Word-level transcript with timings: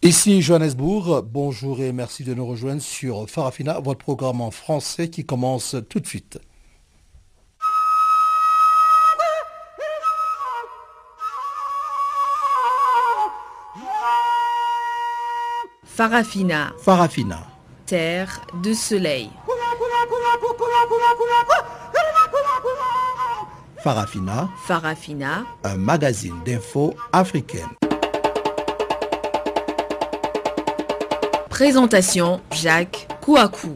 Ici 0.00 0.42
Johannesburg, 0.42 1.24
bonjour 1.24 1.80
et 1.80 1.90
merci 1.90 2.22
de 2.22 2.32
nous 2.32 2.46
rejoindre 2.46 2.80
sur 2.80 3.28
Farafina, 3.28 3.80
votre 3.80 3.98
programme 3.98 4.40
en 4.40 4.52
français 4.52 5.10
qui 5.10 5.26
commence 5.26 5.74
tout 5.90 5.98
de 5.98 6.06
suite. 6.06 6.38
Farafina. 15.84 16.72
Farafina. 16.78 17.48
Terre 17.84 18.40
de 18.62 18.72
soleil. 18.74 19.30
Farafina. 23.82 24.48
Farafina. 24.64 25.44
Un 25.64 25.76
magazine 25.76 26.36
d'infos 26.46 26.94
africaine. 27.12 27.87
Présentation 31.58 32.40
Jacques 32.52 33.08
Kouakou. 33.20 33.74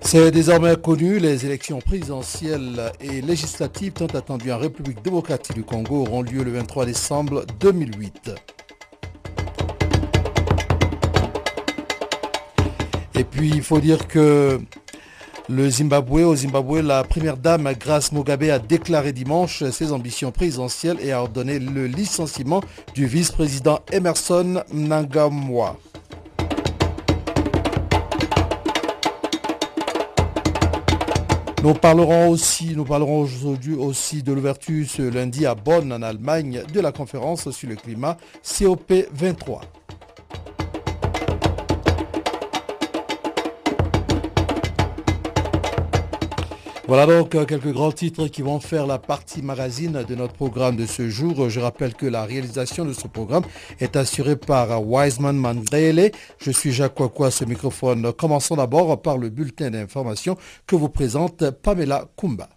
C'est 0.00 0.30
désormais 0.30 0.76
connu, 0.76 1.18
les 1.18 1.44
élections 1.44 1.80
présidentielles 1.80 2.90
et 3.02 3.20
législatives 3.20 3.92
tant 3.92 4.06
attendues 4.06 4.50
en 4.50 4.56
République 4.56 5.02
démocratique 5.02 5.54
du 5.54 5.62
Congo 5.62 5.96
auront 6.06 6.22
lieu 6.22 6.42
le 6.42 6.52
23 6.52 6.86
décembre 6.86 7.44
2008. 7.60 8.30
Et 13.16 13.24
puis 13.24 13.50
il 13.50 13.62
faut 13.62 13.80
dire 13.80 14.08
que 14.08 14.58
le 15.48 15.68
Zimbabwe, 15.68 16.22
au 16.24 16.36
Zimbabwe, 16.36 16.80
la 16.80 17.02
première 17.04 17.36
dame 17.36 17.72
Grace 17.78 18.12
Mugabe 18.12 18.44
a 18.44 18.58
déclaré 18.58 19.12
dimanche 19.12 19.64
ses 19.70 19.92
ambitions 19.92 20.30
présidentielles 20.30 20.98
et 21.00 21.12
a 21.12 21.20
ordonné 21.20 21.58
le 21.58 21.86
licenciement 21.86 22.60
du 22.94 23.06
vice-président 23.06 23.80
Emerson 23.90 24.62
Mnangagwa. 24.72 25.76
Nous 31.62 31.74
parlerons 31.74 32.28
aussi, 32.28 32.74
nous 32.74 32.84
parlerons 32.84 33.20
aujourd'hui 33.20 33.74
aussi 33.74 34.22
de 34.22 34.32
l'ouverture 34.32 34.84
ce 34.88 35.02
lundi 35.02 35.46
à 35.46 35.54
Bonn 35.54 35.92
en 35.92 36.02
Allemagne 36.02 36.62
de 36.72 36.80
la 36.80 36.90
conférence 36.90 37.50
sur 37.50 37.68
le 37.68 37.76
climat 37.76 38.16
COP 38.58 38.92
23. 39.12 39.60
Voilà 46.94 47.06
donc 47.06 47.34
euh, 47.34 47.46
quelques 47.46 47.72
grands 47.72 47.90
titres 47.90 48.26
qui 48.26 48.42
vont 48.42 48.60
faire 48.60 48.86
la 48.86 48.98
partie 48.98 49.40
magazine 49.40 50.04
de 50.06 50.14
notre 50.14 50.34
programme 50.34 50.76
de 50.76 50.84
ce 50.84 51.08
jour. 51.08 51.48
Je 51.48 51.58
rappelle 51.58 51.94
que 51.94 52.04
la 52.04 52.26
réalisation 52.26 52.84
de 52.84 52.92
ce 52.92 53.08
programme 53.08 53.44
est 53.80 53.96
assurée 53.96 54.36
par 54.36 54.86
Wiseman 54.86 55.34
Mandrele. 55.34 56.10
Je 56.36 56.50
suis 56.50 56.70
Jacques 56.70 56.96
Kouakou 56.96 57.24
à 57.24 57.30
ce 57.30 57.46
microphone. 57.46 58.12
Commençons 58.12 58.56
d'abord 58.56 59.00
par 59.00 59.16
le 59.16 59.30
bulletin 59.30 59.70
d'information 59.70 60.36
que 60.66 60.76
vous 60.76 60.90
présente 60.90 61.48
Pamela 61.62 62.04
Kumba. 62.14 62.50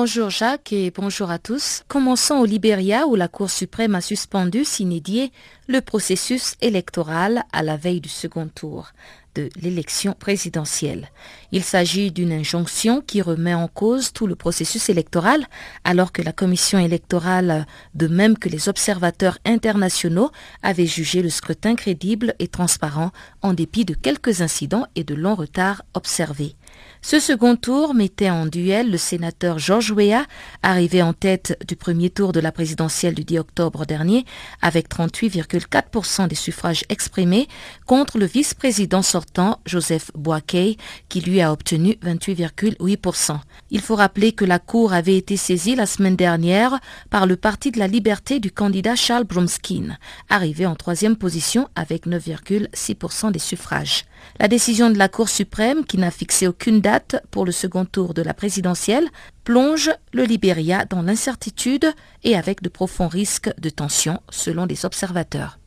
Bonjour 0.00 0.30
Jacques 0.30 0.72
et 0.72 0.92
bonjour 0.92 1.28
à 1.28 1.40
tous. 1.40 1.82
Commençons 1.88 2.36
au 2.36 2.44
Libéria 2.44 3.08
où 3.08 3.16
la 3.16 3.26
Cour 3.26 3.50
suprême 3.50 3.96
a 3.96 4.00
suspendu 4.00 4.64
s'inédier 4.64 5.32
le 5.66 5.80
processus 5.80 6.54
électoral 6.60 7.42
à 7.52 7.64
la 7.64 7.76
veille 7.76 8.00
du 8.00 8.08
second 8.08 8.46
tour 8.46 8.92
de 9.34 9.48
l'élection 9.60 10.12
présidentielle. 10.12 11.10
Il 11.50 11.64
s'agit 11.64 12.12
d'une 12.12 12.30
injonction 12.30 13.00
qui 13.00 13.22
remet 13.22 13.54
en 13.54 13.66
cause 13.66 14.12
tout 14.12 14.28
le 14.28 14.36
processus 14.36 14.88
électoral 14.88 15.44
alors 15.82 16.12
que 16.12 16.22
la 16.22 16.32
commission 16.32 16.78
électorale, 16.78 17.66
de 17.96 18.06
même 18.06 18.38
que 18.38 18.48
les 18.48 18.68
observateurs 18.68 19.38
internationaux, 19.44 20.30
avaient 20.62 20.86
jugé 20.86 21.22
le 21.22 21.28
scrutin 21.28 21.74
crédible 21.74 22.36
et 22.38 22.46
transparent 22.46 23.10
en 23.42 23.52
dépit 23.52 23.84
de 23.84 23.94
quelques 23.94 24.42
incidents 24.42 24.86
et 24.94 25.02
de 25.02 25.16
longs 25.16 25.34
retards 25.34 25.82
observés. 25.94 26.54
Ce 27.00 27.20
second 27.20 27.54
tour 27.56 27.94
mettait 27.94 28.28
en 28.28 28.46
duel 28.46 28.90
le 28.90 28.98
sénateur 28.98 29.58
Georges 29.58 29.92
Weah, 29.92 30.26
arrivé 30.62 31.00
en 31.00 31.12
tête 31.12 31.56
du 31.66 31.76
premier 31.76 32.10
tour 32.10 32.32
de 32.32 32.40
la 32.40 32.50
présidentielle 32.50 33.14
du 33.14 33.24
10 33.24 33.38
octobre 33.38 33.86
dernier, 33.86 34.26
avec 34.62 34.90
38,4% 34.90 36.26
des 36.26 36.34
suffrages 36.34 36.84
exprimés, 36.88 37.48
contre 37.86 38.18
le 38.18 38.26
vice-président 38.26 39.02
sortant 39.02 39.60
Joseph 39.64 40.10
Boakey, 40.14 40.76
qui 41.08 41.20
lui 41.20 41.40
a 41.40 41.52
obtenu 41.52 41.96
28,8%. 42.04 43.38
Il 43.70 43.80
faut 43.80 43.96
rappeler 43.96 44.32
que 44.32 44.44
la 44.44 44.58
Cour 44.58 44.92
avait 44.92 45.16
été 45.16 45.36
saisie 45.36 45.76
la 45.76 45.86
semaine 45.86 46.16
dernière 46.16 46.78
par 47.10 47.26
le 47.26 47.36
Parti 47.36 47.70
de 47.70 47.78
la 47.78 47.86
Liberté 47.86 48.40
du 48.40 48.50
candidat 48.50 48.96
Charles 48.96 49.24
Bromskin, 49.24 49.96
arrivé 50.28 50.66
en 50.66 50.74
troisième 50.74 51.16
position 51.16 51.68
avec 51.76 52.06
9,6% 52.06 53.30
des 53.30 53.38
suffrages. 53.38 54.04
La 54.40 54.48
décision 54.48 54.90
de 54.90 54.98
la 54.98 55.08
Cour 55.08 55.28
suprême, 55.28 55.84
qui 55.84 55.96
n'a 55.96 56.10
fixé 56.10 56.48
aucune 56.48 56.80
date 56.80 56.97
pour 57.30 57.44
le 57.44 57.52
second 57.52 57.84
tour 57.84 58.14
de 58.14 58.22
la 58.22 58.34
présidentielle, 58.34 59.08
plonge 59.44 59.90
le 60.12 60.24
Libéria 60.24 60.84
dans 60.84 61.02
l'incertitude 61.02 61.92
et 62.24 62.36
avec 62.36 62.62
de 62.62 62.68
profonds 62.68 63.08
risques 63.08 63.50
de 63.58 63.70
tension 63.70 64.20
selon 64.30 64.66
les 64.66 64.84
observateurs. 64.84 65.58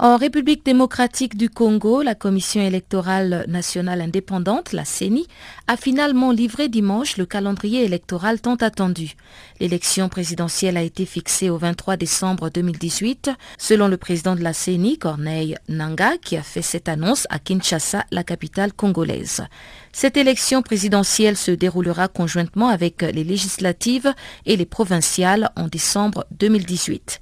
En 0.00 0.16
République 0.16 0.64
démocratique 0.64 1.36
du 1.36 1.50
Congo, 1.50 2.02
la 2.02 2.14
Commission 2.14 2.62
électorale 2.62 3.44
nationale 3.48 4.00
indépendante, 4.00 4.72
la 4.72 4.84
CENI, 4.84 5.26
a 5.66 5.76
finalement 5.76 6.30
livré 6.30 6.68
dimanche 6.68 7.16
le 7.16 7.26
calendrier 7.26 7.82
électoral 7.84 8.40
tant 8.40 8.54
attendu. 8.54 9.16
L'élection 9.58 10.08
présidentielle 10.08 10.76
a 10.76 10.82
été 10.82 11.04
fixée 11.04 11.50
au 11.50 11.58
23 11.58 11.96
décembre 11.96 12.48
2018, 12.48 13.32
selon 13.58 13.88
le 13.88 13.96
président 13.96 14.36
de 14.36 14.40
la 14.40 14.52
CENI, 14.52 14.98
Corneille 14.98 15.56
Nanga, 15.68 16.12
qui 16.22 16.36
a 16.36 16.44
fait 16.44 16.62
cette 16.62 16.88
annonce 16.88 17.26
à 17.28 17.40
Kinshasa, 17.40 18.04
la 18.12 18.22
capitale 18.22 18.72
congolaise. 18.72 19.42
Cette 19.92 20.16
élection 20.16 20.62
présidentielle 20.62 21.36
se 21.36 21.50
déroulera 21.50 22.06
conjointement 22.06 22.68
avec 22.68 23.02
les 23.02 23.24
législatives 23.24 24.14
et 24.46 24.56
les 24.56 24.64
provinciales 24.64 25.50
en 25.56 25.66
décembre 25.66 26.24
2018. 26.38 27.20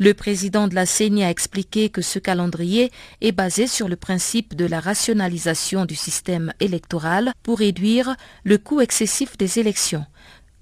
Le 0.00 0.14
président 0.14 0.68
de 0.68 0.76
la 0.76 0.86
CENI 0.86 1.24
a 1.24 1.30
expliqué 1.30 1.88
que 1.88 2.02
ce 2.02 2.20
calendrier 2.20 2.92
est 3.20 3.32
basé 3.32 3.66
sur 3.66 3.88
le 3.88 3.96
principe 3.96 4.54
de 4.54 4.64
la 4.64 4.78
rationalisation 4.78 5.86
du 5.86 5.96
système 5.96 6.52
électoral 6.60 7.32
pour 7.42 7.58
réduire 7.58 8.14
le 8.44 8.58
coût 8.58 8.80
excessif 8.80 9.36
des 9.36 9.58
élections. 9.58 10.06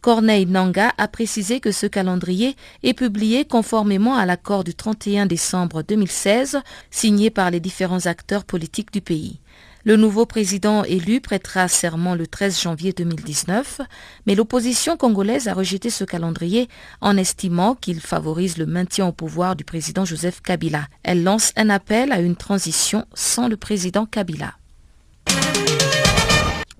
Corneille 0.00 0.46
Nanga 0.46 0.94
a 0.96 1.06
précisé 1.06 1.60
que 1.60 1.70
ce 1.70 1.86
calendrier 1.86 2.56
est 2.82 2.94
publié 2.94 3.44
conformément 3.44 4.16
à 4.16 4.24
l'accord 4.24 4.64
du 4.64 4.74
31 4.74 5.26
décembre 5.26 5.82
2016 5.82 6.60
signé 6.90 7.28
par 7.28 7.50
les 7.50 7.60
différents 7.60 8.06
acteurs 8.06 8.44
politiques 8.44 8.92
du 8.92 9.02
pays. 9.02 9.40
Le 9.86 9.94
nouveau 9.94 10.26
président 10.26 10.82
élu 10.82 11.20
prêtera 11.20 11.68
serment 11.68 12.16
le 12.16 12.26
13 12.26 12.60
janvier 12.60 12.92
2019, 12.92 13.82
mais 14.26 14.34
l'opposition 14.34 14.96
congolaise 14.96 15.46
a 15.46 15.54
rejeté 15.54 15.90
ce 15.90 16.02
calendrier 16.02 16.68
en 17.00 17.16
estimant 17.16 17.76
qu'il 17.76 18.00
favorise 18.00 18.58
le 18.58 18.66
maintien 18.66 19.06
au 19.06 19.12
pouvoir 19.12 19.54
du 19.54 19.62
président 19.62 20.04
Joseph 20.04 20.40
Kabila. 20.42 20.88
Elle 21.04 21.22
lance 21.22 21.52
un 21.54 21.70
appel 21.70 22.10
à 22.10 22.18
une 22.18 22.34
transition 22.34 23.04
sans 23.14 23.46
le 23.46 23.56
président 23.56 24.06
Kabila. 24.06 24.54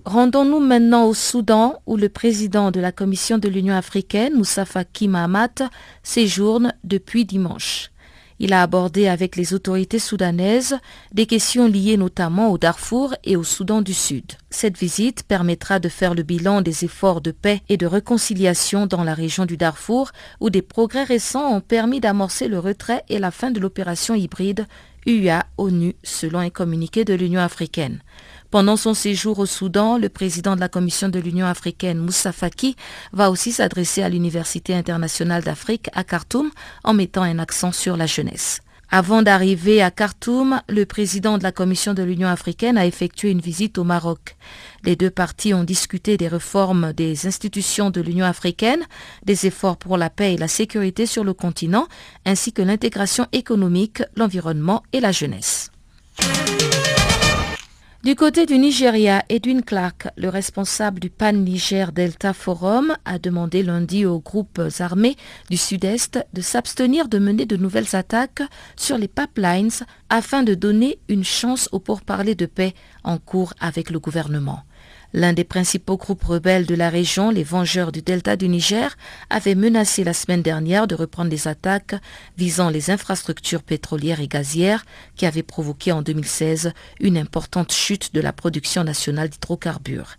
Rendons-nous 0.03 0.59
maintenant 0.59 1.05
au 1.05 1.13
Soudan 1.13 1.81
où 1.85 1.95
le 1.95 2.09
président 2.09 2.71
de 2.71 2.81
la 2.81 2.91
Commission 2.91 3.37
de 3.37 3.47
l'Union 3.47 3.75
africaine, 3.75 4.33
Moussa 4.35 4.65
Faki 4.65 5.09
séjourne 6.03 6.73
depuis 6.83 7.23
dimanche. 7.23 7.89
Il 8.39 8.53
a 8.53 8.61
abordé 8.61 9.07
avec 9.07 9.35
les 9.35 9.53
autorités 9.53 9.99
soudanaises 9.99 10.77
des 11.11 11.25
questions 11.25 11.67
liées 11.67 11.97
notamment 11.97 12.51
au 12.51 12.57
Darfour 12.57 13.15
et 13.23 13.35
au 13.35 13.43
Soudan 13.43 13.81
du 13.81 13.93
Sud. 13.93 14.25
Cette 14.49 14.77
visite 14.77 15.23
permettra 15.23 15.79
de 15.79 15.89
faire 15.89 16.13
le 16.13 16.23
bilan 16.23 16.61
des 16.61 16.85
efforts 16.85 17.21
de 17.21 17.31
paix 17.31 17.61
et 17.67 17.77
de 17.77 17.87
réconciliation 17.87 18.85
dans 18.85 19.03
la 19.03 19.15
région 19.15 19.45
du 19.45 19.57
Darfour 19.57 20.11
où 20.39 20.49
des 20.49 20.61
progrès 20.61 21.03
récents 21.03 21.51
ont 21.51 21.61
permis 21.61 21.99
d'amorcer 21.99 22.47
le 22.47 22.59
retrait 22.59 23.03
et 23.09 23.17
la 23.17 23.31
fin 23.31 23.49
de 23.49 23.59
l'opération 23.59 24.13
hybride 24.13 24.67
UA-ONU 25.07 25.95
selon 26.03 26.39
un 26.39 26.49
communiqué 26.49 27.05
de 27.05 27.13
l'Union 27.13 27.41
africaine. 27.41 28.01
Pendant 28.49 28.77
son 28.77 28.93
séjour 28.93 29.39
au 29.39 29.45
Soudan, 29.45 29.97
le 29.97 30.07
président 30.07 30.55
de 30.55 30.61
la 30.61 30.69
Commission 30.69 31.09
de 31.09 31.19
l'Union 31.19 31.45
africaine, 31.45 31.99
Moussa 31.99 32.31
Faki, 32.31 32.77
va 33.11 33.29
aussi 33.29 33.51
s'adresser 33.51 34.03
à 34.03 34.09
l'Université 34.09 34.73
internationale 34.73 35.43
d'Afrique 35.43 35.89
à 35.93 36.05
Khartoum 36.05 36.51
en 36.85 36.93
mettant 36.93 37.23
un 37.23 37.39
accent 37.39 37.73
sur 37.73 37.97
la 37.97 38.05
jeunesse. 38.05 38.61
Avant 38.89 39.21
d'arriver 39.21 39.81
à 39.81 39.91
Khartoum, 39.91 40.61
le 40.69 40.85
président 40.85 41.37
de 41.37 41.43
la 41.43 41.51
Commission 41.51 41.93
de 41.93 42.03
l'Union 42.03 42.29
africaine 42.29 42.77
a 42.77 42.85
effectué 42.85 43.31
une 43.31 43.41
visite 43.41 43.77
au 43.77 43.83
Maroc. 43.83 44.37
Les 44.85 44.95
deux 44.95 45.09
parties 45.09 45.53
ont 45.53 45.65
discuté 45.65 46.15
des 46.15 46.29
réformes 46.29 46.93
des 46.93 47.27
institutions 47.27 47.89
de 47.89 47.99
l'Union 47.99 48.25
africaine, 48.25 48.85
des 49.25 49.45
efforts 49.45 49.75
pour 49.75 49.97
la 49.97 50.09
paix 50.09 50.35
et 50.35 50.37
la 50.37 50.47
sécurité 50.47 51.05
sur 51.05 51.25
le 51.25 51.33
continent, 51.33 51.89
ainsi 52.25 52.53
que 52.53 52.61
l'intégration 52.61 53.27
économique, 53.33 54.03
l'environnement 54.15 54.83
et 54.93 55.01
la 55.01 55.11
jeunesse. 55.11 55.69
Du 58.07 58.15
côté 58.15 58.45
du 58.45 58.57
Nigeria, 58.57 59.21
Edwin 59.27 59.61
Clark, 59.61 60.07
le 60.15 60.29
responsable 60.29 61.01
du 61.01 61.09
Pan-Niger 61.09 61.91
Delta 61.91 62.31
Forum, 62.31 62.95
a 63.03 63.19
demandé 63.19 63.63
lundi 63.63 64.05
aux 64.05 64.21
groupes 64.21 64.61
armés 64.79 65.17
du 65.49 65.57
Sud-Est 65.57 66.25
de 66.31 66.39
s'abstenir 66.41 67.09
de 67.09 67.19
mener 67.19 67.45
de 67.45 67.57
nouvelles 67.57 67.97
attaques 67.97 68.43
sur 68.77 68.97
les 68.97 69.09
pipelines 69.09 69.71
afin 70.07 70.43
de 70.43 70.53
donner 70.53 70.99
une 71.09 71.25
chance 71.25 71.67
aux 71.73 71.81
pourparlers 71.81 72.33
de 72.33 72.45
paix 72.45 72.75
en 73.03 73.17
cours 73.17 73.53
avec 73.59 73.89
le 73.89 73.99
gouvernement. 73.99 74.61
L'un 75.13 75.33
des 75.33 75.45
principaux 75.45 75.97
groupes 75.97 76.23
rebelles 76.23 76.65
de 76.65 76.75
la 76.75 76.89
région, 76.89 77.31
les 77.31 77.43
Vengeurs 77.43 77.91
du 77.91 78.01
Delta 78.01 78.35
du 78.35 78.49
Niger, 78.49 78.97
avait 79.29 79.55
menacé 79.55 80.03
la 80.03 80.13
semaine 80.13 80.41
dernière 80.41 80.85
de 80.85 80.95
reprendre 80.95 81.29
des 81.29 81.47
attaques 81.47 81.95
visant 82.37 82.69
les 82.69 82.91
infrastructures 82.91 83.63
pétrolières 83.63 84.19
et 84.19 84.27
gazières 84.27 84.85
qui 85.15 85.25
avaient 85.25 85.43
provoqué 85.43 85.91
en 85.91 86.01
2016 86.01 86.73
une 86.99 87.17
importante 87.17 87.71
chute 87.71 88.13
de 88.13 88.19
la 88.19 88.33
production 88.33 88.83
nationale 88.83 89.29
d'hydrocarbures. 89.29 90.17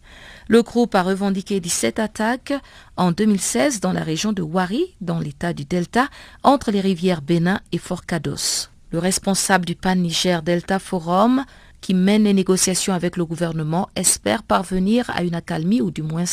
Le 0.48 0.62
groupe 0.62 0.94
a 0.94 1.02
revendiqué 1.02 1.60
17 1.60 1.98
attaques 1.98 2.54
en 2.96 3.12
2016 3.12 3.80
dans 3.80 3.92
la 3.92 4.02
région 4.02 4.32
de 4.32 4.42
Wari, 4.42 4.94
dans 5.02 5.18
l'état 5.18 5.52
du 5.52 5.66
Delta, 5.66 6.08
entre 6.42 6.70
les 6.70 6.80
rivières 6.80 7.20
Bénin 7.20 7.60
et 7.72 7.78
Forcados. 7.78 8.70
Le 8.90 8.98
responsable 8.98 9.66
du 9.66 9.74
Pan-Niger 9.74 10.42
Delta 10.42 10.78
Forum 10.78 11.44
qui 11.80 11.94
mène 11.94 12.24
les 12.24 12.34
négociations 12.34 12.92
avec 12.92 13.16
le 13.16 13.24
gouvernement 13.24 13.88
espère 13.96 14.42
parvenir 14.42 15.10
à 15.10 15.22
une 15.22 15.34
accalmie 15.34 15.80
ou 15.80 15.90
du 15.90 16.02
moins 16.02 16.24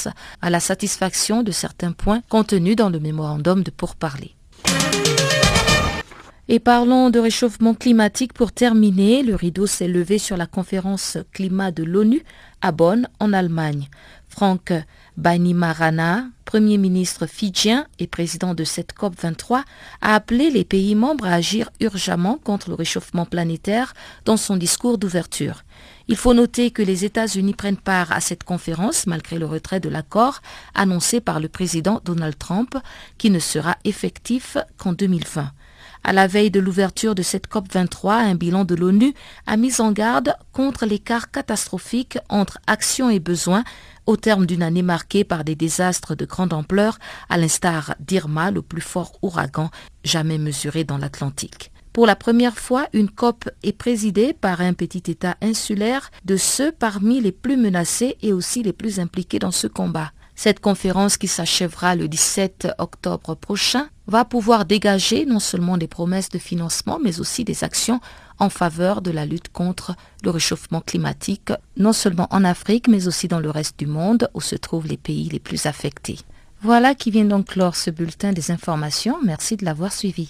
à 0.42 0.50
la 0.50 0.59
satisfaction 0.59 1.44
de 1.44 1.51
certains 1.51 1.92
points 1.92 2.21
contenus 2.30 2.75
dans 2.75 2.89
le 2.89 3.00
mémorandum 3.00 3.63
de 3.63 3.71
pourparlers. 3.71 4.36
Et 6.47 6.59
parlons 6.59 7.09
de 7.09 7.18
réchauffement 7.18 7.74
climatique 7.74 8.33
pour 8.33 8.51
terminer. 8.51 9.24
Le 9.24 9.33
rideau 9.33 9.65
s'est 9.65 9.88
levé 9.88 10.19
sur 10.19 10.38
la 10.38 10.45
conférence 10.45 11.18
climat 11.31 11.71
de 11.71 11.83
l'ONU 11.83 12.24
à 12.62 12.71
Bonn, 12.71 13.07
en 13.19 13.33
Allemagne. 13.33 13.89
Franck 14.27 14.71
Bainimarana, 15.17 16.25
Premier 16.44 16.77
ministre 16.77 17.25
fidjien 17.25 17.88
et 18.00 18.07
président 18.07 18.53
de 18.53 18.63
cette 18.63 18.94
COP23, 18.94 19.63
a 20.01 20.13
appelé 20.13 20.50
les 20.50 20.63
pays 20.63 20.94
membres 20.94 21.25
à 21.25 21.33
agir 21.33 21.69
urgemment 21.79 22.38
contre 22.38 22.69
le 22.69 22.75
réchauffement 22.75 23.25
planétaire 23.25 23.94
dans 24.25 24.38
son 24.38 24.57
discours 24.57 24.97
d'ouverture. 24.97 25.63
Il 26.07 26.15
faut 26.15 26.33
noter 26.33 26.71
que 26.71 26.83
les 26.83 27.03
États-Unis 27.03 27.53
prennent 27.53 27.77
part 27.77 28.12
à 28.12 28.21
cette 28.21 28.44
conférence 28.44 29.07
malgré 29.07 29.39
le 29.39 29.45
retrait 29.45 29.79
de 29.79 29.89
l'accord 29.89 30.41
annoncé 30.75 31.21
par 31.21 31.39
le 31.39 31.50
président 31.50 32.01
Donald 32.06 32.38
Trump 32.38 32.77
qui 33.17 33.29
ne 33.31 33.39
sera 33.39 33.77
effectif 33.85 34.57
qu'en 34.77 34.94
2020. 34.94 35.51
À 36.03 36.13
la 36.13 36.27
veille 36.27 36.51
de 36.51 36.59
l'ouverture 36.59 37.15
de 37.15 37.23
cette 37.23 37.47
COP23, 37.47 38.12
un 38.12 38.35
bilan 38.35 38.63
de 38.63 38.75
l'ONU 38.75 39.15
a 39.47 39.57
mis 39.57 39.81
en 39.81 39.91
garde 39.91 40.35
contre 40.51 40.85
l'écart 40.85 41.31
catastrophique 41.31 42.19
entre 42.29 42.59
action 42.67 43.09
et 43.09 43.19
besoin 43.19 43.63
au 44.06 44.18
terme 44.18 44.46
d'une 44.46 44.63
année 44.63 44.81
marquée 44.81 45.24
par 45.24 45.44
des 45.44 45.56
désastres 45.56 46.16
de 46.16 46.25
grande 46.25 46.54
ampleur, 46.54 47.00
à 47.30 47.38
l'instar 47.38 47.96
d'Irma, 48.00 48.52
le 48.52 48.62
plus 48.62 48.81
fort 48.81 49.13
ouragan 49.22 49.69
jamais 50.04 50.38
mesuré 50.38 50.84
dans 50.84 50.98
l'Atlantique. 50.98 51.72
Pour 51.94 52.06
la 52.06 52.18
première 52.18 52.57
fois, 52.57 52.88
une 52.92 53.10
COP 53.10 53.50
est 53.63 53.72
présidée 53.72 54.34
par 54.34 54.60
un 54.60 54.74
petit 54.74 55.10
État 55.10 55.38
insulaire 55.42 56.12
de 56.25 56.36
ceux 56.36 56.74
parmi 56.74 57.22
les 57.22 57.31
plus 57.31 57.56
menacés 57.56 58.18
et 58.22 58.34
aussi 58.34 58.63
les 58.63 58.74
plus 58.74 59.00
impliqués 59.00 59.40
dans 59.40 59.52
ce 59.52 59.68
combat. 59.68 60.12
Cette 60.36 60.60
conférence 60.60 61.18
qui 61.18 61.28
s'achèvera 61.28 61.96
le 61.96 62.08
17 62.08 62.68
octobre 62.78 63.36
prochain 63.36 63.88
va 64.08 64.26
pouvoir 64.26 64.66
dégager 64.66 65.26
non 65.26 65.40
seulement 65.40 65.78
des 65.78 65.88
promesses 65.88 66.30
de 66.30 66.38
financement, 66.38 67.00
mais 67.02 67.20
aussi 67.20 67.44
des 67.44 67.64
actions 67.64 68.02
en 68.38 68.50
faveur 68.50 69.02
de 69.02 69.12
la 69.12 69.26
lutte 69.26 69.50
contre 69.50 69.96
le 70.24 70.30
réchauffement 70.30 70.82
climatique, 70.82 71.52
non 71.78 71.94
seulement 71.94 72.28
en 72.32 72.44
Afrique, 72.44 72.88
mais 72.88 73.08
aussi 73.08 73.28
dans 73.28 73.40
le 73.40 73.50
reste 73.50 73.80
du 73.80 73.88
monde 73.88 74.30
où 74.34 74.42
se 74.42 74.56
trouvent 74.56 74.88
les 74.88 74.98
pays 74.98 75.30
les 75.30 75.40
plus 75.40 75.66
affectés. 75.66 76.20
Voilà 76.62 76.96
qui 76.96 77.12
vient 77.12 77.26
donc 77.26 77.48
clore 77.48 77.76
ce 77.76 77.90
bulletin 77.90 78.34
des 78.34 78.52
informations. 78.52 79.18
Merci 79.24 79.56
de 79.56 79.66
l'avoir 79.66 79.94
suivi. 79.94 80.30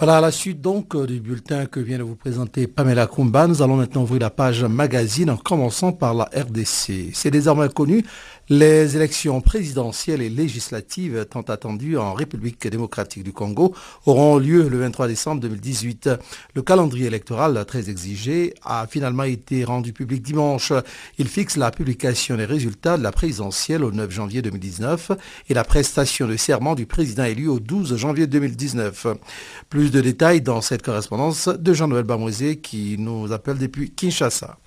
Voilà, 0.00 0.16
à 0.16 0.20
la 0.22 0.30
suite 0.30 0.62
donc 0.62 0.94
euh, 0.94 1.06
du 1.06 1.20
bulletin 1.20 1.66
que 1.66 1.78
vient 1.78 1.98
de 1.98 2.02
vous 2.02 2.16
présenter 2.16 2.66
Pamela 2.66 3.06
Kumba, 3.06 3.46
nous 3.46 3.60
allons 3.60 3.76
maintenant 3.76 4.00
ouvrir 4.00 4.22
la 4.22 4.30
page 4.30 4.64
magazine 4.64 5.28
en 5.28 5.36
commençant 5.36 5.92
par 5.92 6.14
la 6.14 6.24
RDC. 6.24 7.10
C'est 7.12 7.30
désormais 7.30 7.68
connu, 7.68 8.02
les 8.52 8.96
élections 8.96 9.40
présidentielles 9.40 10.22
et 10.22 10.28
législatives 10.28 11.24
tant 11.30 11.42
attendues 11.42 11.96
en 11.96 12.14
République 12.14 12.66
démocratique 12.66 13.22
du 13.22 13.32
Congo 13.32 13.72
auront 14.06 14.38
lieu 14.38 14.68
le 14.68 14.80
23 14.80 15.06
décembre 15.06 15.40
2018. 15.42 16.10
Le 16.54 16.62
calendrier 16.62 17.06
électoral 17.06 17.64
très 17.64 17.88
exigé 17.88 18.54
a 18.64 18.88
finalement 18.88 19.22
été 19.22 19.62
rendu 19.62 19.92
public 19.92 20.20
dimanche. 20.22 20.72
Il 21.18 21.28
fixe 21.28 21.56
la 21.56 21.70
publication 21.70 22.36
des 22.36 22.44
résultats 22.44 22.98
de 22.98 23.04
la 23.04 23.12
présidentielle 23.12 23.84
au 23.84 23.92
9 23.92 24.10
janvier 24.10 24.42
2019 24.42 25.12
et 25.48 25.54
la 25.54 25.62
prestation 25.62 26.26
de 26.26 26.36
serment 26.36 26.74
du 26.74 26.86
président 26.86 27.22
élu 27.22 27.46
au 27.46 27.60
12 27.60 27.94
janvier 27.94 28.26
2019. 28.26 29.06
Plus 29.68 29.92
de 29.92 30.00
détails 30.00 30.40
dans 30.40 30.60
cette 30.60 30.82
correspondance 30.82 31.46
de 31.46 31.72
Jean-Noël 31.72 32.04
Bamoisé 32.04 32.56
qui 32.56 32.96
nous 32.98 33.30
appelle 33.30 33.58
depuis 33.58 33.92
Kinshasa. 33.92 34.58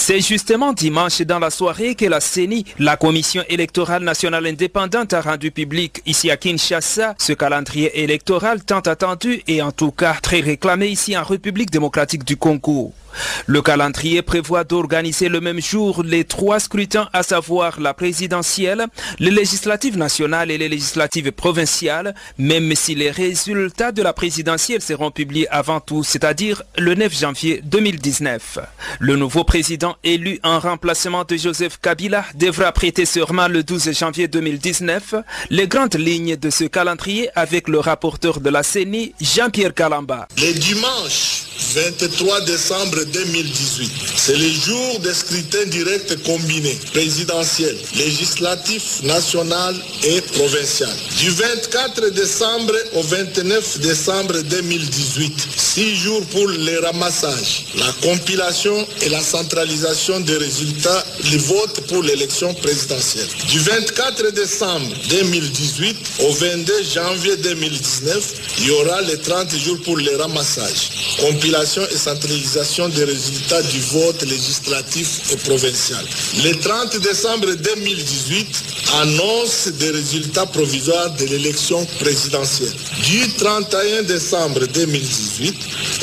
C'est 0.00 0.20
justement 0.20 0.72
dimanche 0.72 1.20
dans 1.22 1.40
la 1.40 1.50
soirée 1.50 1.96
que 1.96 2.06
la 2.06 2.20
CENI, 2.20 2.64
la 2.78 2.96
Commission 2.96 3.42
électorale 3.48 4.04
nationale 4.04 4.46
indépendante, 4.46 5.12
a 5.12 5.20
rendu 5.20 5.50
public 5.50 6.02
ici 6.06 6.30
à 6.30 6.36
Kinshasa 6.36 7.16
ce 7.18 7.32
calendrier 7.32 8.04
électoral 8.04 8.64
tant 8.64 8.78
attendu 8.78 9.42
et 9.48 9.60
en 9.60 9.72
tout 9.72 9.90
cas 9.90 10.14
très 10.22 10.40
réclamé 10.40 10.86
ici 10.86 11.16
en 11.18 11.24
République 11.24 11.72
démocratique 11.72 12.24
du 12.24 12.36
Congo. 12.36 12.94
Le 13.46 13.62
calendrier 13.62 14.22
prévoit 14.22 14.64
d'organiser 14.64 15.28
le 15.28 15.40
même 15.40 15.60
jour 15.60 16.02
les 16.04 16.24
trois 16.24 16.60
scrutins, 16.60 17.08
à 17.12 17.22
savoir 17.22 17.80
la 17.80 17.94
présidentielle, 17.94 18.86
les 19.18 19.30
législatives 19.30 19.96
nationales 19.96 20.50
et 20.50 20.58
les 20.58 20.68
législatives 20.68 21.32
provinciales, 21.32 22.14
même 22.38 22.74
si 22.74 22.94
les 22.94 23.10
résultats 23.10 23.92
de 23.92 24.02
la 24.02 24.12
présidentielle 24.12 24.82
seront 24.82 25.10
publiés 25.10 25.48
avant 25.48 25.80
tout, 25.80 26.04
c'est-à-dire 26.04 26.62
le 26.76 26.94
9 26.94 27.18
janvier 27.18 27.60
2019. 27.64 28.58
Le 29.00 29.16
nouveau 29.16 29.44
président 29.44 29.87
élu 30.04 30.40
en 30.42 30.58
remplacement 30.60 31.24
de 31.24 31.36
Joseph 31.36 31.78
Kabila 31.80 32.24
devra 32.34 32.72
prêter 32.72 33.04
serment 33.04 33.48
le 33.48 33.62
12 33.62 33.92
janvier 33.92 34.28
2019. 34.28 35.14
Les 35.50 35.66
grandes 35.68 35.96
lignes 35.96 36.36
de 36.36 36.50
ce 36.50 36.64
calendrier 36.64 37.28
avec 37.34 37.68
le 37.68 37.78
rapporteur 37.78 38.40
de 38.40 38.50
la 38.50 38.62
CENI, 38.62 39.14
Jean-Pierre 39.20 39.74
Kalamba. 39.74 40.28
Le 40.36 40.52
dimanche 40.52 41.44
23 41.74 42.42
décembre 42.42 43.04
2018, 43.12 43.90
c'est 44.16 44.36
le 44.36 44.48
jour 44.48 45.00
des 45.00 45.12
scrutins 45.12 45.66
directs 45.66 46.22
combinés, 46.22 46.78
présidentiels, 46.92 47.76
législatifs, 47.96 49.02
national 49.02 49.74
et 50.04 50.20
provincial. 50.20 50.90
Du 51.18 51.30
24 51.30 52.10
décembre 52.10 52.74
au 52.94 53.02
29 53.02 53.80
décembre 53.80 54.40
2018, 54.42 55.48
six 55.56 55.96
jours 55.96 56.24
pour 56.26 56.48
les 56.48 56.78
ramassages, 56.78 57.66
la 57.76 57.92
compilation 58.08 58.86
et 59.02 59.08
la 59.08 59.20
centralisation 59.20 59.77
des 59.78 60.36
résultats 60.36 61.04
du 61.22 61.38
vote 61.38 61.86
pour 61.88 62.02
l'élection 62.02 62.52
présidentielle. 62.54 63.28
Du 63.48 63.60
24 63.60 64.32
décembre 64.32 64.86
2018 65.08 65.96
au 66.26 66.32
22 66.32 66.82
janvier 66.82 67.36
2019, 67.36 68.34
il 68.58 68.66
y 68.66 68.70
aura 68.72 69.00
les 69.02 69.18
30 69.18 69.54
jours 69.56 69.78
pour 69.84 69.96
les 69.96 70.16
ramassages, 70.16 71.16
compilation 71.20 71.82
et 71.92 71.96
centralisation 71.96 72.88
des 72.88 73.04
résultats 73.04 73.62
du 73.62 73.80
vote 73.92 74.22
législatif 74.22 75.32
et 75.32 75.36
provincial. 75.36 76.04
Le 76.42 76.54
30 76.56 76.98
décembre 77.00 77.54
2018, 77.54 78.46
annonce 78.96 79.68
des 79.68 79.90
résultats 79.90 80.46
provisoires 80.46 81.10
de 81.16 81.26
l'élection 81.26 81.84
présidentielle. 82.00 82.72
Du 83.04 83.28
31 83.34 84.02
décembre 84.04 84.66
2018 84.66 85.54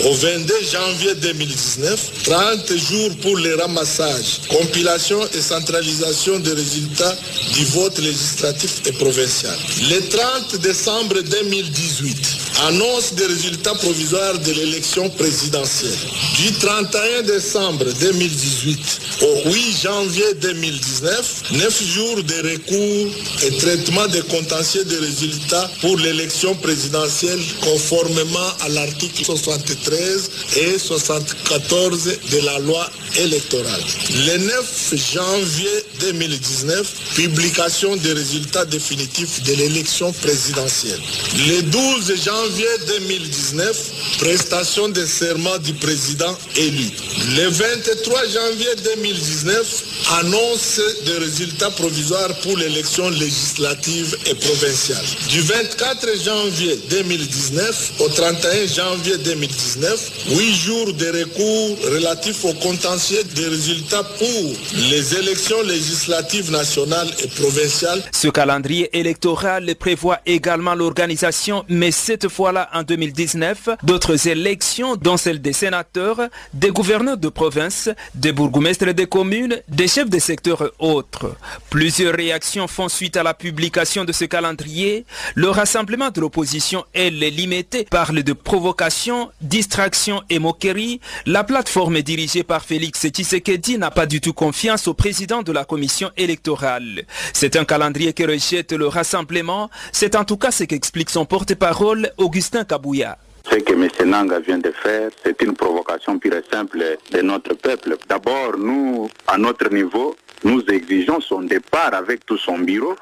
au 0.05 0.13
22 0.13 0.53
janvier 0.72 1.15
2019, 1.15 2.12
30 2.25 2.77
jours 2.77 3.10
pour 3.22 3.38
les 3.38 3.55
ramassages, 3.56 4.42
compilation 4.50 5.20
et 5.34 5.42
centralisation 5.42 6.40
des 6.40 6.54
résultats 6.54 7.16
du 7.54 7.66
vote 7.66 7.98
législatif 8.00 8.82
et 8.86 8.92
provincial. 8.94 9.56
Le 9.90 10.00
30 10.10 10.62
décembre 10.62 11.22
2018, 11.22 12.45
annonce 12.64 13.14
des 13.14 13.26
résultats 13.26 13.74
provisoires 13.76 14.38
de 14.40 14.52
l'élection 14.52 15.10
présidentielle. 15.10 15.98
Du 16.38 16.54
31 16.54 17.22
décembre 17.24 17.86
2018 18.00 19.00
au 19.22 19.50
8 19.52 19.82
janvier 19.84 20.34
2019, 20.42 21.44
9 21.52 21.84
jours 21.84 22.24
de 22.24 22.52
recours 22.52 23.14
et 23.44 23.58
traitement 23.58 24.08
des 24.08 24.22
contentieux 24.22 24.86
des 24.86 24.98
résultats 24.98 25.70
pour 25.82 25.98
l'élection 25.98 26.56
présidentielle 26.56 27.40
conformément 27.62 28.50
à 28.62 28.70
l'article 28.70 29.24
73 29.24 30.32
et 30.58 30.80
74 30.80 32.10
de 32.32 32.46
la 32.46 32.60
loi 32.60 32.90
électorale. 33.18 33.82
Le 34.28 34.38
9 34.38 34.94
janvier 35.14 35.70
2019, 36.00 36.94
publication 37.16 37.96
des 37.98 38.14
résultats 38.14 38.66
définitifs 38.66 39.44
de 39.44 39.54
l'élection 39.54 40.12
présidentielle. 40.14 41.00
Le 41.48 41.62
12 41.62 42.24
janvier 42.24 42.45
2019, 42.50 44.18
prestation 44.20 44.90
des 44.90 45.08
serments 45.08 45.58
du 45.58 45.74
président 45.74 46.38
élu. 46.56 46.90
Le 47.36 47.50
23 47.50 48.20
janvier 48.28 48.75
2019, 48.84 49.96
annonce 50.20 50.80
des 51.06 51.18
résultats 51.18 51.72
provisoires 51.72 52.34
pour 52.44 52.58
l'élection 52.58 53.10
législative 53.10 54.16
et 54.28 54.36
provinciale. 54.36 55.04
Du 55.30 55.42
24 55.42 56.08
janvier 56.24 56.80
2019 56.90 57.94
au 58.00 58.10
31 58.10 58.68
janvier 58.68 59.18
2019, 59.18 60.12
huit 60.30 60.54
jours 60.54 60.94
de 60.94 61.08
recours 61.08 61.78
relatifs 61.92 62.46
au 62.46 62.54
contentieux 62.54 63.24
des 63.36 63.48
résultats 63.48 64.04
pour 64.04 64.54
les 64.90 65.16
élections 65.16 65.62
législatives 65.64 66.52
nationales 66.52 67.10
et 67.24 67.28
provinciales. 67.28 68.04
Ce 68.12 68.28
calendrier 68.28 68.96
électoral 68.98 69.74
prévoit 69.75 70.20
également 70.25 70.75
l'organisation, 70.75 71.66
mais 71.68 71.92
cette 71.92 72.28
fois-là 72.36 72.70
en 72.74 72.84
2019, 72.84 73.70
d'autres 73.84 74.27
élections, 74.27 74.98
dont 74.98 75.15
celle 75.15 75.42
des 75.42 75.54
sénateurs, 75.54 76.20
des 76.54 76.70
gouverneurs 76.70 77.18
de 77.18 77.30
province, 77.30 77.89
des 78.13 78.34
bourgmestres 78.34 78.94
des 78.94 79.08
communes, 79.08 79.62
des 79.70 79.88
chefs 79.88 80.10
de 80.10 80.20
secteurs 80.20 80.72
autres. 80.80 81.36
Plusieurs 81.70 82.13
réactions 82.13 82.68
font 82.68 82.89
suite 82.89 83.15
à 83.15 83.24
la 83.24 83.34
publication 83.34 84.04
de 84.04 84.12
ce 84.12 84.25
calendrier. 84.25 85.06
Le 85.36 85.50
rassemblement 85.50 86.10
de 86.12 86.20
l'opposition, 86.20 86.84
elle, 86.94 87.24
est 87.24 87.30
limité, 87.30 87.86
parle 87.89 88.22
de 88.22 88.34
provocation, 88.34 89.30
distraction 89.39 90.22
et 90.30 90.39
moquerie. 90.39 91.00
La 91.25 91.46
plateforme 91.46 92.01
dirigée 92.01 92.44
par 92.44 92.65
Félix 92.65 93.08
Tshisekedi 93.08 93.77
n'a 93.77 93.92
pas 93.92 94.06
du 94.06 94.20
tout 94.20 94.34
confiance 94.34 94.89
au 94.89 94.94
président 94.94 95.42
de 95.42 95.54
la 95.54 95.63
commission 95.63 96.12
électorale. 96.18 97.04
C'est 97.32 97.56
un 97.56 97.63
calendrier 97.63 98.12
qui 98.12 98.25
rejette 98.25 98.74
le 98.74 98.88
rassemblement. 98.88 99.70
C'est 99.94 100.15
en 100.15 100.25
tout 100.25 100.38
cas 100.38 100.51
ce 100.51 100.65
qu'explique 100.65 101.10
son 101.10 101.25
porte-parole, 101.25 102.12
Augustin 102.25 102.65
Kabouya. 102.65 103.17
Ce 103.50 103.56
que 103.58 103.74
M. 103.74 103.88
Nanga 104.10 104.40
vient 104.40 104.58
de 104.58 104.72
faire, 104.72 105.10
c'est 105.24 105.42
une 105.42 105.54
provocation 105.54 106.18
pure 106.20 106.34
et 106.36 106.44
simple 106.52 106.98
de 107.12 107.22
notre 107.22 107.54
peuple. 107.54 107.96
D'abord, 108.08 108.58
nous, 108.58 109.10
à 109.28 109.38
notre 109.38 109.70
niveau, 109.72 110.16
nous 110.44 110.62
exigeons 110.68 111.22
son 111.22 111.42
départ 111.42 111.94
avec 111.94 112.25
tout 112.25 112.38
son 112.38 112.60
bureau. 112.60 112.96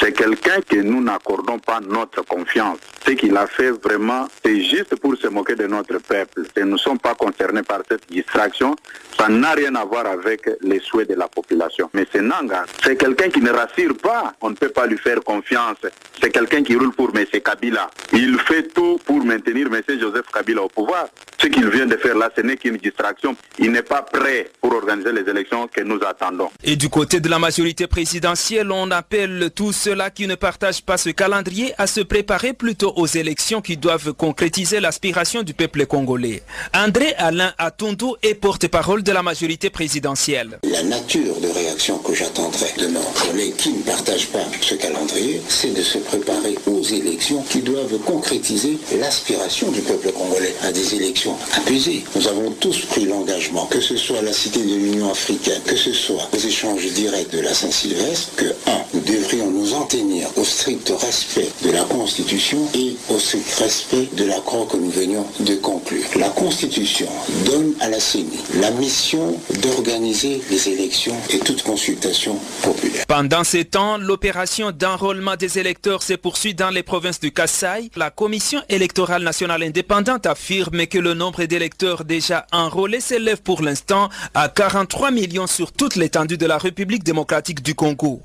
C'est 0.00 0.12
quelqu'un 0.12 0.60
que 0.60 0.76
nous 0.76 1.00
n'accordons 1.00 1.58
pas 1.58 1.80
notre 1.80 2.22
confiance. 2.24 2.78
Ce 3.06 3.12
qu'il 3.12 3.36
a 3.36 3.46
fait 3.46 3.70
vraiment, 3.70 4.26
c'est 4.44 4.60
juste 4.62 4.96
pour 4.96 5.16
se 5.16 5.28
moquer 5.28 5.54
de 5.54 5.66
notre 5.66 5.98
peuple. 5.98 6.42
Nous 6.56 6.66
ne 6.66 6.76
sommes 6.76 6.98
pas 6.98 7.14
concernés 7.14 7.62
par 7.62 7.82
cette 7.88 8.08
distraction. 8.10 8.74
Ça 9.16 9.28
n'a 9.28 9.52
rien 9.52 9.74
à 9.76 9.84
voir 9.84 10.06
avec 10.06 10.48
les 10.60 10.80
souhaits 10.80 11.08
de 11.08 11.14
la 11.14 11.28
population. 11.28 11.88
Mais 11.94 12.06
c'est 12.12 12.20
Nanga, 12.22 12.64
c'est 12.82 12.96
quelqu'un 12.96 13.28
qui 13.28 13.40
ne 13.40 13.50
rassure 13.50 13.96
pas. 13.96 14.34
On 14.40 14.50
ne 14.50 14.54
peut 14.54 14.68
pas 14.68 14.86
lui 14.86 14.98
faire 14.98 15.22
confiance. 15.22 15.78
C'est 16.20 16.30
quelqu'un 16.30 16.62
qui 16.62 16.74
roule 16.76 16.92
pour 16.92 17.10
M. 17.14 17.24
Kabila. 17.40 17.90
Il 18.12 18.38
fait 18.40 18.64
tout 18.74 18.98
pour 19.04 19.24
maintenir 19.24 19.68
M. 19.68 19.87
Joseph 19.96 20.26
Kabila 20.32 20.62
au 20.62 20.68
pouvoir. 20.68 21.08
Ce 21.40 21.46
qu'il 21.46 21.68
vient 21.68 21.86
de 21.86 21.96
faire 21.96 22.16
là, 22.16 22.30
ce 22.36 22.42
n'est 22.42 22.56
qu'une 22.56 22.76
distraction. 22.76 23.36
Il 23.58 23.70
n'est 23.70 23.82
pas 23.82 24.02
prêt 24.02 24.50
pour 24.60 24.74
organiser 24.74 25.12
les 25.12 25.30
élections 25.30 25.68
que 25.68 25.80
nous 25.82 26.00
attendons. 26.04 26.50
Et 26.64 26.74
du 26.76 26.88
côté 26.88 27.20
de 27.20 27.28
la 27.28 27.38
majorité 27.38 27.86
présidentielle, 27.86 28.72
on 28.72 28.90
appelle 28.90 29.50
tous 29.54 29.72
ceux-là 29.72 30.10
qui 30.10 30.26
ne 30.26 30.34
partagent 30.34 30.82
pas 30.82 30.96
ce 30.96 31.10
calendrier 31.10 31.72
à 31.78 31.86
se 31.86 32.00
préparer 32.00 32.52
plutôt 32.54 32.92
aux 32.96 33.06
élections 33.06 33.60
qui 33.60 33.76
doivent 33.76 34.12
concrétiser 34.14 34.80
l'aspiration 34.80 35.42
du 35.42 35.54
peuple 35.54 35.86
congolais. 35.86 36.42
André 36.74 37.14
Alain 37.16 37.52
Atundu 37.58 38.06
est 38.22 38.34
porte-parole 38.34 39.02
de 39.02 39.12
la 39.12 39.22
majorité 39.22 39.70
présidentielle. 39.70 40.58
La 40.64 40.82
nature 40.82 41.40
de 41.40 41.48
réaction 41.48 41.98
que 41.98 42.14
j'attendrai 42.14 42.66
de 42.78 42.88
nos 42.88 43.00
collègues 43.00 43.56
qui 43.56 43.72
ne 43.72 43.82
partagent 43.82 44.28
pas 44.28 44.44
ce 44.60 44.74
calendrier, 44.74 45.40
c'est 45.48 45.72
de 45.72 45.82
se 45.82 45.98
préparer 45.98 46.56
aux 46.66 46.82
élections 46.82 47.42
qui 47.42 47.62
doivent 47.62 47.98
concrétiser 48.04 48.78
l'aspiration 48.98 49.70
du 49.70 49.77
peuple 49.80 50.12
congolais 50.12 50.54
à 50.62 50.72
des 50.72 50.94
élections 50.94 51.36
apaisées. 51.54 52.04
Nous 52.14 52.28
avons 52.28 52.50
tous 52.52 52.80
pris 52.86 53.04
l'engagement, 53.04 53.66
que 53.66 53.80
ce 53.80 53.96
soit 53.96 54.22
la 54.22 54.32
Cité 54.32 54.60
de 54.60 54.74
l'Union 54.74 55.10
africaine, 55.10 55.60
que 55.66 55.76
ce 55.76 55.92
soit 55.92 56.28
aux 56.32 56.38
échanges 56.38 56.86
directs 56.92 57.30
de 57.30 57.40
la 57.40 57.54
Saint-Sylvestre, 57.54 58.34
que 58.36 58.46
1. 58.66 58.78
Nous 58.94 59.00
devrions 59.00 59.50
nous 59.50 59.74
en 59.74 59.82
tenir 59.82 60.28
au 60.36 60.44
strict 60.44 60.92
respect 61.00 61.48
de 61.64 61.70
la 61.70 61.82
Constitution 61.84 62.58
et 62.74 62.96
au 63.10 63.18
strict 63.18 63.50
respect 63.54 64.08
de 64.12 64.24
l'accord 64.24 64.68
que 64.68 64.76
nous 64.76 64.90
venions 64.90 65.26
de 65.40 65.54
conclure. 65.56 66.04
La 66.16 66.30
Constitution 66.30 67.08
donne 67.44 67.74
à 67.80 67.88
la 67.88 68.00
CENI 68.00 68.38
la 68.54 68.70
mission 68.72 69.38
d'organiser 69.62 70.40
les 70.50 70.68
élections 70.68 71.16
et 71.30 71.38
toute 71.38 71.62
consultation 71.62 72.36
populaire. 72.62 73.04
Pendant 73.06 73.44
ces 73.44 73.64
temps, 73.64 73.98
l'opération 73.98 74.72
d'enrôlement 74.72 75.36
des 75.36 75.58
électeurs 75.58 76.02
se 76.02 76.14
poursuit 76.14 76.54
dans 76.54 76.70
les 76.70 76.82
provinces 76.82 77.20
du 77.20 77.30
Kassai. 77.32 77.90
La 77.96 78.10
Commission 78.10 78.60
électorale 78.68 79.22
nationale 79.22 79.62
indépendante 79.68 80.24
affirme 80.24 80.86
que 80.86 80.98
le 80.98 81.12
nombre 81.12 81.44
d'électeurs 81.44 82.04
déjà 82.04 82.46
enrôlés 82.52 83.00
s'élève 83.00 83.42
pour 83.42 83.62
l'instant 83.62 84.08
à 84.32 84.48
43 84.48 85.10
millions 85.10 85.46
sur 85.46 85.72
toute 85.72 85.94
l'étendue 85.96 86.38
de 86.38 86.46
la 86.46 86.56
République 86.56 87.04
démocratique 87.04 87.62
du 87.62 87.74
Congo. 87.74 88.22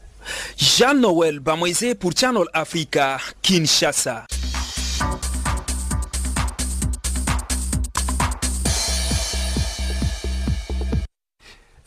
Jean-Noël 0.57 1.39
Bamoisé 1.41 1.95
pour 1.95 2.11
Channel 2.17 2.45
Africa, 2.53 3.17
Kinshasa. 3.41 4.25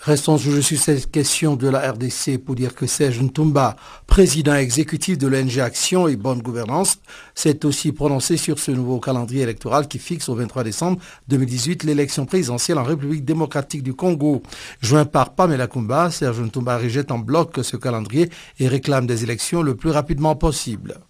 Restons 0.07 0.39
sur 0.39 0.63
cette 0.63 1.11
question 1.11 1.57
de 1.57 1.69
la 1.69 1.91
RDC 1.91 2.39
pour 2.39 2.55
dire 2.55 2.77
que 2.77 2.87
Serge 2.87 3.21
Ntumba, 3.21 3.75
président 4.07 4.55
exécutif 4.55 5.19
de 5.19 5.27
l'ONG 5.27 5.59
Action 5.59 6.07
et 6.07 6.15
Bonne 6.15 6.43
Gouvernance, 6.43 7.01
s'est 7.35 7.67
aussi 7.67 7.91
prononcé 7.91 8.37
sur 8.37 8.61
ce 8.61 8.71
nouveau 8.71 9.01
calendrier 9.01 9.43
électoral 9.43 9.89
qui 9.89 9.99
fixe 9.99 10.29
au 10.29 10.37
23 10.37 10.63
décembre 10.63 11.01
2018 11.27 11.83
l'élection 11.83 12.25
présidentielle 12.25 12.79
en 12.79 12.85
République 12.85 13.25
démocratique 13.25 13.83
du 13.83 13.95
Congo. 13.95 14.45
Joint 14.81 15.07
par 15.07 15.35
Pamela 15.35 15.67
Kumba, 15.67 16.13
Serge 16.13 16.41
Ntumba 16.41 16.79
rejette 16.79 17.11
en 17.11 17.19
bloc 17.19 17.59
ce 17.65 17.77
calendrier 17.77 18.31
et 18.61 18.69
réclame 18.69 19.09
des 19.09 19.25
élections 19.25 19.61
le 19.61 19.75
plus 19.75 19.91
rapidement 19.91 20.37
possible. 20.37 21.01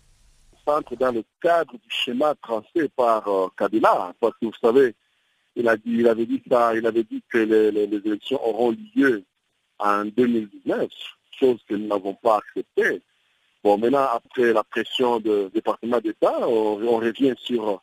Dans 0.66 1.12
le 1.12 1.22
cadre 1.42 1.74
du 1.74 1.90
schéma 1.90 2.34
tracé 2.42 2.90
par 2.96 3.28
euh, 3.28 3.48
Kabila, 3.58 4.14
parce 4.18 4.32
que 4.40 4.46
vous 4.46 4.52
savez, 4.58 4.94
Il, 5.56 5.68
a 5.68 5.76
dit, 5.76 5.82
il 5.86 6.08
avait 6.08 6.26
dit 6.26 6.42
ça, 6.50 6.74
il 6.74 6.86
avait 6.86 7.04
dit 7.04 7.22
que 7.28 7.38
les, 7.38 7.84
élections 7.84 8.44
auront 8.46 8.76
lieu 8.94 9.24
en 9.78 10.04
2019, 10.04 10.88
chose 11.38 11.58
que 11.68 11.74
nous 11.74 11.86
n'avons 11.86 12.14
pas 12.14 12.38
acceptée. 12.38 13.02
Bon, 13.64 13.78
maintenant, 13.78 14.06
après 14.12 14.52
la 14.52 14.62
pression 14.62 15.18
du 15.18 15.50
département 15.52 16.00
d'État, 16.00 16.46
on, 16.46 16.76
revient 16.76 17.34
sur 17.38 17.82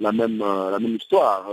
la 0.00 0.12
même, 0.12 0.38
la 0.38 0.78
même 0.78 0.96
histoire. 0.96 1.48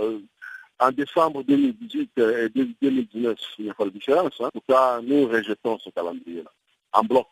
En 0.80 0.90
décembre 0.92 1.42
2018 1.44 2.10
et 2.18 2.48
2019, 2.48 3.38
il 3.58 3.64
n'y 3.66 3.70
a 3.70 3.74
pas 3.74 3.84
de 3.84 3.90
différence. 3.90 4.32
Hein. 4.40 4.46
En 4.46 4.50
tout 4.50 4.64
cas, 4.66 5.00
nous 5.02 5.26
rejetons 5.28 5.78
ce 5.78 5.90
calendrier-là, 5.90 6.50
en 6.92 7.02
bloc. 7.02 7.26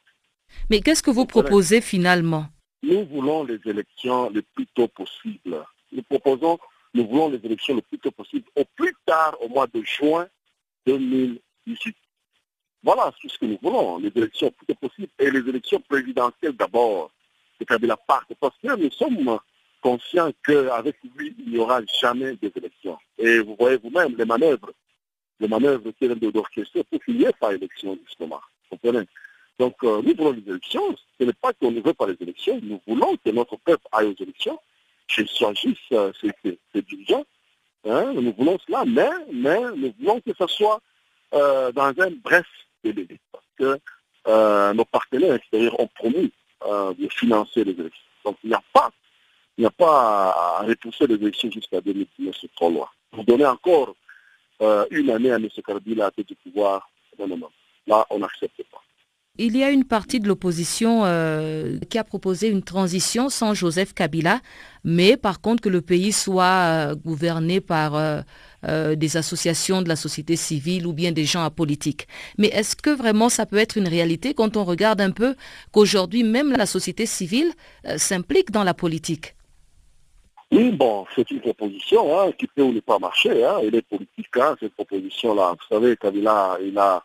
Mais 0.71 0.80
qu'est-ce 0.80 1.02
que 1.02 1.11
vous 1.11 1.26
proposez 1.26 1.80
finalement? 1.80 2.47
Nous 2.83 3.04
voulons 3.07 3.45
les 3.45 3.59
élections 3.64 4.30
le 4.30 4.42
plus 4.42 4.66
tôt 4.68 4.88
possible. 4.88 5.64
Nous 5.92 6.02
proposons, 6.02 6.59
nous 6.95 7.07
voulons 7.07 7.28
les 7.28 7.45
élections 7.45 7.75
le 7.75 7.83
plus 7.83 7.99
tôt 7.99 8.11
possible, 8.11 8.45
au 8.57 8.64
plus 8.76 8.95
tard 9.07 9.37
au 9.40 9.49
mois 9.49 9.66
de 9.66 9.83
juin 9.83 10.26
2018. 10.87 11.97
Voilà 12.83 13.12
ce 13.23 13.38
que 13.38 13.47
nous 13.47 13.59
voulons, 13.62 13.99
les 13.99 14.12
élections 14.14 14.47
le 14.47 14.52
plus 14.52 14.66
tôt 14.66 14.88
possible 14.88 15.09
et 15.18 15.30
les 15.30 15.49
élections 15.49 15.80
présidentielles 15.80 16.52
d'abord. 16.52 17.11
C'est 17.59 17.83
la 17.83 17.97
part, 17.97 18.25
parce 18.40 18.57
que 18.59 18.76
nous 18.76 18.90
sommes 18.92 19.38
conscients 19.83 20.30
qu'avec 20.45 20.97
lui, 21.16 21.35
il 21.38 21.52
n'y 21.52 21.59
aura 21.59 21.80
jamais 22.00 22.37
des 22.37 22.52
élections. 22.54 22.99
Et 23.18 23.40
vous 23.40 23.57
voyez 23.59 23.76
vous-même 23.78 24.14
les 24.16 24.25
manœuvres, 24.25 24.73
les 25.40 25.49
manœuvres 25.49 25.90
qui 25.92 26.07
viennent 26.07 26.18
d'orchestrer 26.18 26.85
pour 26.85 27.02
qu'il 27.04 27.18
n'y 27.18 27.25
ait 27.25 27.33
pas 27.33 27.52
d'élection, 27.52 27.99
justement. 28.07 28.40
Vous 28.71 28.76
comprenez? 28.76 29.07
Donc, 29.59 29.75
euh, 29.83 30.02
nous 30.02 30.14
voulons 30.14 30.33
les 30.33 30.49
élections. 30.49 30.95
Ce 31.18 31.25
n'est 31.25 31.33
pas 31.33 31.52
qu'on 31.52 31.73
ne 31.73 31.80
veut 31.80 31.95
pas 31.95 32.07
les 32.07 32.16
élections. 32.21 32.61
Nous 32.62 32.80
voulons 32.87 33.16
que 33.16 33.30
notre 33.30 33.57
peuple 33.57 33.85
aille 33.90 34.07
aux 34.07 34.23
élections, 34.23 34.59
qu'il 35.09 35.29
s'agisse 35.29 35.79
euh, 35.93 36.12
ces 36.21 36.83
dirigeants. 36.83 37.25
Hein, 37.85 38.12
nous 38.15 38.33
voulons 38.37 38.59
cela, 38.67 38.85
mais, 38.87 39.09
mais 39.33 39.61
nous 39.77 39.93
voulons 39.99 40.21
que 40.21 40.33
ce 40.38 40.47
soit 40.47 40.81
euh, 41.35 41.73
dans 41.73 41.93
un 41.99 42.11
bref 42.23 42.47
délai. 42.85 43.07
Parce 43.33 43.45
que 43.59 43.79
euh, 44.29 44.75
nos 44.75 44.85
partenaires 44.85 45.35
extérieurs 45.35 45.79
ont 45.81 45.88
promis 45.88 46.33
de 46.61 47.09
financer 47.11 47.62
les 47.62 47.73
élections. 47.73 48.03
Donc, 48.25 48.37
il 48.43 48.50
n'y 48.50 48.55
a 48.55 48.62
pas 48.73 48.91
il 49.57 49.62
n'y 49.62 49.67
a 49.67 49.71
pas 49.71 50.59
à 50.61 50.65
repousser 50.65 51.07
les 51.07 51.15
élections 51.15 51.50
jusqu'à 51.50 51.81
2019, 51.81 52.37
c'est 52.41 52.55
trop 52.55 52.71
loin. 52.71 52.88
Vous 53.12 53.25
donnez 53.25 53.47
encore 53.47 53.95
une 54.91 55.11
année 55.11 55.33
à 55.33 55.37
M. 55.37 55.49
Kabila 55.67 56.07
à 56.07 56.11
tête 56.11 56.29
du 56.29 56.37
pouvoir, 56.37 56.88
non, 57.19 57.27
non, 57.27 57.38
non. 57.38 57.50
Là, 57.87 58.07
on 58.11 58.19
n'accepte 58.19 58.62
pas. 58.71 58.83
Il 59.40 59.57
y 59.57 59.62
a 59.62 59.71
une 59.71 59.85
partie 59.85 60.18
de 60.18 60.26
l'opposition 60.26 61.02
euh, 61.04 61.78
qui 61.90 61.97
a 61.97 62.02
proposé 62.02 62.49
une 62.49 62.64
transition 62.64 63.28
sans 63.28 63.54
Joseph 63.54 63.95
Kabila, 63.95 64.40
mais 64.83 65.16
par 65.16 65.40
contre 65.40 65.62
que 65.62 65.68
le 65.68 65.80
pays 65.80 66.11
soit 66.11 66.45
euh, 66.45 66.97
gouverné 66.97 67.61
par 67.61 67.95
euh, 67.95 68.97
des 68.97 69.16
associations 69.16 69.80
de 69.80 69.88
la 69.88 69.95
société 69.95 70.35
civile 70.35 70.88
ou 70.88 70.92
bien 70.92 71.12
des 71.12 71.25
gens 71.25 71.45
apolitiques. 71.45 72.09
Mais 72.37 72.49
est-ce 72.49 72.75
que 72.75 72.90
vraiment 72.90 73.28
ça 73.28 73.47
peut 73.47 73.59
être 73.59 73.78
une 73.78 73.87
réalité 73.87 74.35
quand 74.35 74.57
on 74.57 74.64
regarde 74.64 75.00
un 75.00 75.12
peu 75.12 75.37
qu'aujourd'hui 75.71 76.25
même 76.25 76.50
la 76.50 76.66
société 76.66 77.07
civile 77.07 77.52
s'implique 77.97 78.50
dans 78.50 78.64
la 78.64 78.75
politique? 78.75 79.37
Oui, 80.50 80.73
bon, 80.73 81.07
c'est 81.14 81.30
une 81.30 81.40
proposition 81.40 82.18
hein, 82.18 82.33
qui 82.37 82.49
peut 82.49 82.62
ou 82.62 82.73
ne 82.73 82.80
pas 82.80 82.99
marcher. 82.99 83.45
Hein, 83.45 83.59
elle 83.62 83.75
est 83.76 83.83
politique, 83.83 84.37
hein, 84.37 84.57
cette 84.59 84.73
proposition-là. 84.75 85.52
Vous 85.52 85.76
savez, 85.76 85.97
Kabila, 85.97 86.59
il 86.61 86.76
a 86.78 87.04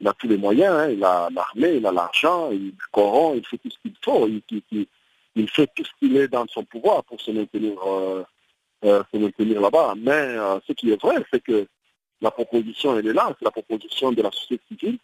il 0.00 0.08
a 0.08 0.12
tous 0.14 0.28
les 0.28 0.36
moyens, 0.36 0.74
hein. 0.74 0.90
il 0.90 1.04
a 1.04 1.28
l'armée, 1.30 1.76
il 1.76 1.86
a 1.86 1.92
l'argent, 1.92 2.50
il 2.50 2.74
corrompt, 2.92 3.36
il 3.38 3.46
fait 3.46 3.58
tout 3.58 3.70
ce 3.70 3.78
qu'il 3.78 3.94
faut, 4.02 4.28
il, 4.28 5.48
fait 5.48 5.68
tout 5.74 5.84
ce 5.84 5.90
qu'il 5.98 6.16
est 6.16 6.28
dans 6.28 6.46
son 6.48 6.64
pouvoir 6.64 7.04
pour 7.04 7.20
se 7.20 7.30
maintenir, 7.30 7.78
euh, 7.86 8.24
euh, 8.84 9.02
maintenir 9.12 9.60
là-bas. 9.60 9.94
Mais 9.96 10.10
euh, 10.10 10.58
ce 10.66 10.72
qui 10.72 10.90
est 10.90 11.00
vrai, 11.00 11.24
c'est 11.32 11.42
que 11.42 11.66
la 12.20 12.30
proposition, 12.30 12.98
elle 12.98 13.06
est 13.06 13.12
là, 13.12 13.34
c'est 13.38 13.44
la 13.44 13.50
proposition 13.50 14.12
de 14.12 14.22
la 14.22 14.30
société 14.30 14.62
civile 14.68 14.98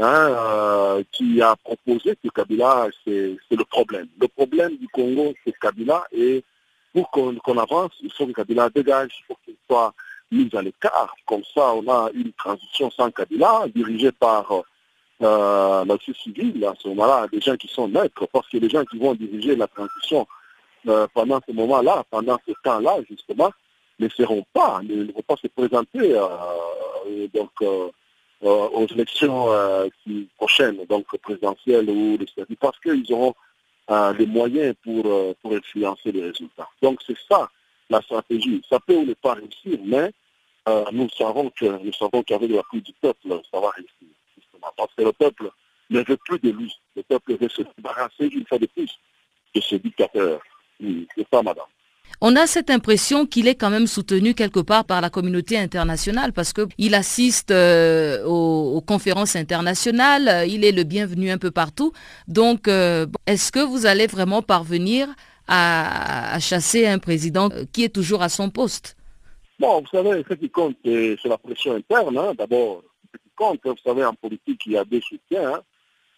hein, 0.00 0.98
qui 1.12 1.42
a 1.42 1.56
proposé 1.56 2.16
que 2.16 2.28
Kabila, 2.28 2.88
c'est 3.04 3.36
le 3.50 3.64
problème. 3.64 4.08
Le 4.20 4.28
problème 4.28 4.76
du 4.76 4.88
Congo, 4.88 5.34
c'est 5.44 5.56
Kabila 5.58 6.04
et 6.12 6.44
pour 6.92 7.10
qu'on 7.10 7.58
avance, 7.58 7.92
il 8.02 8.12
faut 8.12 8.26
que 8.26 8.32
Kabila 8.32 8.70
dégage, 8.70 9.10
il 9.20 9.24
faut 9.26 9.38
qu'il 9.44 9.56
soit 9.66 9.92
mis 10.34 10.50
à 10.54 10.62
l'écart. 10.62 11.14
Comme 11.26 11.44
ça, 11.54 11.74
on 11.74 11.88
a 11.88 12.10
une 12.14 12.32
transition 12.32 12.90
sans 12.90 13.10
Kabila, 13.10 13.66
dirigée 13.74 14.12
par 14.12 14.64
euh, 15.22 15.84
la 15.84 15.94
société 15.98 16.42
civile, 16.42 16.64
à 16.64 16.74
ce 16.78 16.88
moment-là, 16.88 17.26
des 17.32 17.40
gens 17.40 17.56
qui 17.56 17.68
sont 17.68 17.88
maîtres, 17.88 18.26
parce 18.32 18.48
que 18.48 18.58
les 18.58 18.68
gens 18.68 18.84
qui 18.84 18.98
vont 18.98 19.14
diriger 19.14 19.54
la 19.56 19.66
transition 19.68 20.26
euh, 20.88 21.06
pendant 21.14 21.40
ce 21.46 21.52
moment-là, 21.52 22.04
pendant 22.10 22.38
ce 22.46 22.52
temps-là, 22.62 22.96
justement, 23.08 23.50
ne 24.00 24.08
seront 24.08 24.44
pas, 24.52 24.80
ne, 24.82 25.12
vont 25.12 25.22
pas 25.22 25.36
se 25.36 25.46
présenter 25.46 26.16
euh, 26.16 27.28
donc, 27.32 27.52
aux 28.42 28.86
élections 28.88 29.48
prochaines, 30.36 30.84
donc 30.88 31.06
présidentielles 31.18 31.88
ou 31.88 32.18
législatives, 32.18 32.56
parce 32.60 32.78
qu'ils 32.80 33.10
auront 33.12 33.34
les 34.18 34.26
moyens 34.26 34.74
pour, 34.82 35.04
pour 35.40 35.52
influencer 35.52 36.12
les 36.12 36.22
résultats. 36.24 36.68
Donc 36.82 37.00
c'est 37.06 37.16
ça 37.28 37.48
la 37.88 38.02
stratégie. 38.02 38.62
Ça 38.68 38.78
peut 38.80 38.96
ou 38.96 39.04
ne 39.04 39.14
pas 39.14 39.34
réussir, 39.34 39.78
mais 39.84 40.12
euh, 40.68 40.84
nous 40.92 41.08
savons 41.10 41.50
que 41.50 41.66
nous 41.66 41.92
savons 41.92 42.22
qu'avec 42.22 42.50
la 42.50 42.62
pluie 42.64 42.82
du 42.82 42.92
peuple, 43.00 43.40
ça 43.50 43.60
va 43.60 43.70
réussir. 43.70 44.08
Justement, 44.36 44.72
parce 44.76 44.94
que 44.94 45.02
le 45.02 45.12
peuple 45.12 45.50
ne 45.90 46.00
veut 46.02 46.16
plus 46.16 46.38
de 46.38 46.50
lui. 46.50 46.72
Le 46.96 47.02
peuple 47.02 47.36
veut 47.36 47.48
se 47.48 47.62
débarrasser 47.76 48.26
une 48.26 48.46
fois 48.46 48.58
de 48.58 48.66
plus 48.66 48.90
de 49.54 49.60
ce 49.60 49.76
dictateur. 49.76 50.40
c'est 50.80 51.26
ça, 51.32 51.42
madame. 51.42 51.66
On 52.20 52.36
a 52.36 52.46
cette 52.46 52.70
impression 52.70 53.26
qu'il 53.26 53.48
est 53.48 53.54
quand 53.54 53.70
même 53.70 53.86
soutenu 53.86 54.34
quelque 54.34 54.60
part 54.60 54.84
par 54.84 55.00
la 55.00 55.10
communauté 55.10 55.58
internationale 55.58 56.32
parce 56.32 56.52
qu'il 56.52 56.94
assiste 56.94 57.50
euh, 57.50 58.24
aux, 58.24 58.80
conférences 58.80 59.36
internationales, 59.36 60.48
il 60.48 60.64
est 60.64 60.72
le 60.72 60.84
bienvenu 60.84 61.30
un 61.30 61.38
peu 61.38 61.50
partout. 61.50 61.92
Donc, 62.28 62.68
euh, 62.68 63.06
est-ce 63.26 63.52
que 63.52 63.58
vous 63.58 63.86
allez 63.86 64.06
vraiment 64.06 64.42
parvenir 64.42 65.08
à, 65.48 66.38
chasser 66.40 66.86
un 66.86 66.98
président 66.98 67.50
qui 67.72 67.84
est 67.84 67.88
toujours 67.94 68.22
à 68.22 68.28
son 68.28 68.48
poste? 68.48 68.96
Bon, 69.58 69.80
vous 69.80 69.86
savez, 69.86 70.24
ce 70.28 70.34
qui 70.34 70.50
compte, 70.50 70.76
c'est 70.84 71.24
la 71.24 71.38
pression 71.38 71.74
interne. 71.74 72.16
Hein. 72.18 72.34
D'abord, 72.34 72.82
ce 73.12 73.18
qui 73.18 73.30
compte, 73.36 73.60
vous 73.64 73.74
savez, 73.84 74.04
en 74.04 74.14
politique, 74.14 74.62
il 74.66 74.72
y 74.72 74.76
a 74.76 74.84
deux 74.84 75.00
soutiens. 75.00 75.54
Hein. 75.54 75.62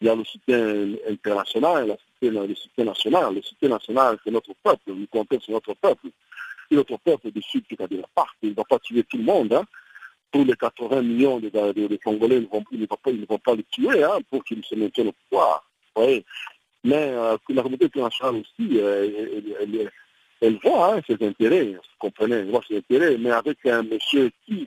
Il 0.01 0.07
y 0.07 0.11
a 0.11 0.15
le 0.15 0.25
soutien 0.25 0.89
international 1.09 1.97
et 2.21 2.31
le 2.31 2.55
soutien 2.55 2.85
national. 2.85 3.35
Le 3.35 3.43
soutien 3.43 3.69
national, 3.69 4.19
c'est 4.25 4.31
notre 4.31 4.55
peuple. 4.63 4.93
Nous 4.93 5.07
comptons 5.07 5.41
sur 5.41 5.53
notre 5.53 5.75
peuple. 5.75 6.09
Si 6.69 6.75
notre 6.75 6.97
peuple 6.99 7.31
décide 7.31 7.67
qu'il 7.67 7.81
a 7.81 7.87
de 7.87 7.97
la 7.97 8.09
part, 8.15 8.35
il 8.43 8.51
ne 8.51 8.55
va 8.55 8.65
pas 8.65 8.79
tuer 8.79 9.05
tout 9.05 9.19
le 9.19 9.25
monde. 9.25 9.53
Hein. 9.53 9.65
Tous 10.33 10.45
les 10.45 10.55
80 10.55 11.03
millions 11.03 11.39
de, 11.39 11.49
Congolais 12.03 12.41
ne 12.41 12.47
vont, 12.47 12.65
ne 12.73 13.27
vont 13.27 13.39
pas 13.39 13.55
le 13.55 13.63
tuer 13.71 14.05
pour 14.31 14.45
qu'il 14.45 14.63
se 14.65 14.75
maintienne 14.75 15.09
au 15.09 15.15
pouvoir. 15.29 15.65
Vous 15.95 16.23
mais 16.87 16.95
euh, 16.95 17.37
la 17.49 17.63
communauté 17.63 17.87
internationale 17.87 18.37
aussi, 18.37 18.79
euh, 18.79 19.43
elle, 19.61 19.91
voit 20.63 20.95
hein, 20.95 21.01
ses 21.07 21.17
intérêts, 21.27 21.65
vous 21.65 21.81
comprenez, 21.99 22.37
elle 22.37 22.51
voit 22.51 22.63
ses 22.69 22.79
intérêts, 22.79 23.17
mais 23.19 23.31
avec 23.31 23.65
un 23.67 23.83
monsieur 23.83 24.31
qui 24.45 24.67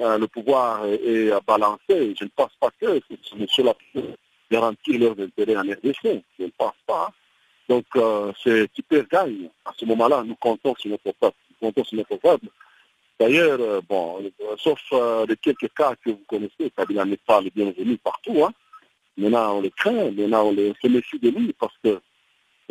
euh, 0.00 0.18
le 0.18 0.26
pouvoir 0.26 0.84
est, 0.86 1.30
balancé, 1.46 2.14
je 2.18 2.24
ne 2.24 2.30
pense 2.34 2.52
pas 2.58 2.70
que 2.80 3.00
ce 3.22 3.34
monsieur-là 3.36 3.74
peut 3.92 4.02
garantir 4.50 4.98
leurs 4.98 5.20
intérêts 5.20 5.56
en 5.56 5.62
RDC, 5.62 6.22
je 6.38 6.44
ne 6.44 6.50
pense 6.56 6.74
pas. 6.86 7.10
Donc 7.68 7.84
c'est 8.42 8.70
qui 8.72 8.82
perd 8.82 9.08
gagne. 9.08 9.48
À 9.64 9.72
ce 9.76 9.84
moment-là, 9.86 10.22
nous 10.26 10.34
comptons 10.34 10.74
sur 10.76 10.90
notre 10.90 11.12
peuple. 12.16 12.46
D'ailleurs, 13.20 13.82
bon, 13.88 14.30
sauf 14.58 14.80
les 15.28 15.36
quelques 15.36 15.72
cas 15.74 15.94
que 16.04 16.10
vous 16.10 16.24
connaissez, 16.26 16.70
Kabila 16.76 17.04
n'est 17.04 17.16
pas 17.16 17.40
le 17.40 17.50
bienvenu 17.50 17.96
partout, 17.98 18.44
hein, 18.44 18.52
Maintenant, 19.16 19.58
on 19.58 19.60
les 19.60 19.70
craint, 19.70 20.10
maintenant, 20.10 20.46
on, 20.46 20.52
les, 20.52 20.72
se 20.80 20.88
méfie 20.88 21.18
de 21.18 21.28
lui 21.28 21.52
parce 21.58 21.74
que 21.84 22.00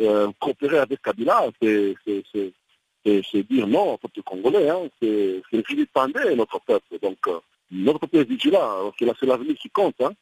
euh, 0.02 0.30
coopérer 0.38 0.78
avec 0.78 1.00
Kabila, 1.02 1.48
c'est 1.60 3.42
dire 3.50 3.66
non 3.66 3.94
au 3.94 3.98
peuple 3.98 4.22
congolais, 4.22 4.68
hein, 4.68 4.88
c'est 5.00 5.42
vilipender 5.68 6.34
notre 6.36 6.60
peuple. 6.60 6.98
Donc, 7.00 7.18
euh, 7.26 7.40
notre 7.70 8.00
peuple 8.00 8.18
est 8.18 8.24
vigilant, 8.24 8.92
c'est 8.98 9.26
l'avenir 9.26 9.56
qui 9.56 9.70
compte, 9.70 10.00
hein, 10.00 10.12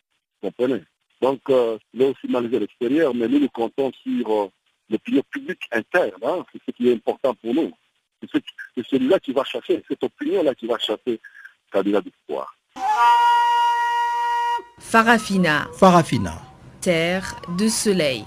vous 0.42 0.50
comprenez? 0.50 0.82
Donc, 1.20 1.40
euh, 1.50 1.78
il 1.92 2.02
est 2.02 2.06
aussi 2.06 2.26
malgré 2.28 2.56
à 2.56 2.60
l'extérieur, 2.60 3.14
mais 3.14 3.28
nous, 3.28 3.40
nous 3.40 3.48
comptons 3.50 3.92
sur 4.02 4.32
euh, 4.32 4.48
l'opinion 4.88 5.22
publique 5.30 5.62
interne, 5.70 6.12
hein, 6.22 6.44
c'est 6.52 6.60
ce 6.66 6.70
qui 6.70 6.88
est 6.88 6.94
important 6.94 7.34
pour 7.34 7.54
nous. 7.54 7.72
C'est 8.32 8.86
celui-là 8.86 9.18
qui 9.18 9.32
va 9.32 9.44
chasser, 9.44 9.82
cette 9.88 10.02
opinion-là 10.02 10.54
qui 10.54 10.66
va 10.66 10.78
chasser 10.78 11.20
Kabila 11.72 12.00
du 12.00 12.10
pouvoir. 12.26 12.54
Farafina. 14.78 15.68
Farafina. 15.78 16.42
Terre 16.80 17.40
de 17.58 17.68
soleil. 17.68 18.24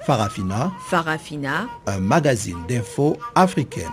Farafina. 0.00 0.72
Farafina. 0.88 1.68
Un 1.86 2.00
magazine 2.00 2.64
d'infos 2.66 3.18
africaine. 3.34 3.92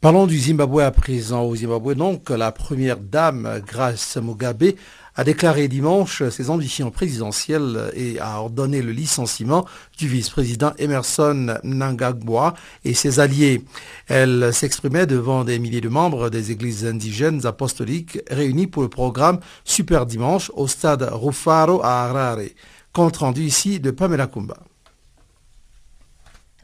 Parlons 0.00 0.26
du 0.26 0.38
Zimbabwe 0.38 0.80
à 0.80 0.90
présent. 0.90 1.42
Au 1.42 1.56
Zimbabwe, 1.56 1.94
donc, 1.94 2.30
la 2.30 2.52
première 2.52 2.98
dame, 2.98 3.60
Grace 3.66 4.16
Mugabe, 4.18 4.74
a 5.16 5.24
déclaré 5.24 5.68
dimanche 5.68 6.28
ses 6.28 6.50
ambitions 6.50 6.90
présidentielles 6.90 7.90
et 7.94 8.18
a 8.18 8.40
ordonné 8.40 8.82
le 8.82 8.92
licenciement 8.92 9.64
du 9.96 10.08
vice-président 10.08 10.72
Emerson 10.78 11.56
Mnangagwa 11.62 12.54
et 12.84 12.94
ses 12.94 13.20
alliés. 13.20 13.64
Elle 14.08 14.52
s'exprimait 14.52 15.06
devant 15.06 15.44
des 15.44 15.58
milliers 15.58 15.80
de 15.80 15.88
membres 15.88 16.30
des 16.30 16.50
églises 16.50 16.84
indigènes 16.84 17.46
apostoliques 17.46 18.18
réunis 18.30 18.66
pour 18.66 18.82
le 18.82 18.88
programme 18.88 19.40
Super 19.64 20.06
Dimanche 20.06 20.50
au 20.54 20.66
stade 20.66 21.08
Rufaro 21.12 21.80
à 21.82 22.04
Harare. 22.04 22.48
Compte 22.92 23.16
rendu 23.16 23.42
ici 23.42 23.80
de 23.80 23.90
Pamela 23.90 24.26
Kumba. 24.26 24.56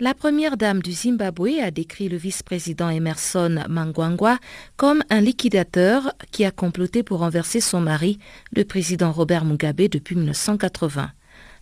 La 0.03 0.15
première 0.15 0.57
dame 0.57 0.81
du 0.81 0.93
Zimbabwe 0.93 1.61
a 1.63 1.71
décrit 1.71 2.09
le 2.09 2.17
vice-président 2.17 2.89
Emerson 2.89 3.65
Mangwangwa 3.69 4.39
comme 4.79 5.03
un 5.11 5.21
liquidateur 5.21 6.15
qui 6.31 6.47
a 6.47 6.51
comploté 6.51 7.03
pour 7.03 7.19
renverser 7.19 7.61
son 7.61 7.83
mari, 7.83 8.19
le 8.57 8.65
président 8.65 9.13
Robert 9.13 9.45
Mugabe, 9.45 9.91
depuis 9.91 10.17
1980. 10.17 11.11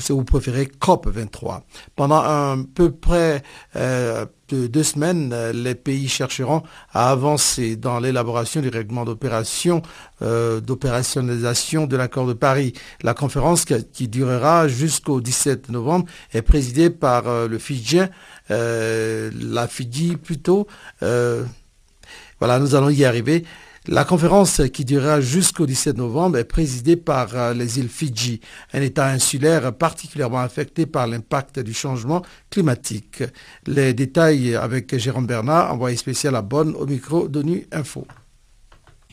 si 0.00 0.12
vous 0.12 0.24
préférez 0.24 0.70
COP23. 0.80 1.62
Pendant 1.96 2.22
un 2.22 2.62
peu 2.62 2.90
près 2.90 3.42
euh, 3.76 4.26
de 4.48 4.66
deux 4.66 4.82
semaines, 4.82 5.34
les 5.52 5.74
pays 5.74 6.08
chercheront 6.08 6.62
à 6.92 7.10
avancer 7.10 7.76
dans 7.76 8.00
l'élaboration 8.00 8.60
du 8.60 8.68
règlement 8.68 9.04
d'opération, 9.04 9.82
euh, 10.22 10.60
d'opérationnalisation 10.60 11.86
de 11.86 11.96
l'accord 11.96 12.26
de 12.26 12.32
Paris. 12.32 12.72
La 13.02 13.14
conférence 13.14 13.64
qui, 13.64 14.08
durera 14.08 14.68
jusqu'au 14.68 15.20
17 15.20 15.70
novembre 15.70 16.06
est 16.32 16.42
présidée 16.42 16.90
par 16.90 17.28
euh, 17.28 17.48
le 17.48 17.58
Fidjien, 17.58 18.08
la 18.48 19.66
Fidji 19.68 20.16
plutôt. 20.16 20.66
voilà, 21.00 22.58
nous 22.58 22.74
allons 22.74 22.90
y 22.90 23.04
arriver. 23.04 23.44
La 23.88 24.04
conférence 24.04 24.62
qui 24.72 24.84
durera 24.84 25.20
jusqu'au 25.20 25.66
17 25.66 25.96
novembre 25.96 26.38
est 26.38 26.44
présidée 26.44 26.94
par 26.94 27.34
euh, 27.34 27.52
les 27.52 27.80
îles 27.80 27.88
Fidji, 27.88 28.40
un 28.72 28.80
État 28.80 29.08
insulaire 29.08 29.72
particulièrement 29.74 30.38
affecté 30.38 30.86
par 30.86 31.08
l'impact 31.08 31.58
du 31.58 31.74
changement 31.74 32.22
climatique. 32.48 33.24
Les 33.66 33.92
détails 33.92 34.54
avec 34.54 34.96
Jérôme 34.96 35.26
Bernard, 35.26 35.72
envoyé 35.72 35.96
spécial 35.96 36.36
à 36.36 36.42
Bonn 36.42 36.76
au 36.76 36.86
micro 36.86 37.26
d'ONU 37.26 37.66
Info. 37.72 38.06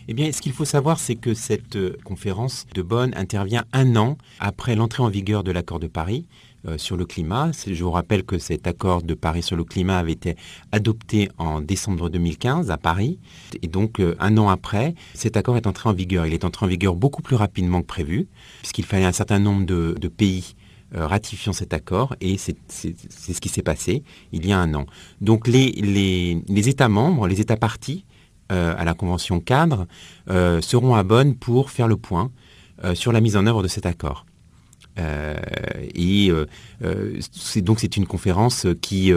Eh 0.07 0.13
bien, 0.13 0.31
ce 0.31 0.39
qu'il 0.39 0.53
faut 0.53 0.65
savoir, 0.65 0.99
c'est 0.99 1.15
que 1.15 1.33
cette 1.33 1.75
euh, 1.75 1.97
conférence 2.03 2.67
de 2.75 2.83
Bonn 2.83 3.11
intervient 3.15 3.65
un 3.73 3.95
an 3.95 4.19
après 4.39 4.75
l'entrée 4.75 5.01
en 5.01 5.09
vigueur 5.09 5.43
de 5.43 5.51
l'accord 5.51 5.79
de 5.79 5.87
Paris, 5.87 6.27
euh, 6.67 6.77
sur 6.77 6.97
le 6.97 7.05
climat. 7.05 7.51
Je 7.65 7.81
vous 7.81 7.91
rappelle 7.91 8.23
que 8.23 8.37
cet 8.37 8.67
accord 8.67 9.01
de 9.01 9.13
Paris 9.13 9.43
sur 9.43 9.55
le 9.55 9.63
climat 9.63 9.97
avait 9.97 10.11
été 10.11 10.35
adopté 10.73 11.29
en 11.37 11.61
décembre 11.61 12.09
2015 12.09 12.69
à 12.69 12.75
Paris. 12.75 13.17
Et 13.61 13.69
donc, 13.69 14.01
euh, 14.01 14.17
un 14.19 14.37
an 14.37 14.49
après, 14.49 14.93
cet 15.13 15.37
accord 15.37 15.55
est 15.55 15.67
entré 15.67 15.87
en 15.87 15.93
vigueur. 15.93 16.25
Il 16.25 16.33
est 16.33 16.43
entré 16.43 16.65
en 16.65 16.69
vigueur 16.69 16.95
beaucoup 16.95 17.21
plus 17.21 17.37
rapidement 17.37 17.79
que 17.79 17.87
prévu, 17.87 18.27
puisqu'il 18.57 18.83
fallait 18.83 19.05
un 19.05 19.13
certain 19.13 19.39
nombre 19.39 19.65
de, 19.65 20.07
pays 20.09 20.55
euh, 20.95 21.07
ratifiant 21.07 21.53
cet 21.53 21.73
accord, 21.73 22.17
et 22.19 22.37
c'est 22.37 22.57
ce 22.67 23.39
qui 23.39 23.47
s'est 23.47 23.61
passé 23.61 24.03
il 24.33 24.45
y 24.45 24.51
a 24.51 24.59
un 24.59 24.73
an. 24.73 24.85
Donc, 25.21 25.47
les, 25.47 25.71
les, 25.71 26.67
États 26.67 26.89
membres, 26.89 27.25
les 27.29 27.39
États 27.39 27.57
partis 27.57 28.03
à 28.49 28.83
la 28.83 28.95
Convention 28.95 29.39
cadre, 29.39 29.87
seront 30.27 30.95
à 30.95 31.03
Bonn 31.03 31.35
pour 31.35 31.71
faire 31.71 31.87
le 31.87 31.95
point 31.95 32.31
sur 32.95 33.13
la 33.13 33.21
mise 33.21 33.37
en 33.37 33.45
œuvre 33.45 33.63
de 33.63 33.69
cet 33.69 33.85
accord. 33.85 34.25
Euh, 34.99 35.35
et 35.95 36.29
euh, 36.29 36.45
euh, 36.83 37.19
donc 37.57 37.79
c'est 37.79 37.97
une 37.97 38.05
conférence 38.05 38.67
qui, 38.81 39.11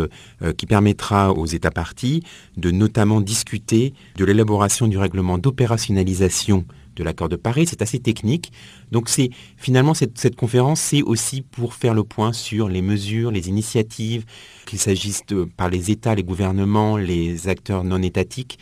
permettra 0.68 1.32
aux 1.32 1.46
États 1.46 1.70
partis 1.70 2.22
de 2.56 2.70
notamment 2.70 3.20
discuter 3.20 3.92
de 4.16 4.24
l'élaboration 4.24 4.86
du 4.86 4.96
règlement 4.96 5.36
d'opérationnalisation 5.36 6.64
de 6.96 7.04
l'accord 7.04 7.28
de 7.28 7.36
Paris. 7.36 7.66
C'est 7.68 7.82
assez 7.82 7.98
technique. 7.98 8.52
Donc 8.90 9.08
c'est 9.08 9.30
finalement 9.56 9.92
cette, 9.92 10.18
cette 10.18 10.36
conférence, 10.36 10.80
c'est 10.80 11.02
aussi 11.02 11.42
pour 11.42 11.74
faire 11.74 11.94
le 11.94 12.04
point 12.04 12.32
sur 12.32 12.68
les 12.68 12.80
mesures, 12.80 13.30
les 13.30 13.48
initiatives, 13.48 14.24
qu'il 14.66 14.78
s'agisse 14.78 15.22
par 15.56 15.68
les 15.68 15.90
États, 15.90 16.14
les 16.14 16.22
gouvernements, 16.22 16.96
les 16.96 17.48
acteurs 17.48 17.84
non 17.84 18.00
étatiques, 18.02 18.58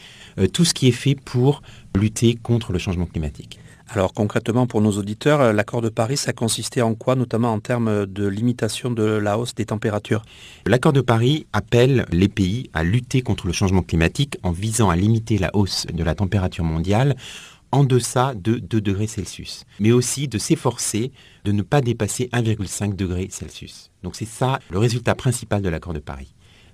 tout 0.52 0.64
ce 0.64 0.74
qui 0.74 0.88
est 0.88 0.92
fait 0.92 1.14
pour 1.16 1.62
lutter 1.94 2.34
contre 2.34 2.72
le 2.72 2.78
changement 2.78 3.06
climatique. 3.06 3.60
Alors 3.92 4.12
concrètement 4.12 4.68
pour 4.68 4.80
nos 4.80 4.92
auditeurs, 4.92 5.40
euh, 5.40 5.52
l'accord 5.52 5.82
de 5.82 5.88
Paris, 5.88 6.16
ça 6.16 6.32
consistait 6.32 6.80
en 6.80 6.94
quoi, 6.94 7.16
notamment 7.16 7.52
en 7.52 7.58
termes 7.58 8.06
de 8.06 8.24
limitation 8.28 8.92
de 8.92 9.02
la 9.02 9.36
hausse 9.36 9.56
des 9.56 9.66
températures? 9.66 10.22
L'accord 10.64 10.92
de 10.92 11.00
Paris 11.00 11.48
appelle 11.52 12.06
les 12.12 12.28
pays 12.28 12.70
à 12.72 12.84
lutter 12.84 13.20
contre 13.22 13.48
le 13.48 13.52
changement 13.52 13.82
climatique 13.82 14.38
en 14.44 14.52
visant 14.52 14.90
à 14.90 14.96
limiter 14.96 15.38
la 15.38 15.50
hausse 15.56 15.86
de 15.92 16.04
la 16.04 16.14
température 16.14 16.62
mondiale 16.62 17.16
en 17.72 17.82
deçà 17.82 18.34
de 18.36 18.58
2 18.58 18.80
degrés 18.80 19.08
Celsius, 19.08 19.64
mais 19.80 19.90
aussi 19.90 20.28
de 20.28 20.38
s'efforcer 20.38 21.10
de 21.44 21.50
ne 21.50 21.62
pas 21.62 21.80
dépasser 21.80 22.28
1,5 22.32 22.94
degrés 22.94 23.26
Celsius. 23.32 23.90
Donc 24.04 24.14
c'est 24.14 24.24
ça 24.24 24.60
le 24.70 24.78
résultat 24.78 25.16
principal 25.16 25.62
de 25.62 25.68
l'accord 25.68 25.94
de 25.94 25.98
Paris. 25.98 26.32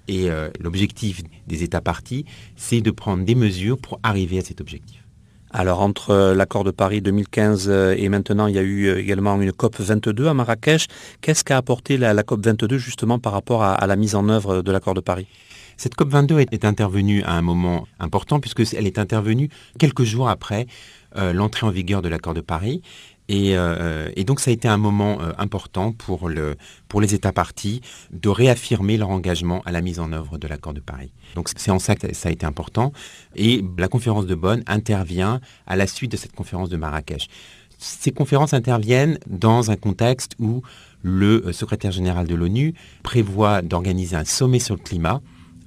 Et 0.08 0.30
euh, 0.30 0.50
l'objectif 0.60 1.22
des 1.46 1.62
États 1.62 1.80
partis, 1.80 2.26
c'est 2.56 2.82
de 2.82 2.90
prendre 2.90 3.24
des 3.24 3.34
mesures 3.34 3.78
pour 3.78 4.00
arriver 4.02 4.38
à 4.38 4.42
cet 4.42 4.60
objectif. 4.60 5.05
Alors 5.58 5.80
entre 5.80 6.10
euh, 6.10 6.34
l'accord 6.34 6.64
de 6.64 6.70
Paris 6.70 7.00
2015 7.00 7.68
euh, 7.70 7.94
et 7.96 8.10
maintenant, 8.10 8.46
il 8.46 8.54
y 8.54 8.58
a 8.58 8.62
eu 8.62 8.88
euh, 8.88 8.98
également 8.98 9.40
une 9.40 9.52
COP 9.52 9.80
22 9.80 10.26
à 10.26 10.34
Marrakech. 10.34 10.86
Qu'est-ce 11.22 11.44
qu'a 11.44 11.56
apporté 11.56 11.96
la, 11.96 12.22
COP 12.22 12.44
22 12.44 12.76
justement 12.76 13.18
par 13.18 13.32
rapport 13.32 13.62
à, 13.62 13.86
la 13.86 13.96
mise 13.96 14.16
en 14.16 14.28
œuvre 14.28 14.60
de 14.60 14.70
l'accord 14.70 14.92
de 14.92 15.00
Paris? 15.00 15.26
Cette 15.78 15.96
COP22 15.96 16.46
est, 16.52 16.64
intervenue 16.66 17.22
à 17.22 17.32
un 17.32 17.40
moment 17.40 17.86
important 17.98 18.38
puisqu'elle 18.38 18.86
est 18.86 18.98
intervenue 18.98 19.48
quelques 19.78 20.04
jours 20.04 20.28
après 20.28 20.66
l'entrée 21.14 21.66
en 21.66 21.70
vigueur 21.70 22.02
de 22.02 22.10
l'accord 22.10 22.34
de 22.34 22.42
Paris. 22.42 22.82
Euh, 23.30 24.10
et, 24.14 24.24
donc 24.24 24.40
ça 24.40 24.50
a 24.50 24.54
été 24.54 24.68
un 24.68 24.76
moment 24.76 25.20
euh, 25.20 25.32
important 25.38 25.92
pour, 25.92 26.28
le, 26.28 26.56
pour 26.88 27.00
les 27.00 27.14
États 27.14 27.32
partis 27.32 27.80
de 28.12 28.28
réaffirmer 28.28 28.96
leur 28.96 29.10
engagement 29.10 29.62
à 29.64 29.72
la 29.72 29.80
mise 29.80 29.98
en 29.98 30.12
œuvre 30.12 30.38
de 30.38 30.46
l'accord 30.46 30.74
de 30.74 30.80
Paris. 30.80 31.12
Donc 31.34 31.50
c'est 31.56 31.70
en 31.70 31.78
ça 31.78 31.96
que 31.96 32.14
ça 32.14 32.28
a 32.28 32.32
été 32.32 32.46
important. 32.46 32.92
Et 33.34 33.64
la 33.78 33.88
conférence 33.88 34.26
de 34.26 34.34
Bonn 34.34 34.62
intervient 34.66 35.40
à 35.66 35.76
la 35.76 35.86
suite 35.86 36.12
de 36.12 36.16
cette 36.16 36.32
conférence 36.32 36.68
de 36.68 36.76
Marrakech. 36.76 37.28
Ces 37.78 38.12
conférences 38.12 38.54
interviennent 38.54 39.18
dans 39.26 39.70
un 39.70 39.76
contexte 39.76 40.34
où 40.38 40.62
le 41.02 41.46
euh, 41.46 41.52
secrétaire 41.52 41.92
général 41.92 42.26
de 42.26 42.34
l'ONU 42.34 42.74
prévoit 43.02 43.60
d'organiser 43.60 44.16
un 44.16 44.24
sommet 44.24 44.60
sur 44.60 44.76
le 44.76 44.80
climat 44.80 45.20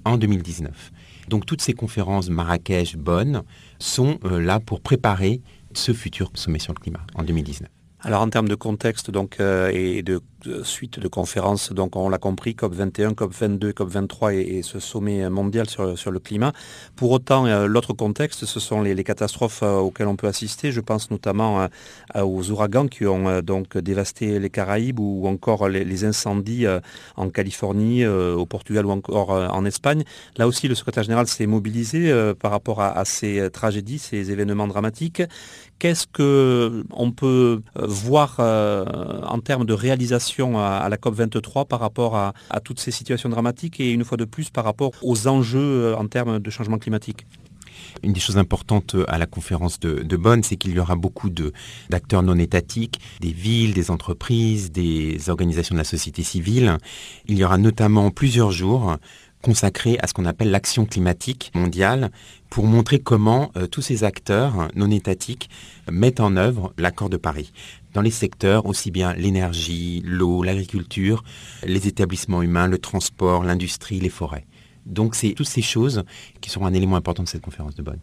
en 0.06 0.18
2019. 0.18 0.92
Donc 1.28 1.46
toutes 1.46 1.62
ces 1.62 1.74
conférences 1.74 2.30
Marrakech, 2.30 2.98
Bonn 2.98 3.44
sont 3.78 4.18
là 4.24 4.60
pour 4.60 4.82
préparer 4.82 5.42
ce 5.74 5.94
futur 5.94 6.32
sommet 6.34 6.60
sur 6.60 6.74
le 6.74 6.80
climat 6.80 7.02
en 7.16 7.24
2019. 7.24 7.70
Alors 8.02 8.22
en 8.22 8.30
termes 8.30 8.48
de 8.48 8.56
contexte 8.56 9.12
donc, 9.12 9.40
euh, 9.40 9.70
et 9.74 10.04
de 10.04 10.22
suite 10.64 11.00
de 11.00 11.08
conférences, 11.08 11.72
donc 11.72 11.96
on 11.96 12.10
l'a 12.10 12.18
compris, 12.18 12.54
COP21, 12.54 13.14
COP22, 13.14 13.72
COP23 13.74 14.34
et, 14.36 14.62
ce 14.62 14.80
sommet 14.80 15.30
mondial 15.30 15.70
sur, 15.70 16.12
le 16.12 16.20
climat. 16.20 16.54
Pour 16.96 17.12
autant, 17.12 17.46
euh, 17.46 17.66
l'autre 17.68 17.94
contexte, 17.94 18.46
ce 18.46 18.60
sont 18.60 18.82
les, 18.82 19.04
catastrophes 19.04 19.64
euh, 19.64 19.78
auxquelles 19.78 20.08
on 20.08 20.16
peut 20.16 20.28
assister. 20.28 20.72
Je 20.72 20.82
pense 20.82 21.10
notamment 21.12 21.68
aux 22.16 22.52
ouragans 22.52 22.88
qui 22.88 23.06
ont 23.06 23.42
donc 23.42 23.78
dévasté 23.78 24.40
les 24.40 24.50
Caraïbes 24.50 25.00
ou 25.00 25.28
encore 25.28 25.68
les, 25.68 26.06
incendies 26.06 26.66
en 27.16 27.30
Californie, 27.30 28.06
au 28.06 28.46
Portugal 28.46 28.86
ou 28.86 28.92
encore 28.92 29.32
en 29.32 29.66
Espagne. 29.66 30.04
Là 30.38 30.48
aussi, 30.48 30.68
le 30.68 30.76
secrétaire 30.76 31.04
général 31.04 31.28
s'est 31.28 31.46
mobilisé 31.46 32.14
par 32.40 32.52
rapport 32.52 32.82
à, 32.82 32.98
à, 32.98 33.06
ces 33.06 33.50
tragédies, 33.52 34.00
ces 34.00 34.32
événements 34.32 34.68
dramatiques. 34.68 35.24
Qu'est-ce 35.80 36.08
qu'on 36.08 37.12
peut 37.12 37.62
voir 37.76 38.40
en 38.40 39.40
termes 39.40 39.66
de 39.66 39.74
réalisation 39.74 40.29
à, 40.38 40.88
la 40.90 40.98
COP23 40.98 41.68
par 41.68 41.80
rapport 41.80 42.16
à, 42.16 42.34
toutes 42.64 42.80
ces 42.80 42.92
situations 42.92 43.30
dramatiques 43.30 43.80
et 43.80 43.92
une 43.92 44.04
fois 44.04 44.18
de 44.18 44.26
plus 44.26 44.50
par 44.50 44.64
rapport 44.64 44.92
aux 45.02 45.28
enjeux 45.28 45.60
euh, 45.60 45.96
en 45.96 46.08
termes 46.08 46.40
de 46.40 46.50
changement 46.50 46.78
climatique 46.78 47.26
une 48.04 48.14
des 48.14 48.20
choses 48.20 48.38
importantes 48.38 48.96
à 49.08 49.18
la 49.18 49.26
conférence 49.26 49.80
de, 49.80 50.18
Bonn, 50.18 50.44
c'est 50.44 50.58
qu'il 50.58 50.74
y 50.74 50.80
aura 50.80 50.96
beaucoup 50.96 51.30
d'acteurs 51.90 52.24
non 52.24 52.38
étatiques, 52.38 53.00
des 53.20 53.32
villes, 53.32 53.74
des 53.74 53.90
entreprises, 53.90 54.72
des 54.72 55.30
organisations 55.30 55.76
de 55.76 55.80
la 55.80 55.86
société 55.86 56.24
civile. 56.24 56.78
Il 57.28 57.38
y 57.38 57.44
aura 57.44 57.58
notamment 57.58 58.12
plusieurs 58.12 58.52
jours 58.52 58.98
consacrés 59.42 59.98
à 60.02 60.08
ce 60.08 60.14
qu'on 60.14 60.26
appelle 60.26 60.52
l'action 60.52 60.86
climatique 60.86 61.52
mondiale 61.56 62.12
pour 62.50 62.66
montrer 62.66 63.00
comment 63.00 63.52
euh, 63.56 63.68
tous 63.68 63.82
ces 63.82 64.04
acteurs 64.04 64.68
non 64.76 64.92
étatiques 64.92 65.50
mettent 65.90 66.20
en 66.20 66.36
œuvre 66.36 66.74
l'accord 66.78 67.10
de 67.10 67.18
Paris 67.18 67.54
dans 67.94 68.02
les 68.02 68.12
secteurs 68.12 68.66
aussi 68.66 68.92
bien 68.92 69.14
l'énergie, 69.14 70.02
l'eau, 70.06 70.44
l'agriculture, 70.44 71.24
les 71.64 71.88
établissements 71.88 72.42
humains, 72.42 72.68
le 72.68 72.78
transport, 72.78 73.44
l'industrie, 73.44 74.00
les 74.00 74.10
forêts. 74.10 74.46
Donc 74.86 75.16
c'est 75.16 75.34
toutes 75.34 75.48
ces 75.48 75.62
choses 75.62 76.04
qui 76.42 76.50
sont 76.50 76.66
un 76.66 76.74
élément 76.74 76.96
important 76.96 77.24
de 77.24 77.28
cette 77.28 77.44
conférence 77.44 77.76
de 77.76 77.84
Bonn. 77.84 78.00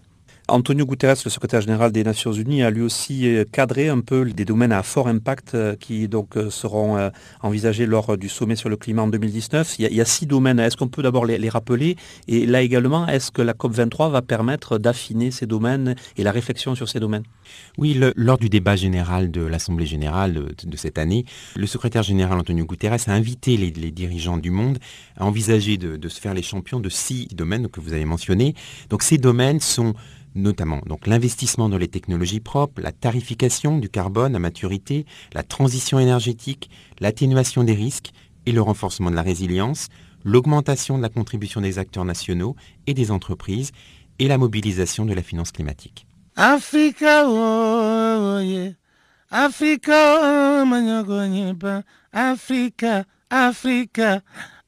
Antonio 0.49 0.87
Guterres, 0.87 1.17
le 1.25 1.31
secrétaire 1.31 1.61
général 1.61 1.91
des 1.91 2.05
Nations 2.05 2.33
Unies, 2.33 2.63
a 2.63 2.71
lui 2.71 2.83
aussi 2.83 3.27
euh, 3.27 3.45
cadré 3.51 3.89
un 3.89 3.99
peu 3.99 4.25
des 4.25 4.45
domaines 4.45 4.71
à 4.71 4.85
fort 4.85 5.09
impact 5.09 5.55
euh, 5.57 5.75
qui 5.75 6.07
donc 6.07 6.37
euh, 6.37 6.51
seront 6.51 7.11
envisagés 7.43 7.85
lors 7.85 8.17
du 8.17 8.29
sommet 8.29 8.55
sur 8.55 8.69
le 8.69 8.77
climat 8.77 9.03
en 9.03 9.09
2019. 9.09 9.77
Il 9.81 9.93
y 9.93 10.01
a, 10.01 10.05
six 10.05 10.27
domaines. 10.27 10.61
Est-ce 10.61 10.77
qu'on 10.77 10.87
peut 10.87 11.03
d'abord 11.03 11.27
les, 11.27 11.49
rappeler? 11.49 11.97
Et 12.29 12.47
là 12.47 12.63
également, 12.63 13.09
est-ce 13.09 13.33
que 13.33 13.43
la 13.43 13.55
COP23 13.55 14.11
va 14.11 14.23
permettre 14.23 14.79
d'affiner 14.79 15.33
ces 15.33 15.47
domaines 15.47 15.97
et 16.17 16.23
la 16.23 16.31
réflexion 16.31 16.75
sur 16.77 16.89
ces 16.89 17.01
domaines? 17.01 17.25
Oui, 17.77 18.01
lors 18.15 18.39
du 18.39 18.49
débat 18.49 18.77
général 18.77 19.31
de 19.31 19.43
l'Assemblée 19.43 19.87
générale 19.87 20.55
de, 20.65 20.77
cette 20.77 20.99
année, 20.99 21.25
le 21.57 21.67
secrétaire 21.67 22.03
général 22.03 22.39
Antonio 22.39 22.65
Guterres 22.65 23.09
a 23.09 23.13
invité 23.13 23.57
les, 23.57 23.71
dirigeants 23.91 24.39
du 24.39 24.51
monde 24.51 24.79
à 25.17 25.25
envisager 25.25 25.77
de, 25.77 25.97
de 25.97 26.09
se 26.09 26.21
faire 26.21 26.35
les 26.35 26.43
champions 26.43 26.81
de 26.81 26.89
six 26.89 27.29
domaines 27.35 27.69
que 27.69 27.81
vous 27.81 27.93
avez 27.93 28.05
mentionnés. 28.05 28.55
Donc 28.91 29.03
ces 29.03 29.19
domaines 29.19 29.61
sont 29.61 29.95
notamment 30.37 30.81
donc 30.87 31.07
l'investissement 31.07 31.69
dans 31.69 31.79
les 31.79 31.89
technologies 31.89 32.41
propres, 32.41 32.81
la 32.81 32.93
tarification 32.93 33.79
du 33.79 33.89
carbone 33.89 34.37
à 34.37 34.39
maturité, 34.39 35.07
la 35.33 35.43
transition 35.43 35.99
énergétique, 35.99 36.71
l'atténuation 37.01 37.65
des 37.65 37.75
risques 37.75 38.13
et 38.45 38.53
le 38.53 38.61
renforcement 38.61 39.11
de 39.11 39.17
la 39.17 39.23
résilience, 39.23 39.89
l'augmentation 40.25 40.97
de 40.99 41.03
la 41.03 41.09
contribution 41.09 41.61
des 41.61 41.79
acteurs 41.79 42.05
nationaux 42.05 42.55
et 42.87 42.95
des 42.95 43.11
entreprises 43.11 43.73
et 44.19 44.29
la 44.29 44.39
mobilisation 44.39 45.05
de 45.05 45.15
la 45.15 45.23
finance 45.23 45.53
climatique. 45.53 46.07
Africa, 46.37 47.25
oh, 47.27 48.41
oh, 48.41 48.73
Africa, 49.31 50.21
oh, 50.23 51.83
Africa, 52.13 53.05
Africa, 53.31 54.23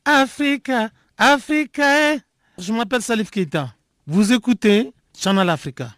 Africa, 0.05 0.91
Africa. 1.17 2.15
Eh. 2.15 2.21
Je 2.59 2.73
m'appelle 2.73 3.03
Salif 3.03 3.31
Keita. 3.31 3.73
Vous 4.07 4.33
écoutez 4.33 4.93
Channel 5.21 5.51
Africa, 5.51 5.97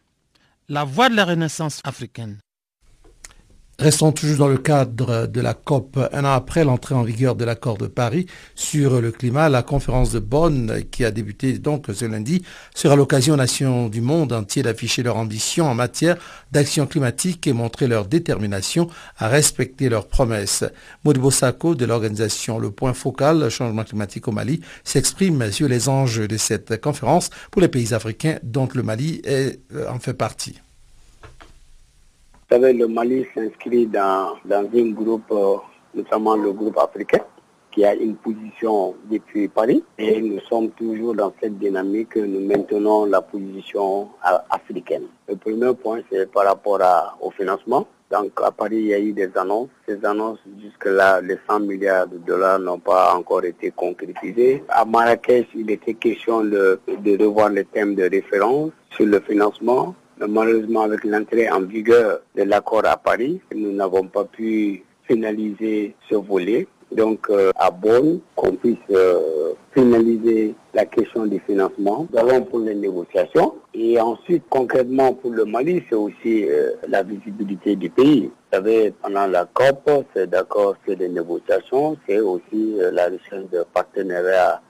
la 0.70 0.84
voix 0.84 1.10
de 1.10 1.14
la 1.14 1.26
renaissance 1.26 1.82
africaine. 1.84 2.38
Restons 3.80 4.12
toujours 4.12 4.36
dans 4.36 4.48
le 4.48 4.58
cadre 4.58 5.26
de 5.26 5.40
la 5.40 5.54
COP. 5.54 5.98
Un 6.12 6.26
an 6.26 6.32
après 6.32 6.64
l'entrée 6.64 6.94
en 6.94 7.02
vigueur 7.02 7.34
de 7.34 7.46
l'accord 7.46 7.78
de 7.78 7.86
Paris 7.86 8.26
sur 8.54 9.00
le 9.00 9.10
climat, 9.10 9.48
la 9.48 9.62
conférence 9.62 10.12
de 10.12 10.18
Bonn, 10.18 10.82
qui 10.90 11.02
a 11.02 11.10
débuté 11.10 11.58
donc 11.58 11.86
ce 11.90 12.04
lundi, 12.04 12.42
sera 12.74 12.94
l'occasion 12.94 13.32
aux 13.32 13.38
nations 13.38 13.88
du 13.88 14.02
monde 14.02 14.34
entier 14.34 14.62
d'afficher 14.62 15.02
leur 15.02 15.16
ambition 15.16 15.64
en 15.64 15.74
matière 15.74 16.18
d'action 16.52 16.86
climatique 16.86 17.46
et 17.46 17.54
montrer 17.54 17.86
leur 17.86 18.04
détermination 18.04 18.86
à 19.16 19.28
respecter 19.28 19.88
leurs 19.88 20.08
promesses. 20.08 20.62
Modibo 21.02 21.30
Sako 21.30 21.74
de 21.74 21.86
l'organisation 21.86 22.58
Le 22.58 22.70
Point 22.70 22.92
Focal 22.92 23.48
Changement 23.48 23.84
climatique 23.84 24.28
au 24.28 24.32
Mali 24.32 24.60
s'exprime 24.84 25.50
sur 25.52 25.68
les 25.68 25.88
enjeux 25.88 26.28
de 26.28 26.36
cette 26.36 26.82
conférence 26.82 27.30
pour 27.50 27.62
les 27.62 27.68
pays 27.68 27.94
africains 27.94 28.40
dont 28.42 28.68
le 28.74 28.82
Mali 28.82 29.22
est, 29.24 29.58
euh, 29.74 29.88
en 29.88 29.98
fait 29.98 30.12
partie. 30.12 30.60
Vous 32.50 32.56
savez, 32.56 32.72
le 32.72 32.88
Mali 32.88 33.24
s'inscrit 33.32 33.86
dans, 33.86 34.34
dans 34.44 34.68
un 34.74 34.90
groupe, 34.90 35.30
euh, 35.30 35.58
notamment 35.94 36.34
le 36.34 36.50
groupe 36.50 36.76
africain, 36.78 37.20
qui 37.70 37.84
a 37.84 37.94
une 37.94 38.16
position 38.16 38.96
depuis 39.08 39.46
Paris. 39.46 39.84
Et 39.98 40.20
nous 40.20 40.40
sommes 40.40 40.70
toujours 40.70 41.14
dans 41.14 41.32
cette 41.40 41.60
dynamique, 41.60 42.16
nous 42.16 42.40
maintenons 42.40 43.04
la 43.04 43.22
position 43.22 44.08
africaine. 44.50 45.04
Le 45.28 45.36
premier 45.36 45.72
point, 45.74 46.00
c'est 46.10 46.28
par 46.32 46.44
rapport 46.44 46.80
au 47.20 47.30
financement. 47.30 47.86
Donc 48.10 48.32
à 48.42 48.50
Paris, 48.50 48.78
il 48.78 48.86
y 48.86 48.94
a 48.94 48.98
eu 48.98 49.12
des 49.12 49.30
annonces. 49.36 49.68
Ces 49.86 50.04
annonces, 50.04 50.40
jusque-là, 50.60 51.20
les 51.20 51.38
100 51.48 51.60
milliards 51.60 52.08
de 52.08 52.18
dollars 52.18 52.58
n'ont 52.58 52.80
pas 52.80 53.14
encore 53.14 53.44
été 53.44 53.70
concrétisées. 53.70 54.64
À 54.70 54.84
Marrakech, 54.84 55.46
il 55.54 55.70
était 55.70 55.94
question 55.94 56.42
de, 56.42 56.80
de 56.88 57.24
revoir 57.24 57.50
les 57.50 57.64
thèmes 57.64 57.94
de 57.94 58.10
référence 58.10 58.72
sur 58.96 59.06
le 59.06 59.20
financement. 59.20 59.94
Malheureusement, 60.28 60.82
avec 60.82 61.04
l'entrée 61.04 61.48
en 61.48 61.62
vigueur 61.62 62.20
de 62.36 62.42
l'accord 62.42 62.84
à 62.84 62.96
Paris, 62.98 63.40
nous 63.54 63.72
n'avons 63.72 64.06
pas 64.06 64.24
pu 64.24 64.82
finaliser 65.04 65.94
ce 66.10 66.16
volet. 66.16 66.66
Donc, 66.92 67.30
euh, 67.30 67.52
à 67.56 67.70
Bonn, 67.70 68.20
qu'on 68.34 68.52
puisse 68.52 68.76
euh, 68.90 69.52
finaliser 69.72 70.54
la 70.74 70.84
question 70.84 71.24
du 71.24 71.40
financement. 71.40 72.06
Allons 72.16 72.42
pour 72.42 72.58
les 72.58 72.74
négociations. 72.74 73.54
Et 73.72 73.98
ensuite, 74.00 74.42
concrètement, 74.50 75.14
pour 75.14 75.30
le 75.30 75.44
Mali, 75.44 75.82
c'est 75.88 75.96
aussi 75.96 76.44
euh, 76.48 76.72
la 76.88 77.02
visibilité 77.02 77.76
du 77.76 77.88
pays. 77.88 78.24
Vous 78.24 78.58
savez, 78.58 78.92
pendant 79.02 79.26
la 79.26 79.46
COP, 79.46 79.88
c'est 80.14 80.28
d'accord 80.28 80.74
sur 80.84 80.98
les 80.98 81.08
négociations, 81.08 81.96
c'est 82.06 82.18
aussi 82.18 82.74
la 82.92 83.04
recherche 83.04 83.48
de 83.52 83.64
partenariats 83.72 84.60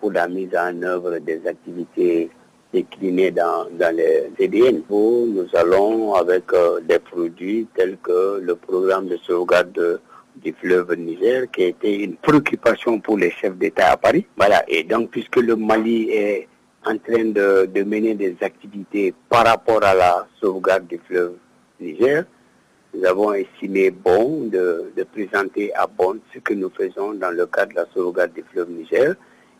pour 0.00 0.12
la 0.12 0.28
mise 0.28 0.54
en 0.54 0.82
œuvre 0.82 1.18
des 1.18 1.40
activités 1.46 2.30
décliné 2.72 3.30
dans, 3.30 3.66
les 3.94 4.30
CDN. 4.38 4.82
Nous 4.90 5.46
allons 5.54 6.14
avec 6.14 6.52
euh, 6.52 6.80
des 6.80 6.98
produits 6.98 7.66
tels 7.74 7.98
que 8.02 8.40
le 8.40 8.54
programme 8.56 9.06
de 9.08 9.16
sauvegarde 9.18 10.00
du 10.36 10.52
fleuve 10.54 10.94
Niger, 10.96 11.50
qui 11.50 11.64
a 11.64 11.66
été 11.68 12.02
une 12.02 12.16
préoccupation 12.16 12.98
pour 13.00 13.18
les 13.18 13.30
chefs 13.30 13.56
d'État 13.56 13.92
à 13.92 13.96
Paris. 13.96 14.26
Voilà. 14.36 14.64
Et 14.68 14.82
donc, 14.84 15.10
puisque 15.10 15.36
le 15.36 15.56
Mali 15.56 16.10
est 16.10 16.48
en 16.86 16.96
train 16.98 17.24
de, 17.26 17.66
de 17.66 17.82
mener 17.82 18.14
des 18.14 18.36
activités 18.40 19.14
par 19.28 19.46
rapport 19.46 19.84
à 19.84 19.94
la 19.94 20.26
sauvegarde 20.40 20.86
du 20.86 20.98
fleuve 21.06 21.34
Niger, 21.80 22.24
nous 22.94 23.04
avons 23.06 23.32
estimé 23.32 23.90
bon 23.90 24.48
de, 24.48 24.92
de 24.96 25.02
présenter 25.04 25.72
à 25.74 25.86
Bonn 25.86 26.18
ce 26.34 26.38
que 26.40 26.54
nous 26.54 26.70
faisons 26.70 27.12
dans 27.14 27.30
le 27.30 27.46
cadre 27.46 27.70
de 27.72 27.76
la 27.76 27.86
sauvegarde 27.94 28.32
du 28.32 28.44
fleuve 28.50 28.70
Niger 28.70 29.14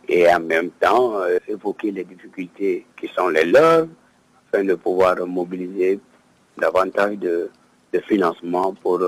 et 0.09 0.33
en 0.33 0.41
même 0.41 0.71
temps 0.71 1.21
euh, 1.21 1.39
évoquer 1.49 1.91
les 1.91 2.05
difficultés 2.05 2.87
qui 2.97 3.09
sont 3.09 3.29
les 3.29 3.45
leurs 3.45 3.87
afin 4.53 4.65
de 4.65 4.75
pouvoir 4.75 5.17
mobiliser 5.27 6.01
davantage 6.59 7.19
de, 7.19 7.51
de 7.93 8.01
financement 8.01 8.75
pour 8.75 9.01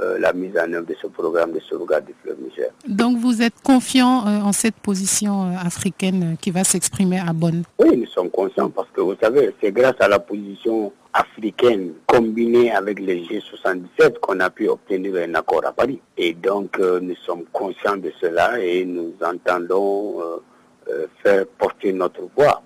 euh, 0.00 0.18
la 0.18 0.32
mise 0.32 0.56
en 0.58 0.72
œuvre 0.72 0.86
de 0.86 0.94
ce 1.00 1.06
programme 1.06 1.52
de 1.52 1.60
sauvegarde 1.60 2.04
du 2.06 2.14
fleuve 2.22 2.38
Niger. 2.42 2.70
Donc 2.88 3.18
vous 3.18 3.42
êtes 3.42 3.60
confiant 3.62 4.26
euh, 4.26 4.40
en 4.40 4.52
cette 4.52 4.76
position 4.76 5.56
africaine 5.56 6.36
qui 6.40 6.50
va 6.50 6.64
s'exprimer 6.64 7.20
à 7.20 7.32
Bonn? 7.32 7.62
Oui, 7.78 7.96
nous 7.96 8.06
sommes 8.06 8.30
conscients 8.30 8.70
parce 8.70 8.88
que 8.92 9.00
vous 9.00 9.14
savez, 9.20 9.54
c'est 9.62 9.72
grâce 9.72 9.96
à 10.00 10.08
la 10.08 10.18
position 10.18 10.92
africaine 11.14 11.92
combinée 12.06 12.72
avec 12.72 12.98
les 12.98 13.22
G77 13.24 14.18
qu'on 14.20 14.40
a 14.40 14.50
pu 14.50 14.68
obtenir 14.68 15.14
un 15.16 15.34
accord 15.36 15.62
à 15.64 15.72
Paris. 15.72 16.00
Et 16.18 16.34
donc 16.34 16.78
euh, 16.80 16.98
nous 17.00 17.14
sommes 17.24 17.44
conscients 17.52 17.96
de 17.96 18.12
cela 18.20 18.58
et 18.60 18.84
nous 18.84 19.14
entendons 19.24 20.20
euh, 20.20 20.36
euh, 20.90 21.06
faire 21.22 21.46
porter 21.56 21.92
notre 21.92 22.22
voix. 22.36 22.62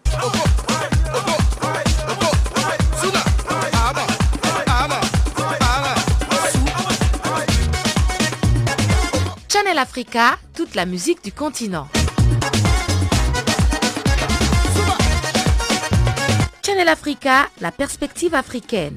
Channel 9.79 9.91
Africa, 9.91 10.38
toute 10.57 10.75
la 10.75 10.87
musique 10.87 11.23
du 11.23 11.31
continent. 11.31 11.87
Channel 16.67 16.88
Africa, 16.88 17.49
la 17.61 17.71
perspective 17.71 18.35
africaine. 18.35 18.97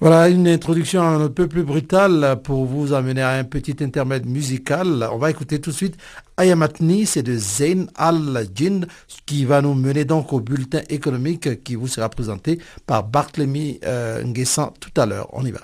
Voilà 0.00 0.28
une 0.28 0.46
introduction 0.46 1.02
un 1.02 1.28
peu 1.28 1.48
plus 1.48 1.64
brutale 1.64 2.40
pour 2.44 2.66
vous 2.66 2.92
amener 2.92 3.20
à 3.20 3.30
un 3.30 3.42
petit 3.42 3.74
intermède 3.82 4.26
musical. 4.26 5.08
On 5.12 5.18
va 5.18 5.28
écouter 5.28 5.60
tout 5.60 5.70
de 5.70 5.74
suite 5.74 5.96
Ayamatni, 6.36 7.04
c'est 7.04 7.24
de 7.24 7.36
Zain 7.36 7.86
Al-Jin 7.96 8.86
qui 9.26 9.44
va 9.44 9.60
nous 9.60 9.74
mener 9.74 10.04
donc 10.04 10.32
au 10.32 10.38
bulletin 10.38 10.82
économique 10.88 11.64
qui 11.64 11.74
vous 11.74 11.88
sera 11.88 12.08
présenté 12.08 12.60
par 12.86 13.02
Barthélemy 13.08 13.80
euh, 13.84 14.22
tout 14.78 15.00
à 15.00 15.04
l'heure. 15.04 15.30
On 15.32 15.44
y 15.44 15.50
va. 15.50 15.62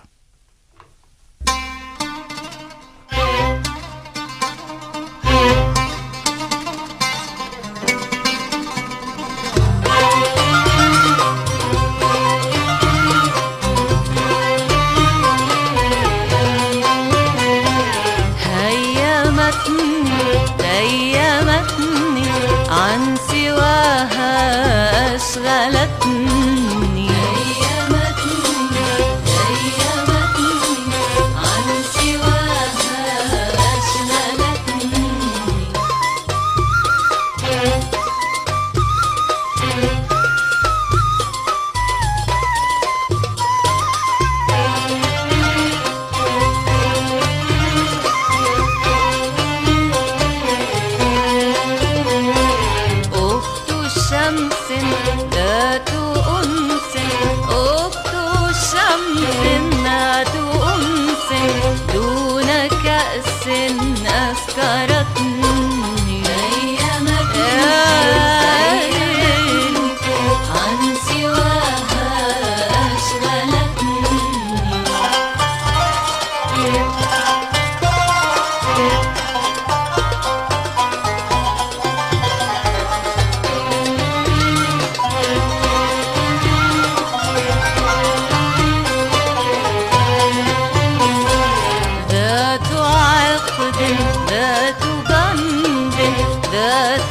ذات 92.54 92.72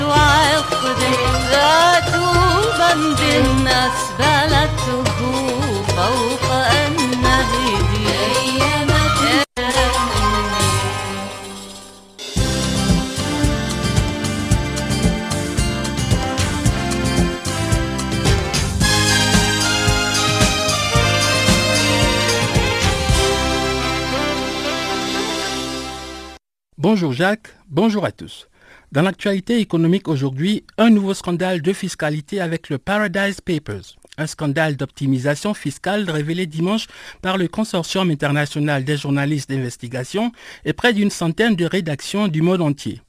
عقد 0.02 1.02
ذات 1.52 2.16
بند 2.80 3.24
أسبلته 3.68 5.04
فوق 5.96 6.52
النهدي 6.52 8.13
Bonjour 26.84 27.14
Jacques, 27.14 27.48
bonjour 27.70 28.04
à 28.04 28.12
tous. 28.12 28.50
Dans 28.92 29.04
l'actualité 29.04 29.58
économique 29.60 30.10
aujourd'hui, 30.10 30.66
un 30.78 30.90
nouveau 30.90 31.14
scandale 31.14 31.62
de 31.62 31.72
fiscalité 31.72 32.42
avec 32.42 32.70
le 32.70 32.78
Paradise 32.78 33.40
Papers. 33.40 33.96
Un 34.18 34.28
scandale 34.28 34.76
d'optimisation 34.76 35.54
fiscale 35.54 36.10
révélé 36.10 36.46
dimanche 36.46 36.88
par 37.22 37.38
le 37.38 37.48
Consortium 37.48 38.12
international 38.12 38.84
des 38.84 38.98
journalistes 38.98 39.50
d'investigation 39.50 40.34
et 40.66 40.74
près 40.74 40.92
d'une 40.92 41.10
centaine 41.10 41.56
de 41.56 41.64
rédactions 41.64 42.28
du 42.28 42.42
monde 42.42 42.62
entier. 42.62 43.00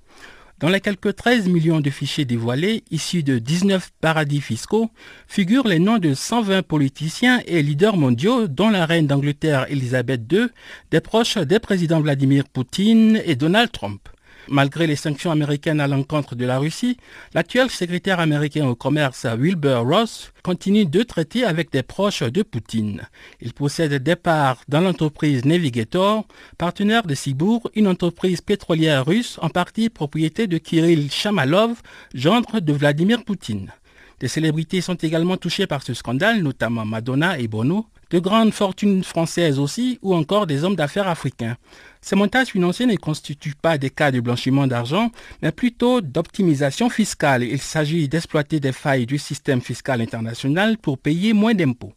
Dans 0.65 0.71
les 0.71 0.81
quelques 0.81 1.15
13 1.15 1.51
millions 1.51 1.83
de 1.83 1.91
fichiers 1.91 2.25
dévoilés, 2.25 2.85
issus 2.91 3.23
de 3.23 3.39
19 3.39 3.91
paradis 4.01 4.41
fiscaux, 4.41 4.89
figurent 5.29 5.69
les 5.69 5.79
noms 5.79 5.99
de 5.99 6.15
120 6.15 6.63
politiciens 6.63 7.43
et 7.47 7.63
leaders 7.63 7.99
mondiaux, 7.99 8.49
dont 8.49 8.71
la 8.71 8.87
reine 8.87 9.07
d'Angleterre 9.07 9.67
Elisabeth 9.69 10.23
II, 10.33 10.47
des 10.91 11.03
proches 11.03 11.37
des 11.37 11.59
présidents 11.59 12.01
Vladimir 12.01 12.45
Poutine 12.49 13.21
et 13.27 13.37
Donald 13.37 13.73
Trump. 13.73 14.09
Malgré 14.49 14.87
les 14.87 14.97
sanctions 14.97 15.31
américaines 15.31 15.81
à 15.81 15.87
l'encontre 15.87 16.35
de 16.35 16.45
la 16.45 16.59
Russie, 16.59 16.99
l'actuel 17.33 17.71
secrétaire 17.71 18.21
américain 18.21 18.67
au 18.67 18.75
commerce 18.75 19.25
Wilbur 19.25 19.85
Ross 19.85 20.33
continue 20.43 20.85
de 20.85 21.03
traiter 21.03 21.45
avec 21.45 21.73
des 21.73 21.83
proches 21.83 22.23
de 22.23 22.43
Poutine. 22.43 23.09
Il 23.41 23.55
possède 23.55 23.95
des 23.95 24.17
parts 24.17 24.63
dans 24.69 24.81
l'entreprise 24.81 25.45
Navigator, 25.45 26.27
partenaire 26.59 27.07
de 27.07 27.15
Sibour, 27.15 27.71
une 27.75 27.89
entreprise 27.89 28.43
pétrolière 28.43 29.07
russe 29.07 29.39
en 29.41 29.49
partie 29.49 29.89
propriété 29.89 30.47
de 30.47 30.59
Kirill 30.59 31.11
Shamalov, 31.11 31.81
gendre 32.13 32.61
de 32.61 32.73
Vladimir 32.73 33.25
Poutine. 33.25 33.73
Des 34.21 34.29
célébrités 34.29 34.81
sont 34.81 34.95
également 34.95 35.37
touchées 35.37 35.67
par 35.67 35.83
ce 35.83 35.95
scandale, 35.95 36.43
notamment 36.43 36.85
Madonna 36.85 37.39
et 37.39 37.49
Bono, 37.49 37.87
de 38.15 38.21
grandes 38.21 38.53
fortunes 38.53 39.03
françaises 39.03 39.59
aussi, 39.59 39.99
ou 40.01 40.15
encore 40.15 40.47
des 40.47 40.63
hommes 40.63 40.77
d'affaires 40.77 41.09
africains. 41.09 41.57
Ces 42.01 42.15
montages 42.15 42.47
financiers 42.47 42.87
ne 42.87 42.95
constituent 42.95 43.57
pas 43.61 43.77
des 43.77 43.91
cas 43.91 44.13
de 44.13 44.21
blanchiment 44.21 44.69
d'argent, 44.69 45.11
mais 45.43 45.51
plutôt 45.51 46.01
d'optimisation 46.01 46.89
fiscale. 46.89 47.43
Il 47.43 47.61
s'agit 47.61 48.09
d'exploiter 48.09 48.61
des 48.61 48.71
failles 48.71 49.07
du 49.07 49.19
système 49.19 49.61
fiscal 49.61 50.01
international 50.01 50.79
pour 50.79 50.97
payer 50.97 51.33
moins 51.33 51.55
d'impôts. 51.55 51.93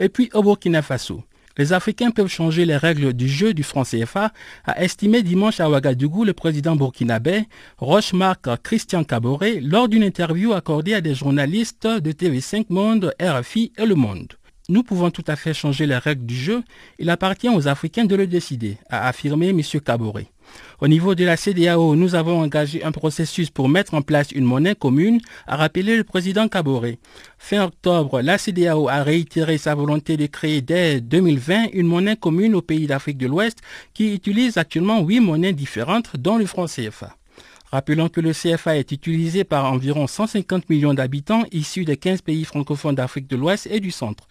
Et 0.00 0.08
puis 0.08 0.30
au 0.34 0.42
Burkina 0.42 0.82
Faso. 0.82 1.22
Les 1.58 1.72
Africains 1.72 2.10
peuvent 2.10 2.28
changer 2.28 2.64
les 2.64 2.76
règles 2.76 3.12
du 3.12 3.28
jeu 3.28 3.54
du 3.54 3.62
franc 3.62 3.82
CFA, 3.84 4.32
a 4.64 4.82
estimé 4.82 5.22
dimanche 5.22 5.60
à 5.60 5.68
Ouagadougou 5.68 6.24
le 6.24 6.32
président 6.32 6.76
burkinabé 6.76 7.44
Rochemarc 7.78 8.48
Christian 8.62 9.04
Caboret 9.04 9.60
lors 9.60 9.88
d'une 9.88 10.02
interview 10.02 10.52
accordée 10.52 10.94
à 10.94 11.00
des 11.00 11.14
journalistes 11.14 11.86
de 11.86 12.12
TV5 12.12 12.66
Monde, 12.70 13.14
RFI 13.20 13.72
et 13.76 13.86
Le 13.86 13.94
Monde. 13.94 14.32
Nous 14.68 14.82
pouvons 14.82 15.10
tout 15.10 15.24
à 15.26 15.36
fait 15.36 15.54
changer 15.54 15.86
les 15.86 15.98
règles 15.98 16.24
du 16.24 16.36
jeu. 16.36 16.62
Il 16.98 17.10
appartient 17.10 17.48
aux 17.48 17.68
Africains 17.68 18.04
de 18.04 18.14
le 18.14 18.26
décider, 18.26 18.78
a 18.88 19.06
affirmé 19.08 19.48
M. 19.50 19.60
Caboret. 19.84 20.31
Au 20.80 20.88
niveau 20.88 21.14
de 21.14 21.24
la 21.24 21.36
CDAO, 21.36 21.94
nous 21.96 22.14
avons 22.14 22.40
engagé 22.40 22.82
un 22.82 22.92
processus 22.92 23.50
pour 23.50 23.68
mettre 23.68 23.94
en 23.94 24.02
place 24.02 24.32
une 24.32 24.44
monnaie 24.44 24.74
commune, 24.74 25.20
a 25.46 25.56
rappelé 25.56 25.96
le 25.96 26.04
président 26.04 26.48
Caboret. 26.48 26.98
Fin 27.38 27.64
octobre, 27.64 28.20
la 28.20 28.38
CDAO 28.38 28.88
a 28.88 29.02
réitéré 29.02 29.58
sa 29.58 29.74
volonté 29.74 30.16
de 30.16 30.26
créer 30.26 30.60
dès 30.60 31.00
2020 31.00 31.68
une 31.72 31.86
monnaie 31.86 32.16
commune 32.16 32.54
aux 32.54 32.62
pays 32.62 32.86
d'Afrique 32.86 33.18
de 33.18 33.26
l'Ouest 33.26 33.58
qui 33.94 34.14
utilise 34.14 34.56
actuellement 34.56 35.00
huit 35.02 35.20
monnaies 35.20 35.52
différentes, 35.52 36.16
dont 36.16 36.38
le 36.38 36.46
franc 36.46 36.66
CFA. 36.66 37.16
Rappelons 37.72 38.10
que 38.10 38.20
le 38.20 38.32
CFA 38.32 38.76
est 38.76 38.92
utilisé 38.92 39.44
par 39.44 39.72
environ 39.72 40.06
150 40.06 40.68
millions 40.68 40.92
d'habitants 40.92 41.44
issus 41.52 41.86
des 41.86 41.96
15 41.96 42.20
pays 42.20 42.44
francophones 42.44 42.96
d'Afrique 42.96 43.28
de 43.28 43.36
l'Ouest 43.36 43.66
et 43.70 43.80
du 43.80 43.90
Centre. 43.90 44.28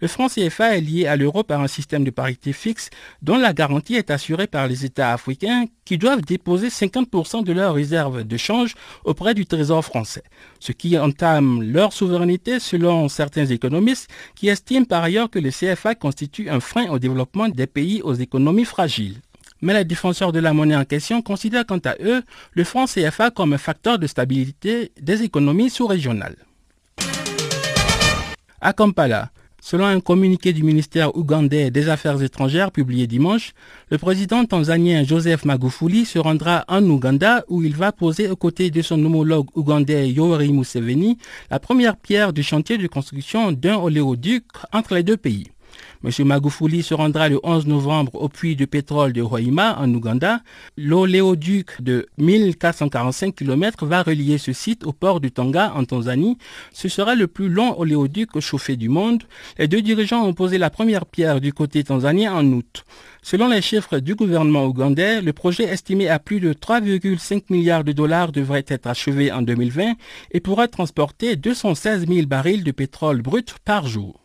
Le 0.00 0.08
franc 0.08 0.28
CFA 0.28 0.78
est 0.78 0.80
lié 0.80 1.06
à 1.06 1.16
l'euro 1.16 1.42
par 1.42 1.60
un 1.60 1.68
système 1.68 2.04
de 2.04 2.10
parité 2.10 2.54
fixe 2.54 2.88
dont 3.20 3.36
la 3.36 3.52
garantie 3.52 3.96
est 3.96 4.10
assurée 4.10 4.46
par 4.46 4.66
les 4.66 4.86
États 4.86 5.12
africains 5.12 5.66
qui 5.84 5.98
doivent 5.98 6.22
déposer 6.22 6.68
50% 6.68 7.44
de 7.44 7.52
leurs 7.52 7.74
réserves 7.74 8.24
de 8.24 8.36
change 8.38 8.74
auprès 9.04 9.34
du 9.34 9.44
Trésor 9.44 9.84
français, 9.84 10.22
ce 10.58 10.72
qui 10.72 10.98
entame 10.98 11.62
leur 11.62 11.92
souveraineté 11.92 12.60
selon 12.60 13.10
certains 13.10 13.44
économistes 13.46 14.08
qui 14.34 14.48
estiment 14.48 14.86
par 14.86 15.02
ailleurs 15.02 15.28
que 15.28 15.38
le 15.38 15.50
CFA 15.50 15.94
constitue 15.94 16.48
un 16.48 16.60
frein 16.60 16.88
au 16.88 16.98
développement 16.98 17.48
des 17.48 17.66
pays 17.66 18.00
aux 18.02 18.14
économies 18.14 18.64
fragiles 18.64 19.20
mais 19.62 19.74
les 19.74 19.84
défenseurs 19.84 20.32
de 20.32 20.38
la 20.38 20.54
monnaie 20.54 20.76
en 20.76 20.86
question 20.86 21.20
considèrent 21.20 21.66
quant 21.66 21.80
à 21.84 21.94
eux 22.00 22.22
le 22.52 22.64
franc 22.64 22.86
CFA 22.86 23.30
comme 23.30 23.52
un 23.52 23.58
facteur 23.58 23.98
de 23.98 24.06
stabilité 24.06 24.92
des 24.98 25.22
économies 25.22 25.68
sous-régionales. 25.68 26.36
À 28.62 28.72
Kampala, 28.72 29.30
Selon 29.62 29.84
un 29.84 30.00
communiqué 30.00 30.52
du 30.52 30.62
ministère 30.62 31.14
ougandais 31.16 31.70
des 31.70 31.88
Affaires 31.90 32.22
étrangères 32.22 32.72
publié 32.72 33.06
dimanche, 33.06 33.52
le 33.90 33.98
président 33.98 34.44
tanzanien 34.46 35.04
Joseph 35.04 35.44
Magufuli 35.44 36.06
se 36.06 36.18
rendra 36.18 36.64
en 36.66 36.82
Ouganda 36.84 37.44
où 37.48 37.62
il 37.62 37.76
va 37.76 37.92
poser 37.92 38.28
aux 38.28 38.36
côtés 38.36 38.70
de 38.70 38.80
son 38.80 39.04
homologue 39.04 39.48
ougandais 39.54 40.08
Yoweri 40.08 40.52
Museveni 40.52 41.18
la 41.50 41.58
première 41.58 41.96
pierre 41.96 42.32
du 42.32 42.42
chantier 42.42 42.78
de 42.78 42.86
construction 42.86 43.52
d'un 43.52 43.76
oléoduc 43.76 44.44
entre 44.72 44.94
les 44.94 45.02
deux 45.02 45.18
pays. 45.18 45.48
M. 46.02 46.10
Magufuli 46.24 46.82
se 46.82 46.94
rendra 46.94 47.28
le 47.28 47.38
11 47.42 47.66
novembre 47.66 48.14
au 48.14 48.30
puits 48.30 48.56
de 48.56 48.64
pétrole 48.64 49.12
de 49.12 49.20
Hoima 49.20 49.76
en 49.78 49.92
Ouganda. 49.92 50.40
L'oléoduc 50.78 51.82
de 51.82 52.06
1445 52.16 53.34
km 53.34 53.84
va 53.84 54.02
relier 54.02 54.38
ce 54.38 54.54
site 54.54 54.86
au 54.86 54.94
port 54.94 55.20
du 55.20 55.30
Tonga 55.30 55.72
en 55.74 55.84
Tanzanie. 55.84 56.38
Ce 56.72 56.88
sera 56.88 57.14
le 57.14 57.26
plus 57.26 57.50
long 57.50 57.78
oléoduc 57.78 58.40
chauffé 58.40 58.76
du 58.76 58.88
monde. 58.88 59.24
Les 59.58 59.68
deux 59.68 59.82
dirigeants 59.82 60.24
ont 60.24 60.32
posé 60.32 60.56
la 60.56 60.70
première 60.70 61.04
pierre 61.04 61.38
du 61.38 61.52
côté 61.52 61.84
tanzanien 61.84 62.32
en 62.32 62.46
août. 62.46 62.84
Selon 63.20 63.48
les 63.48 63.60
chiffres 63.60 63.98
du 63.98 64.14
gouvernement 64.14 64.64
ougandais, 64.64 65.20
le 65.20 65.34
projet 65.34 65.64
estimé 65.64 66.08
à 66.08 66.18
plus 66.18 66.40
de 66.40 66.54
3,5 66.54 67.42
milliards 67.50 67.84
de 67.84 67.92
dollars 67.92 68.32
devrait 68.32 68.64
être 68.66 68.86
achevé 68.86 69.30
en 69.30 69.42
2020 69.42 69.92
et 70.32 70.40
pourra 70.40 70.66
transporter 70.66 71.36
216 71.36 72.06
000 72.08 72.26
barils 72.26 72.64
de 72.64 72.72
pétrole 72.72 73.20
brut 73.20 73.54
par 73.66 73.86
jour. 73.86 74.19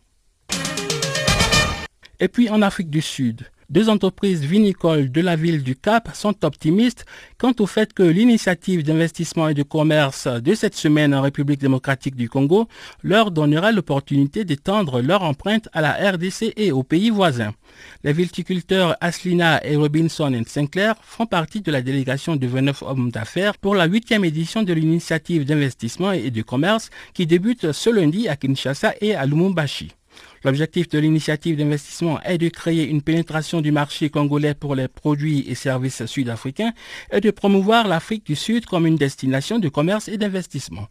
Et 2.18 2.28
puis 2.28 2.48
en 2.48 2.62
Afrique 2.62 2.88
du 2.88 3.02
Sud, 3.02 3.46
deux 3.68 3.88
entreprises 3.88 4.42
vinicoles 4.42 5.10
de 5.10 5.20
la 5.20 5.34
ville 5.34 5.64
du 5.64 5.74
Cap 5.74 6.08
sont 6.14 6.44
optimistes 6.44 7.04
quant 7.36 7.52
au 7.58 7.66
fait 7.66 7.92
que 7.92 8.04
l'initiative 8.04 8.84
d'investissement 8.84 9.48
et 9.48 9.54
de 9.54 9.64
commerce 9.64 10.28
de 10.28 10.54
cette 10.54 10.76
semaine 10.76 11.12
en 11.12 11.20
République 11.20 11.60
démocratique 11.60 12.14
du 12.14 12.28
Congo 12.28 12.68
leur 13.02 13.32
donnera 13.32 13.72
l'opportunité 13.72 14.44
d'étendre 14.44 15.02
leur 15.02 15.24
empreinte 15.24 15.68
à 15.72 15.80
la 15.80 15.92
RDC 16.12 16.52
et 16.56 16.70
aux 16.70 16.84
pays 16.84 17.10
voisins. 17.10 17.54
Les 18.04 18.12
viticulteurs 18.12 18.96
Aslina 19.00 19.62
et 19.66 19.74
Robinson 19.74 20.42
Sinclair 20.46 20.94
font 21.02 21.26
partie 21.26 21.60
de 21.60 21.72
la 21.72 21.82
délégation 21.82 22.36
de 22.36 22.46
29 22.46 22.82
hommes 22.82 23.10
d'affaires 23.10 23.58
pour 23.58 23.74
la 23.74 23.86
huitième 23.86 24.24
édition 24.24 24.62
de 24.62 24.72
l'initiative 24.72 25.44
d'investissement 25.44 26.12
et 26.12 26.30
de 26.30 26.42
commerce 26.42 26.88
qui 27.14 27.26
débute 27.26 27.72
ce 27.72 27.90
lundi 27.90 28.28
à 28.28 28.36
Kinshasa 28.36 28.94
et 29.00 29.16
à 29.16 29.26
Lumumbashi. 29.26 29.92
L'objectif 30.46 30.88
de 30.88 31.00
l'initiative 31.00 31.56
d'investissement 31.56 32.20
est 32.22 32.38
de 32.38 32.48
créer 32.48 32.88
une 32.88 33.02
pénétration 33.02 33.60
du 33.60 33.72
marché 33.72 34.10
congolais 34.10 34.54
pour 34.54 34.76
les 34.76 34.86
produits 34.86 35.44
et 35.48 35.56
services 35.56 36.06
sud-africains 36.06 36.72
et 37.10 37.20
de 37.20 37.32
promouvoir 37.32 37.88
l'Afrique 37.88 38.24
du 38.24 38.36
Sud 38.36 38.64
comme 38.64 38.86
une 38.86 38.94
destination 38.94 39.58
de 39.58 39.68
commerce 39.68 40.06
et 40.06 40.18
d'investissement. 40.18 40.86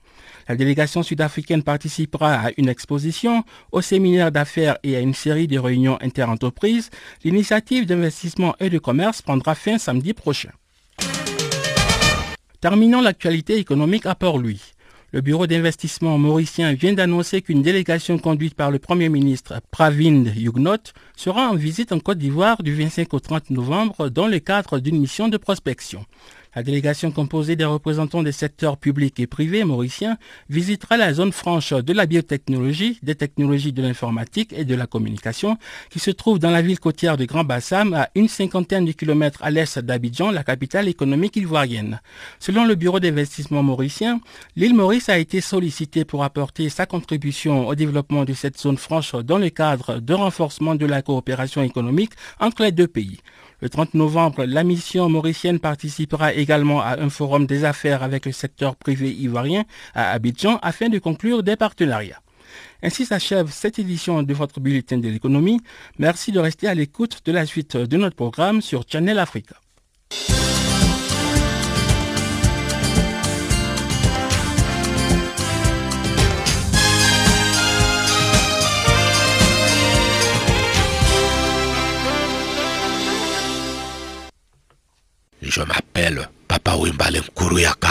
La 0.49 0.57
délégation 0.57 1.03
sud-africaine 1.03 1.63
participera 1.63 2.33
à 2.33 2.51
une 2.57 2.67
exposition, 2.67 3.45
au 3.71 3.79
séminaire 3.79 4.29
d'affaires 4.29 4.77
et 4.83 4.97
à 4.97 4.99
une 4.99 5.13
série 5.13 5.47
de 5.47 5.57
réunions 5.57 5.97
interentreprises. 6.01 6.89
L'initiative 7.23 7.85
d'investissement 7.85 8.55
et 8.59 8.69
de 8.69 8.77
commerce 8.77 9.21
prendra 9.21 9.55
fin 9.55 9.77
samedi 9.77 10.13
prochain. 10.13 10.51
Terminons 12.59 12.99
l'actualité 12.99 13.55
économique 13.55 14.05
à 14.05 14.15
Port-Louis. 14.15 14.74
Le 15.15 15.21
bureau 15.21 15.47
d'investissement 15.47 16.17
mauricien 16.17 16.73
vient 16.73 16.91
d'annoncer 16.91 17.41
qu'une 17.41 17.61
délégation 17.61 18.17
conduite 18.17 18.53
par 18.53 18.69
le 18.69 18.79
Premier 18.79 19.07
ministre 19.07 19.61
Pravind 19.71 20.27
Yugnot 20.35 20.91
sera 21.15 21.49
en 21.49 21.55
visite 21.55 21.93
en 21.93 22.01
Côte 22.01 22.17
d'Ivoire 22.17 22.61
du 22.61 22.75
25 22.75 23.13
au 23.13 23.21
30 23.21 23.49
novembre 23.51 24.09
dans 24.09 24.27
le 24.27 24.39
cadre 24.39 24.79
d'une 24.79 24.99
mission 24.99 25.29
de 25.29 25.37
prospection. 25.37 26.03
La 26.55 26.63
délégation 26.63 27.11
composée 27.11 27.57
des 27.57 27.65
représentants 27.65 28.23
des 28.23 28.31
secteurs 28.31 28.77
publics 28.77 29.19
et 29.19 29.27
privés 29.27 29.65
mauriciens 29.65 30.17
visitera 30.49 30.95
la 30.95 31.13
zone 31.13 31.33
franche 31.33 31.73
de 31.73 31.91
la 31.91 32.05
biotechnologie, 32.05 32.97
des 33.03 33.15
technologies 33.15 33.73
de 33.73 33.81
l'informatique 33.81 34.53
et 34.53 34.63
de 34.63 34.73
la 34.73 34.87
communication 34.87 35.57
qui 35.89 35.99
se 35.99 36.11
trouve 36.11 36.39
dans 36.39 36.51
la 36.51 36.61
ville 36.61 36.79
côtière 36.79 37.17
de 37.17 37.25
Grand 37.25 37.43
Bassam 37.43 37.93
à 37.93 38.09
une 38.15 38.29
cinquantaine 38.29 38.85
de 38.85 38.93
kilomètres 38.93 39.43
à 39.43 39.51
l'est 39.51 39.79
d'Abidjan, 39.79 40.31
la 40.31 40.45
capitale 40.45 40.87
économique 40.87 41.35
ivoirienne. 41.35 41.99
Selon 42.39 42.63
le 42.63 42.75
bureau 42.75 43.01
d'investissement 43.01 43.61
mauricien, 43.61 44.21
l'île 44.55 44.75
Maurice 44.75 45.09
a 45.09 45.17
été 45.17 45.41
sollicitée 45.41 46.05
pour 46.05 46.23
apporter 46.23 46.69
sa 46.69 46.85
contribution 46.85 47.67
au 47.67 47.75
développement 47.75 48.23
de 48.23 48.33
cette 48.33 48.57
zone 48.57 48.77
franche 48.77 49.13
dans 49.13 49.39
le 49.39 49.49
cadre 49.49 49.99
de 49.99 50.13
renforcement 50.13 50.75
de 50.75 50.85
la 50.85 51.01
coopération 51.01 51.63
économique 51.63 52.13
entre 52.39 52.63
les 52.63 52.71
deux 52.71 52.87
pays. 52.87 53.19
Le 53.61 53.69
30 53.69 53.93
novembre, 53.93 54.43
la 54.45 54.63
mission 54.63 55.07
mauricienne 55.09 55.59
participera 55.59 56.33
également 56.33 56.81
à 56.81 56.99
un 56.99 57.09
forum 57.09 57.45
des 57.45 57.63
affaires 57.63 58.03
avec 58.03 58.25
le 58.25 58.31
secteur 58.31 58.75
privé 58.75 59.11
ivoirien 59.11 59.63
à 59.93 60.11
Abidjan 60.11 60.59
afin 60.61 60.89
de 60.89 60.99
conclure 60.99 61.41
des 61.41 61.55
partenariats. 61.55 62.21
Ainsi 62.83 63.05
s'achève 63.05 63.49
cette 63.51 63.79
édition 63.79 64.23
de 64.23 64.33
votre 64.33 64.59
bulletin 64.59 64.97
de 64.97 65.09
l'économie. 65.09 65.59
Merci 65.97 66.31
de 66.31 66.39
rester 66.39 66.67
à 66.67 66.73
l'écoute 66.73 67.21
de 67.25 67.31
la 67.31 67.45
suite 67.45 67.77
de 67.77 67.97
notre 67.97 68.15
programme 68.15 68.61
sur 68.61 68.83
Channel 68.87 69.19
Africa. 69.19 69.55
Je 85.47 85.61
m'appelle 85.61 86.27
Papa 86.47 86.75
Wimbale 86.75 87.19
Nkuruyaka. 87.19 87.89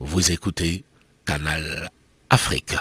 Vous 0.00 0.30
écoutez 0.30 0.84
Canal 1.24 1.90
Afrique. 2.28 2.76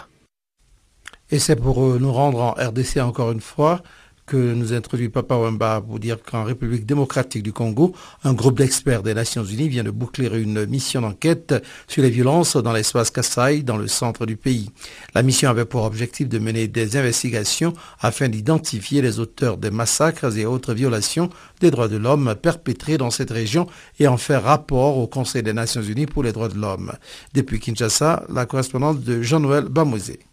Et 1.31 1.39
c'est 1.39 1.55
pour 1.55 1.83
euh, 1.83 1.97
nous 1.99 2.11
rendre 2.11 2.41
en 2.41 2.51
RDC 2.51 2.97
encore 2.97 3.31
une 3.31 3.41
fois 3.41 3.81
que 4.27 4.35
nous 4.35 4.73
introduit 4.73 5.07
Papa 5.07 5.35
Wemba 5.35 5.81
pour 5.81 5.99
dire 5.99 6.21
qu'en 6.21 6.43
République 6.43 6.85
démocratique 6.85 7.43
du 7.43 7.53
Congo, 7.53 7.95
un 8.25 8.33
groupe 8.33 8.57
d'experts 8.57 9.01
des 9.01 9.13
Nations 9.13 9.45
Unies 9.45 9.69
vient 9.69 9.85
de 9.85 9.89
boucler 9.89 10.27
une 10.37 10.65
mission 10.65 10.99
d'enquête 10.99 11.55
sur 11.87 12.03
les 12.03 12.09
violences 12.09 12.57
dans 12.57 12.73
l'espace 12.73 13.09
Kassai, 13.09 13.63
dans 13.63 13.77
le 13.77 13.87
centre 13.87 14.25
du 14.25 14.35
pays. 14.35 14.69
La 15.15 15.23
mission 15.23 15.49
avait 15.49 15.63
pour 15.63 15.85
objectif 15.85 16.27
de 16.27 16.39
mener 16.39 16.67
des 16.67 16.97
investigations 16.97 17.73
afin 18.01 18.27
d'identifier 18.27 19.01
les 19.01 19.19
auteurs 19.19 19.57
des 19.57 19.71
massacres 19.71 20.37
et 20.37 20.45
autres 20.45 20.73
violations 20.73 21.29
des 21.61 21.71
droits 21.71 21.87
de 21.87 21.97
l'homme 21.97 22.35
perpétrés 22.35 22.97
dans 22.97 23.11
cette 23.11 23.31
région 23.31 23.67
et 23.97 24.07
en 24.09 24.17
faire 24.17 24.43
rapport 24.43 24.97
au 24.97 25.07
Conseil 25.07 25.41
des 25.41 25.53
Nations 25.53 25.81
Unies 25.81 26.05
pour 26.05 26.23
les 26.23 26.33
droits 26.33 26.49
de 26.49 26.59
l'homme. 26.59 26.91
Depuis 27.33 27.61
Kinshasa, 27.61 28.25
la 28.29 28.45
correspondante 28.45 29.01
de 29.01 29.21
Jean-Noël 29.21 29.65
Bamouzé. 29.69 30.26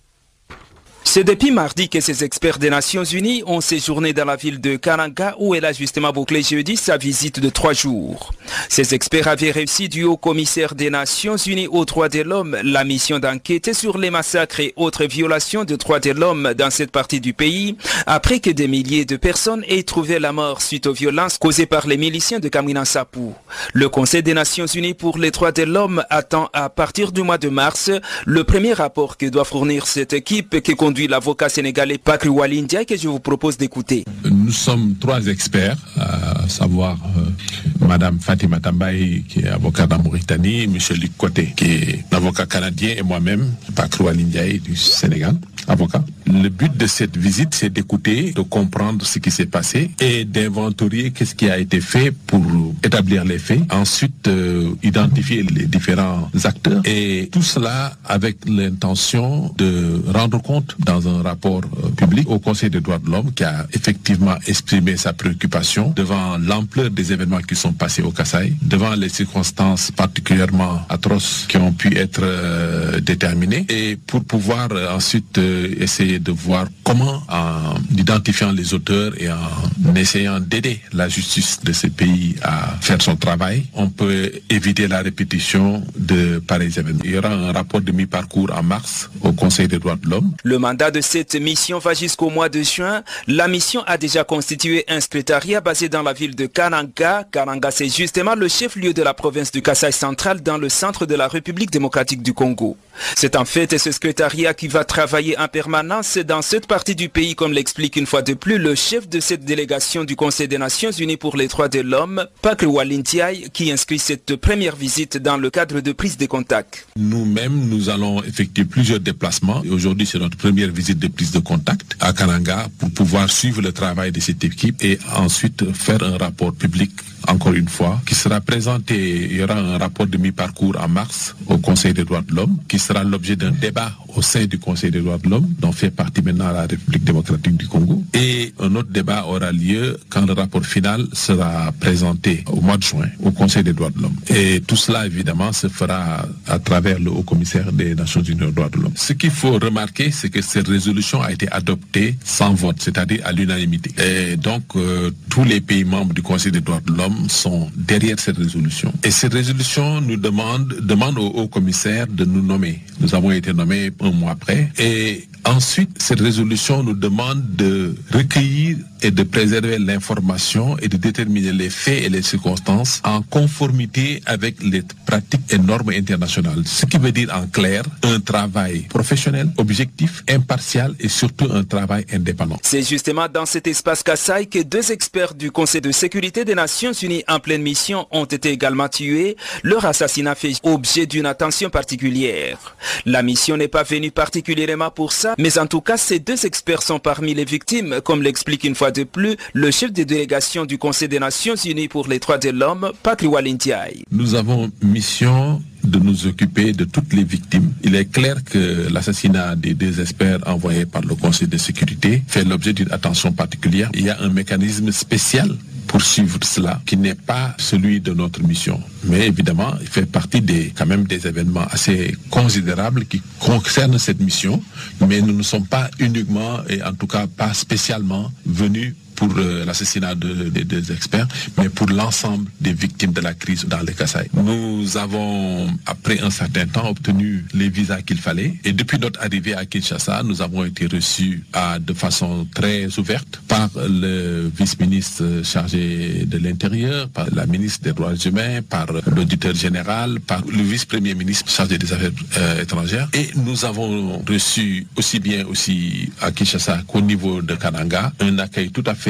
C'est 1.06 1.22
depuis 1.22 1.52
mardi 1.52 1.88
que 1.88 2.00
ces 2.00 2.24
experts 2.24 2.58
des 2.58 2.70
Nations 2.70 3.04
Unies 3.04 3.44
ont 3.46 3.60
séjourné 3.60 4.12
dans 4.12 4.24
la 4.24 4.34
ville 4.34 4.60
de 4.60 4.74
Kananga 4.76 5.36
où 5.38 5.54
elle 5.54 5.64
a 5.66 5.72
justement 5.72 6.10
bouclé 6.10 6.42
jeudi 6.42 6.76
sa 6.76 6.96
visite 6.96 7.38
de 7.38 7.50
trois 7.50 7.72
jours. 7.74 8.32
Ces 8.68 8.94
experts 8.94 9.28
avaient 9.28 9.52
réussi 9.52 9.88
du 9.88 10.02
haut 10.02 10.16
commissaire 10.16 10.74
des 10.74 10.90
Nations 10.90 11.36
Unies 11.36 11.68
aux 11.68 11.84
droits 11.84 12.08
de 12.08 12.22
l'homme 12.22 12.56
la 12.64 12.82
mission 12.82 13.20
d'enquêter 13.20 13.74
sur 13.74 13.98
les 13.98 14.10
massacres 14.10 14.58
et 14.58 14.72
autres 14.76 15.04
violations 15.04 15.64
de 15.64 15.76
droits 15.76 16.00
de 16.00 16.10
l'homme 16.10 16.52
dans 16.56 16.70
cette 16.70 16.90
partie 16.90 17.20
du 17.20 17.32
pays 17.32 17.76
après 18.06 18.40
que 18.40 18.50
des 18.50 18.66
milliers 18.66 19.04
de 19.04 19.16
personnes 19.16 19.62
aient 19.68 19.84
trouvé 19.84 20.18
la 20.18 20.32
mort 20.32 20.62
suite 20.62 20.86
aux 20.86 20.92
violences 20.94 21.38
causées 21.38 21.66
par 21.66 21.86
les 21.86 21.98
miliciens 21.98 22.40
de 22.40 22.48
Kamina 22.48 22.84
Sapou. 22.84 23.34
Le 23.72 23.88
Conseil 23.88 24.22
des 24.22 24.34
Nations 24.34 24.66
Unies 24.66 24.94
pour 24.94 25.18
les 25.18 25.30
droits 25.30 25.52
de 25.52 25.62
l'homme 25.62 26.02
attend 26.10 26.48
à 26.54 26.70
partir 26.70 27.12
du 27.12 27.22
mois 27.22 27.38
de 27.38 27.50
mars 27.50 27.90
le 28.24 28.42
premier 28.42 28.72
rapport 28.72 29.16
que 29.16 29.26
doit 29.26 29.44
fournir 29.44 29.86
cette 29.86 30.12
équipe 30.12 30.60
qui 30.60 30.74
l'avocat 31.02 31.48
sénégalais 31.48 31.98
Pakri 31.98 32.28
Walindia 32.28 32.84
que 32.84 32.96
je 32.96 33.08
vous 33.08 33.20
propose 33.20 33.56
d'écouter. 33.56 34.04
Nous 34.30 34.52
sommes 34.52 34.94
trois 35.00 35.26
experts, 35.26 35.76
à 35.98 36.48
savoir 36.48 36.96
euh, 37.16 37.86
Madame 37.86 38.18
Fatima 38.20 38.60
Tambaye 38.60 39.24
qui 39.28 39.40
est 39.40 39.48
avocat 39.48 39.86
en 39.90 40.02
Mauritanie, 40.02 40.66
Monsieur 40.66 40.94
Luc 40.96 41.16
Côté 41.16 41.52
qui 41.56 41.64
est 41.66 42.04
avocat 42.12 42.46
canadien 42.46 42.94
et 42.96 43.02
moi-même, 43.02 43.52
Pakri 43.74 44.04
Walindia 44.04 44.44
du 44.58 44.76
Sénégal, 44.76 45.34
avocat. 45.68 46.04
Le 46.26 46.48
but 46.48 46.76
de 46.76 46.86
cette 46.86 47.16
visite, 47.16 47.54
c'est 47.54 47.70
d'écouter, 47.70 48.32
de 48.32 48.42
comprendre 48.42 49.04
ce 49.04 49.18
qui 49.18 49.30
s'est 49.30 49.46
passé 49.46 49.90
et 50.00 50.24
d'inventorier 50.24 51.10
qu'est-ce 51.10 51.34
qui 51.34 51.48
a 51.50 51.58
été 51.58 51.80
fait 51.80 52.10
pour 52.10 52.44
établir 52.82 53.24
les 53.24 53.38
faits. 53.38 53.60
Ensuite, 53.70 54.28
euh, 54.28 54.74
identifier 54.82 55.42
les 55.42 55.66
différents 55.66 56.28
acteurs 56.44 56.82
et 56.84 57.28
tout 57.32 57.42
cela 57.42 57.92
avec 58.04 58.36
l'intention 58.46 59.54
de 59.58 60.02
rendre 60.12 60.40
compte 60.40 60.76
dans 60.78 61.08
un 61.08 61.22
rapport 61.22 61.62
euh, 61.62 61.90
public 61.90 62.28
au 62.28 62.38
Conseil 62.38 62.70
des 62.70 62.80
droits 62.80 62.98
de 62.98 63.10
l'homme 63.10 63.32
qui 63.32 63.44
a 63.44 63.66
effectivement 63.72 64.36
exprimé 64.46 64.96
sa 64.96 65.12
préoccupation 65.12 65.92
devant 65.94 66.38
l'ampleur 66.38 66.90
des 66.90 67.12
événements 67.12 67.40
qui 67.40 67.56
sont 67.56 67.72
passés 67.72 68.02
au 68.02 68.10
Kasaï, 68.10 68.54
devant 68.62 68.94
les 68.94 69.08
circonstances 69.08 69.90
particulièrement 69.90 70.80
atroces 70.88 71.46
qui 71.48 71.56
ont 71.58 71.72
pu 71.72 71.96
être 71.96 72.20
euh, 72.22 73.00
déterminées 73.00 73.66
et 73.68 73.96
pour 73.96 74.24
pouvoir 74.24 74.68
ensuite 74.94 75.38
essayer 75.78 76.18
de 76.18 76.32
voir 76.32 76.66
comment, 76.84 77.22
en 77.28 77.74
identifiant 77.96 78.52
les 78.52 78.74
auteurs 78.74 79.12
et 79.20 79.30
en 79.30 79.94
essayant 79.94 80.40
d'aider 80.40 80.80
la 80.92 81.08
justice 81.08 81.60
de 81.62 81.72
ces 81.72 81.90
pays 81.90 82.36
à 82.42 82.76
faire 82.80 83.00
son 83.00 83.16
travail, 83.16 83.66
on 83.74 83.88
peut 83.88 84.32
éviter 84.50 84.88
la 84.88 85.00
répétition 85.02 85.84
de 85.96 86.38
pareils 86.38 86.78
événements. 86.78 87.02
Il 87.04 87.12
y 87.12 87.18
aura 87.18 87.30
un 87.30 87.52
rapport 87.52 87.80
de 87.80 87.92
mi-parcours 87.92 88.50
en 88.54 88.62
mars 88.62 89.10
au 89.22 89.32
Conseil 89.32 89.68
des 89.68 89.78
droits 89.78 89.96
de 89.96 90.08
l'homme. 90.08 90.32
Le 90.42 90.58
mandat 90.58 90.90
de 90.90 91.00
cette 91.00 91.34
mission 91.34 91.78
va 91.78 91.94
jusqu'au 91.94 92.30
mois 92.30 92.48
de 92.48 92.62
juin. 92.62 93.02
La 93.26 93.48
mission 93.48 93.82
a 93.86 93.96
déjà 93.98 94.24
constitué 94.24 94.84
un 94.88 95.00
secrétariat 95.00 95.60
basé 95.60 95.88
dans 95.88 96.02
la 96.02 96.12
ville 96.12 96.34
de 96.34 96.46
Kananga. 96.46 97.24
Kananga, 97.30 97.70
c'est 97.70 97.88
justement 97.88 98.34
le 98.34 98.48
chef-lieu 98.48 98.92
de 98.92 99.02
la 99.02 99.14
province 99.14 99.50
du 99.52 99.62
Kassai 99.62 99.92
central 99.92 100.42
dans 100.42 100.58
le 100.58 100.68
centre 100.68 101.06
de 101.06 101.14
la 101.14 101.28
République 101.28 101.70
démocratique 101.70 102.22
du 102.22 102.32
Congo. 102.32 102.76
C'est 103.16 103.36
en 103.36 103.44
fait 103.44 103.76
ce 103.78 103.90
secrétariat 103.90 104.54
qui 104.54 104.68
va 104.68 104.84
travailler 104.84 105.38
en 105.38 105.43
permanence 105.48 106.18
dans 106.18 106.42
cette 106.42 106.66
partie 106.66 106.94
du 106.94 107.08
pays, 107.08 107.34
comme 107.34 107.52
l'explique 107.52 107.96
une 107.96 108.06
fois 108.06 108.22
de 108.22 108.34
plus 108.34 108.58
le 108.58 108.74
chef 108.74 109.08
de 109.08 109.20
cette 109.20 109.44
délégation 109.44 110.04
du 110.04 110.16
Conseil 110.16 110.48
des 110.48 110.58
Nations 110.58 110.90
Unies 110.90 111.16
pour 111.16 111.36
les 111.36 111.48
droits 111.48 111.68
de 111.68 111.80
l'homme, 111.80 112.26
Pakri 112.42 112.66
Walintiai, 112.66 113.48
qui 113.52 113.70
inscrit 113.70 113.98
cette 113.98 114.36
première 114.36 114.76
visite 114.76 115.16
dans 115.18 115.36
le 115.36 115.50
cadre 115.50 115.80
de 115.80 115.92
prise 115.92 116.16
de 116.16 116.26
contact. 116.26 116.86
Nous-mêmes, 116.96 117.68
nous 117.68 117.88
allons 117.88 118.22
effectuer 118.22 118.64
plusieurs 118.64 119.00
déplacements. 119.00 119.62
Aujourd'hui, 119.70 120.06
c'est 120.06 120.18
notre 120.18 120.36
première 120.36 120.70
visite 120.70 120.98
de 120.98 121.08
prise 121.08 121.32
de 121.32 121.40
contact 121.40 121.96
à 122.00 122.12
Kananga 122.12 122.66
pour 122.78 122.90
pouvoir 122.90 123.30
suivre 123.30 123.62
le 123.62 123.72
travail 123.72 124.12
de 124.12 124.20
cette 124.20 124.44
équipe 124.44 124.82
et 124.84 124.98
ensuite 125.14 125.72
faire 125.72 126.02
un 126.02 126.16
rapport 126.18 126.52
public 126.52 126.90
encore 127.28 127.54
une 127.54 127.68
fois, 127.68 128.00
qui 128.06 128.14
sera 128.14 128.40
présenté, 128.40 129.28
il 129.30 129.36
y 129.36 129.42
aura 129.42 129.54
un 129.54 129.78
rapport 129.78 130.06
de 130.06 130.18
mi-parcours 130.18 130.76
en 130.78 130.88
mars 130.88 131.34
au 131.46 131.58
Conseil 131.58 131.94
des 131.94 132.04
droits 132.04 132.22
de 132.22 132.34
l'homme, 132.34 132.58
qui 132.68 132.78
sera 132.78 133.04
l'objet 133.04 133.36
d'un 133.36 133.50
débat 133.50 133.92
au 134.16 134.22
sein 134.22 134.46
du 134.46 134.58
Conseil 134.58 134.90
des 134.90 135.00
droits 135.00 135.18
de 135.18 135.28
l'homme, 135.28 135.48
dont 135.58 135.72
fait 135.72 135.90
partie 135.90 136.22
maintenant 136.22 136.52
la 136.52 136.62
République 136.62 137.04
démocratique 137.04 137.56
du 137.56 137.66
Congo. 137.66 138.02
Et 138.14 138.52
un 138.60 138.74
autre 138.76 138.90
débat 138.90 139.24
aura 139.26 139.52
lieu 139.52 139.98
quand 140.08 140.26
le 140.26 140.32
rapport 140.32 140.64
final 140.64 141.06
sera 141.12 141.72
présenté 141.72 142.44
au 142.50 142.60
mois 142.60 142.76
de 142.76 142.82
juin 142.82 143.08
au 143.22 143.30
Conseil 143.30 143.62
des 143.62 143.72
droits 143.72 143.90
de 143.90 144.00
l'homme. 144.00 144.16
Et 144.28 144.60
tout 144.60 144.76
cela, 144.76 145.06
évidemment, 145.06 145.52
se 145.52 145.68
fera 145.68 146.26
à 146.46 146.58
travers 146.58 146.98
le 146.98 147.10
haut 147.10 147.22
commissaire 147.22 147.72
des 147.72 147.94
Nations 147.94 148.22
Unies 148.22 148.44
aux 148.44 148.50
droits 148.50 148.68
de 148.68 148.78
l'homme. 148.78 148.92
Ce 148.96 149.12
qu'il 149.12 149.30
faut 149.30 149.58
remarquer, 149.58 150.10
c'est 150.10 150.30
que 150.30 150.42
cette 150.42 150.68
résolution 150.68 151.22
a 151.22 151.32
été 151.32 151.50
adoptée 151.50 152.16
sans 152.24 152.54
vote, 152.54 152.76
c'est-à-dire 152.80 153.20
à, 153.24 153.32
l'unanimité. 153.32 153.90
Et 154.02 154.36
donc, 154.36 154.62
euh, 154.76 155.10
tous 155.28 155.44
les 155.44 155.60
pays 155.60 155.84
membres 155.84 156.14
du 156.14 156.22
Conseil 156.22 156.52
des 156.52 156.60
droits 156.60 156.80
de 156.86 156.92
l'homme 156.92 157.28
sont 157.28 157.70
derrière 157.76 158.18
cette 158.18 158.38
résolution. 158.38 158.92
Et 159.02 159.10
cette 159.10 159.34
résolution 159.34 160.00
nous 160.00 160.16
demande, 160.16 160.74
demande 160.82 161.18
au 161.18 161.26
haut 161.26 161.48
commissaire 161.48 162.06
de 162.06 162.24
nous 162.24 162.42
nommer. 162.42 162.80
Nous 163.00 163.14
avons 163.14 163.30
été 163.30 163.52
nommés 163.52 163.90
mois 164.12 164.32
après. 164.32 164.70
Et 164.78 165.26
ensuite, 165.44 166.02
cette 166.02 166.20
résolution 166.20 166.82
nous 166.82 166.94
demande 166.94 167.42
de 167.56 167.94
recueillir 168.12 168.76
et 169.02 169.10
de 169.10 169.22
préserver 169.22 169.78
l'information 169.78 170.78
et 170.78 170.88
de 170.88 170.96
déterminer 170.96 171.52
les 171.52 171.68
faits 171.68 172.04
et 172.04 172.08
les 172.08 172.22
circonstances 172.22 173.02
en 173.04 173.20
conformité 173.20 174.22
avec 174.24 174.62
les 174.62 174.82
pratiques 175.04 175.42
et 175.50 175.58
normes 175.58 175.90
internationales. 175.90 176.62
Ce 176.64 176.86
qui 176.86 176.96
veut 176.96 177.12
dire 177.12 177.30
en 177.34 177.46
clair 177.46 177.82
un 178.02 178.20
travail 178.20 178.86
professionnel, 178.88 179.48
objectif, 179.58 180.24
impartial 180.28 180.94
et 181.00 181.08
surtout 181.08 181.48
un 181.52 181.64
travail 181.64 182.06
indépendant. 182.12 182.58
C'est 182.62 182.82
justement 182.82 183.28
dans 183.28 183.44
cet 183.44 183.66
espace 183.66 184.02
Kassai 184.02 184.46
que 184.46 184.62
deux 184.62 184.90
experts 184.90 185.34
du 185.34 185.50
Conseil 185.50 185.82
de 185.82 185.92
sécurité 185.92 186.44
des 186.46 186.54
Nations 186.54 186.92
Unies 186.92 187.24
en 187.28 187.40
pleine 187.40 187.62
mission 187.62 188.06
ont 188.10 188.24
été 188.24 188.50
également 188.50 188.88
tués. 188.88 189.36
Leur 189.62 189.84
assassinat 189.84 190.34
fait 190.34 190.54
objet 190.62 191.06
d'une 191.06 191.26
attention 191.26 191.68
particulière. 191.68 192.76
La 193.04 193.22
mission 193.22 193.56
n'est 193.58 193.68
pas 193.68 193.84
particulièrement 194.10 194.90
pour 194.90 195.12
ça, 195.12 195.34
mais 195.38 195.58
en 195.58 195.66
tout 195.66 195.80
cas, 195.80 195.96
ces 195.96 196.18
deux 196.18 196.46
experts 196.46 196.82
sont 196.82 196.98
parmi 196.98 197.34
les 197.34 197.44
victimes, 197.44 198.00
comme 198.04 198.22
l'explique 198.22 198.64
une 198.64 198.74
fois 198.74 198.90
de 198.90 199.04
plus 199.04 199.36
le 199.52 199.70
chef 199.70 199.92
de 199.92 200.02
délégation 200.02 200.64
du 200.64 200.78
Conseil 200.78 201.08
des 201.08 201.18
Nations 201.18 201.54
Unies 201.56 201.88
pour 201.88 202.08
les 202.08 202.18
droits 202.18 202.38
de 202.38 202.50
l'homme, 202.50 202.90
Patrick 203.02 203.30
Walintiaï. 203.30 204.04
Nous 204.10 204.34
avons 204.34 204.70
mission 204.82 205.62
de 205.84 205.98
nous 205.98 206.26
occuper 206.26 206.72
de 206.72 206.84
toutes 206.84 207.12
les 207.12 207.24
victimes. 207.24 207.72
Il 207.82 207.94
est 207.94 208.06
clair 208.06 208.36
que 208.44 208.88
l'assassinat 208.90 209.54
des 209.54 209.74
deux 209.74 210.00
experts 210.00 210.40
envoyés 210.46 210.86
par 210.86 211.02
le 211.02 211.14
Conseil 211.14 211.48
de 211.48 211.58
sécurité 211.58 212.22
fait 212.26 212.44
l'objet 212.44 212.72
d'une 212.72 212.90
attention 212.92 213.32
particulière. 213.32 213.90
Il 213.94 214.04
y 214.04 214.10
a 214.10 214.20
un 214.20 214.30
mécanisme 214.30 214.90
spécial 214.92 215.56
pour 215.86 216.02
suivre 216.02 216.38
cela, 216.42 216.80
qui 216.86 216.96
n'est 216.96 217.14
pas 217.14 217.54
celui 217.58 218.00
de 218.00 218.12
notre 218.12 218.42
mission. 218.42 218.80
Mais 219.04 219.26
évidemment, 219.26 219.74
il 219.80 219.86
fait 219.86 220.06
partie 220.06 220.40
des, 220.40 220.72
quand 220.76 220.86
même 220.86 221.04
des 221.04 221.26
événements 221.26 221.66
assez 221.70 222.16
considérables 222.30 223.06
qui 223.06 223.22
concernent 223.38 223.98
cette 223.98 224.20
mission. 224.20 224.62
Mais 225.06 225.20
nous 225.20 225.34
ne 225.36 225.42
sommes 225.42 225.66
pas 225.66 225.90
uniquement, 225.98 226.58
et 226.68 226.82
en 226.82 226.92
tout 226.92 227.06
cas 227.06 227.26
pas 227.26 227.54
spécialement, 227.54 228.32
venus 228.46 228.94
pour 229.16 229.32
euh, 229.36 229.64
l'assassinat 229.64 230.14
des 230.14 230.64
deux 230.64 230.92
experts, 230.92 231.28
mais 231.58 231.68
pour 231.68 231.88
l'ensemble 231.88 232.50
des 232.60 232.72
victimes 232.72 233.12
de 233.12 233.20
la 233.20 233.34
crise 233.34 233.64
dans 233.66 233.80
les 233.80 233.92
Kassai. 233.92 234.28
Nous 234.34 234.96
avons, 234.96 235.68
après 235.86 236.20
un 236.20 236.30
certain 236.30 236.66
temps, 236.66 236.88
obtenu 236.88 237.44
les 237.54 237.68
visas 237.68 238.02
qu'il 238.02 238.18
fallait. 238.18 238.54
Et 238.64 238.72
depuis 238.72 238.98
notre 238.98 239.20
arrivée 239.20 239.54
à 239.54 239.64
Kinshasa, 239.66 240.22
nous 240.24 240.42
avons 240.42 240.64
été 240.64 240.86
reçus 240.86 241.44
de 241.80 241.94
façon 241.94 242.46
très 242.54 242.98
ouverte 242.98 243.40
par 243.48 243.70
le 243.76 244.50
vice-ministre 244.56 245.42
chargé 245.44 246.24
de 246.26 246.38
l'Intérieur, 246.38 247.08
par 247.08 247.26
la 247.32 247.46
ministre 247.46 247.84
des 247.84 247.92
Droits 247.92 248.16
humains, 248.16 248.62
par 248.62 248.86
l'auditeur 249.14 249.54
général, 249.54 250.20
par 250.20 250.42
le 250.46 250.62
vice-premier 250.62 251.14
ministre 251.14 251.50
chargé 251.50 251.78
des 251.78 251.92
Affaires 251.92 252.10
euh, 252.38 252.62
étrangères. 252.62 253.08
Et 253.12 253.28
nous 253.36 253.64
avons 253.64 254.22
reçu 254.28 254.86
aussi 254.96 255.20
bien 255.20 255.46
aussi 255.46 256.10
à 256.20 256.32
Kinshasa 256.32 256.82
qu'au 256.86 257.00
niveau 257.00 257.42
de 257.42 257.54
Kananga 257.54 258.12
un 258.20 258.38
accueil 258.38 258.70
tout 258.70 258.82
à 258.86 258.94
fait 258.94 259.03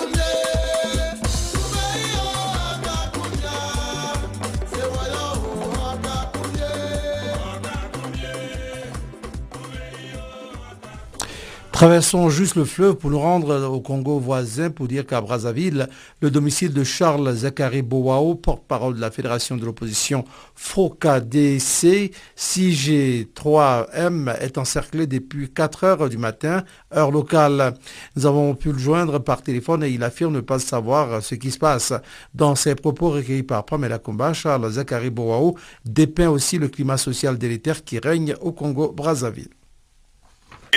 Traversons 11.74 12.30
juste 12.30 12.54
le 12.54 12.64
fleuve 12.64 12.94
pour 12.94 13.10
nous 13.10 13.18
rendre 13.18 13.66
au 13.66 13.80
Congo 13.80 14.20
voisin 14.20 14.70
pour 14.70 14.86
dire 14.86 15.04
qu'à 15.04 15.20
Brazzaville, 15.20 15.88
le 16.20 16.30
domicile 16.30 16.72
de 16.72 16.84
Charles 16.84 17.34
Zachary 17.34 17.82
Bouao, 17.82 18.36
porte-parole 18.36 18.94
de 18.94 19.00
la 19.00 19.10
Fédération 19.10 19.56
de 19.56 19.64
l'opposition 19.64 20.24
FOCADC 20.54 22.12
6G3M, 22.38 24.36
est 24.40 24.56
encerclé 24.56 25.08
depuis 25.08 25.50
4 25.50 25.82
heures 25.82 26.08
du 26.08 26.16
matin, 26.16 26.62
heure 26.94 27.10
locale. 27.10 27.74
Nous 28.14 28.24
avons 28.24 28.54
pu 28.54 28.70
le 28.70 28.78
joindre 28.78 29.18
par 29.18 29.42
téléphone 29.42 29.82
et 29.82 29.90
il 29.90 30.04
affirme 30.04 30.34
ne 30.34 30.40
pas 30.42 30.60
savoir 30.60 31.24
ce 31.24 31.34
qui 31.34 31.50
se 31.50 31.58
passe. 31.58 31.92
Dans 32.34 32.54
ses 32.54 32.76
propos 32.76 33.10
recueillis 33.10 33.42
par 33.42 33.64
Pamela 33.64 33.98
Kumba, 33.98 34.32
Charles 34.32 34.70
Zachary 34.70 35.10
Bouao 35.10 35.56
dépeint 35.84 36.28
aussi 36.28 36.56
le 36.56 36.68
climat 36.68 36.98
social 36.98 37.36
délétère 37.36 37.82
qui 37.82 37.98
règne 37.98 38.36
au 38.40 38.52
Congo-Brazzaville. 38.52 39.50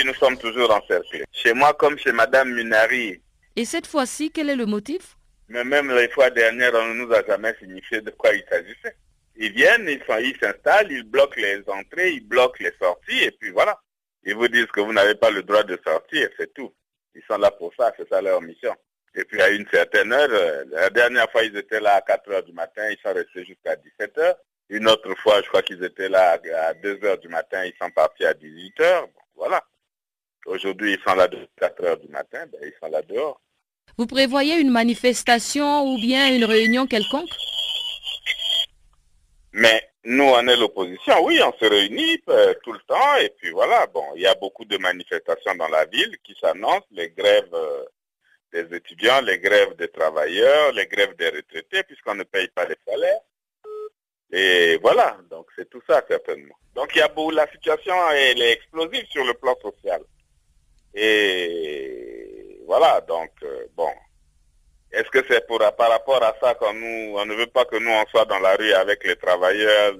Nous 0.04 0.14
sommes 0.14 0.38
toujours 0.38 0.70
encerclés. 0.70 1.24
Chez 1.32 1.52
moi 1.52 1.74
comme 1.74 1.98
chez 1.98 2.12
Madame 2.12 2.52
Munari. 2.52 3.20
Et 3.56 3.64
cette 3.64 3.86
fois-ci, 3.86 4.30
quel 4.30 4.48
est 4.50 4.56
le 4.56 4.66
motif? 4.66 5.16
Mais 5.48 5.64
même 5.64 5.90
les 5.92 6.08
fois 6.08 6.30
dernières, 6.30 6.74
on 6.74 6.94
ne 6.94 7.04
nous 7.04 7.12
a 7.12 7.24
jamais 7.26 7.54
signifié 7.58 8.00
de 8.00 8.10
quoi 8.10 8.32
il 8.32 8.44
s'agissait. 8.48 8.96
Ils 9.36 9.52
viennent, 9.52 9.88
ils 9.88 10.36
s'installent, 10.40 10.92
ils 10.92 11.04
bloquent 11.04 11.40
les 11.40 11.62
entrées, 11.68 12.10
ils 12.10 12.26
bloquent 12.26 12.62
les 12.62 12.72
sorties, 12.80 13.24
et 13.24 13.30
puis 13.32 13.50
voilà. 13.50 13.78
Ils 14.24 14.34
vous 14.34 14.48
disent 14.48 14.66
que 14.66 14.80
vous 14.80 14.92
n'avez 14.92 15.14
pas 15.14 15.30
le 15.30 15.42
droit 15.42 15.62
de 15.62 15.78
sortir, 15.84 16.28
c'est 16.38 16.52
tout. 16.52 16.72
Ils 17.14 17.22
sont 17.28 17.38
là 17.38 17.50
pour 17.50 17.72
ça, 17.78 17.92
c'est 17.96 18.08
ça 18.08 18.20
leur 18.20 18.40
mission. 18.42 18.74
Et 19.14 19.24
puis 19.24 19.40
à 19.40 19.48
une 19.50 19.66
certaine 19.72 20.12
heure, 20.12 20.28
euh, 20.30 20.64
la 20.70 20.90
dernière 20.90 21.30
fois 21.30 21.42
ils 21.44 21.56
étaient 21.56 21.80
là 21.80 21.94
à 21.94 22.00
4 22.02 22.30
heures 22.30 22.42
du 22.42 22.52
matin, 22.52 22.82
ils 22.90 22.98
sont 23.02 23.14
restés 23.14 23.44
jusqu'à 23.44 23.74
17 23.74 24.18
heures. 24.18 24.36
Une 24.68 24.86
autre 24.88 25.14
fois, 25.22 25.40
je 25.42 25.48
crois 25.48 25.62
qu'ils 25.62 25.82
étaient 25.82 26.08
là 26.10 26.38
à 26.68 26.74
2 26.74 27.04
heures 27.04 27.18
du 27.18 27.28
matin, 27.28 27.64
ils 27.64 27.74
sont 27.80 27.90
partis 27.90 28.24
à 28.24 28.34
18 28.34 28.80
heures. 28.80 29.08
voilà. 29.34 29.62
Aujourd'hui, 30.48 30.94
ils 30.94 31.02
sont 31.06 31.14
là 31.14 31.28
de 31.28 31.46
4 31.58 31.84
heures 31.84 31.98
du 31.98 32.08
matin, 32.08 32.46
ben, 32.50 32.60
ils 32.62 32.72
sont 32.80 32.90
là 32.90 33.02
dehors. 33.02 33.40
Vous 33.98 34.06
prévoyez 34.06 34.58
une 34.58 34.70
manifestation 34.70 35.84
ou 35.84 35.96
bien 35.98 36.34
une 36.34 36.44
réunion 36.44 36.86
quelconque? 36.86 37.28
Mais 39.52 39.90
nous, 40.04 40.24
on 40.24 40.46
est 40.46 40.56
l'opposition. 40.56 41.22
Oui, 41.24 41.40
on 41.42 41.52
se 41.58 41.64
réunit 41.68 42.22
euh, 42.28 42.54
tout 42.62 42.72
le 42.72 42.80
temps. 42.86 43.16
Et 43.20 43.30
puis 43.30 43.50
voilà, 43.50 43.86
bon, 43.88 44.04
il 44.14 44.22
y 44.22 44.26
a 44.26 44.34
beaucoup 44.36 44.64
de 44.64 44.78
manifestations 44.78 45.54
dans 45.56 45.68
la 45.68 45.84
ville 45.86 46.16
qui 46.24 46.34
s'annoncent. 46.40 46.86
Les 46.92 47.10
grèves, 47.10 47.52
euh, 47.52 47.84
des 48.52 48.74
étudiants, 48.76 49.20
les 49.20 49.38
grèves 49.38 49.76
des 49.76 49.88
travailleurs, 49.88 50.72
les 50.72 50.86
grèves 50.86 51.16
des 51.16 51.28
retraités, 51.28 51.82
puisqu'on 51.82 52.14
ne 52.14 52.24
paye 52.24 52.48
pas 52.48 52.64
les 52.66 52.76
salaires. 52.86 53.20
Et 54.30 54.78
voilà, 54.82 55.16
donc 55.30 55.46
c'est 55.56 55.68
tout 55.68 55.82
ça 55.88 56.02
certainement. 56.08 56.54
Donc 56.74 56.90
il 56.94 56.98
y 56.98 57.02
a 57.02 57.08
beau, 57.08 57.30
la 57.30 57.50
situation 57.50 57.94
elle 58.12 58.42
est 58.42 58.52
explosive 58.52 59.06
sur 59.10 59.24
le 59.24 59.32
plan 59.34 59.54
social. 59.62 60.02
Et 60.94 62.60
voilà, 62.66 63.00
donc 63.02 63.30
euh, 63.42 63.66
bon. 63.74 63.90
Est-ce 64.90 65.10
que 65.10 65.24
c'est 65.28 65.46
pour 65.46 65.58
par 65.76 65.90
rapport 65.90 66.22
à 66.22 66.34
ça 66.40 66.54
qu'on 66.54 66.72
nous 66.72 67.18
on 67.18 67.26
ne 67.26 67.34
veut 67.34 67.46
pas 67.46 67.64
que 67.66 67.76
nous 67.76 67.90
on 67.90 68.06
soit 68.06 68.24
dans 68.24 68.38
la 68.38 68.56
rue 68.56 68.72
avec 68.72 69.04
les 69.04 69.16
travailleurs 69.16 69.94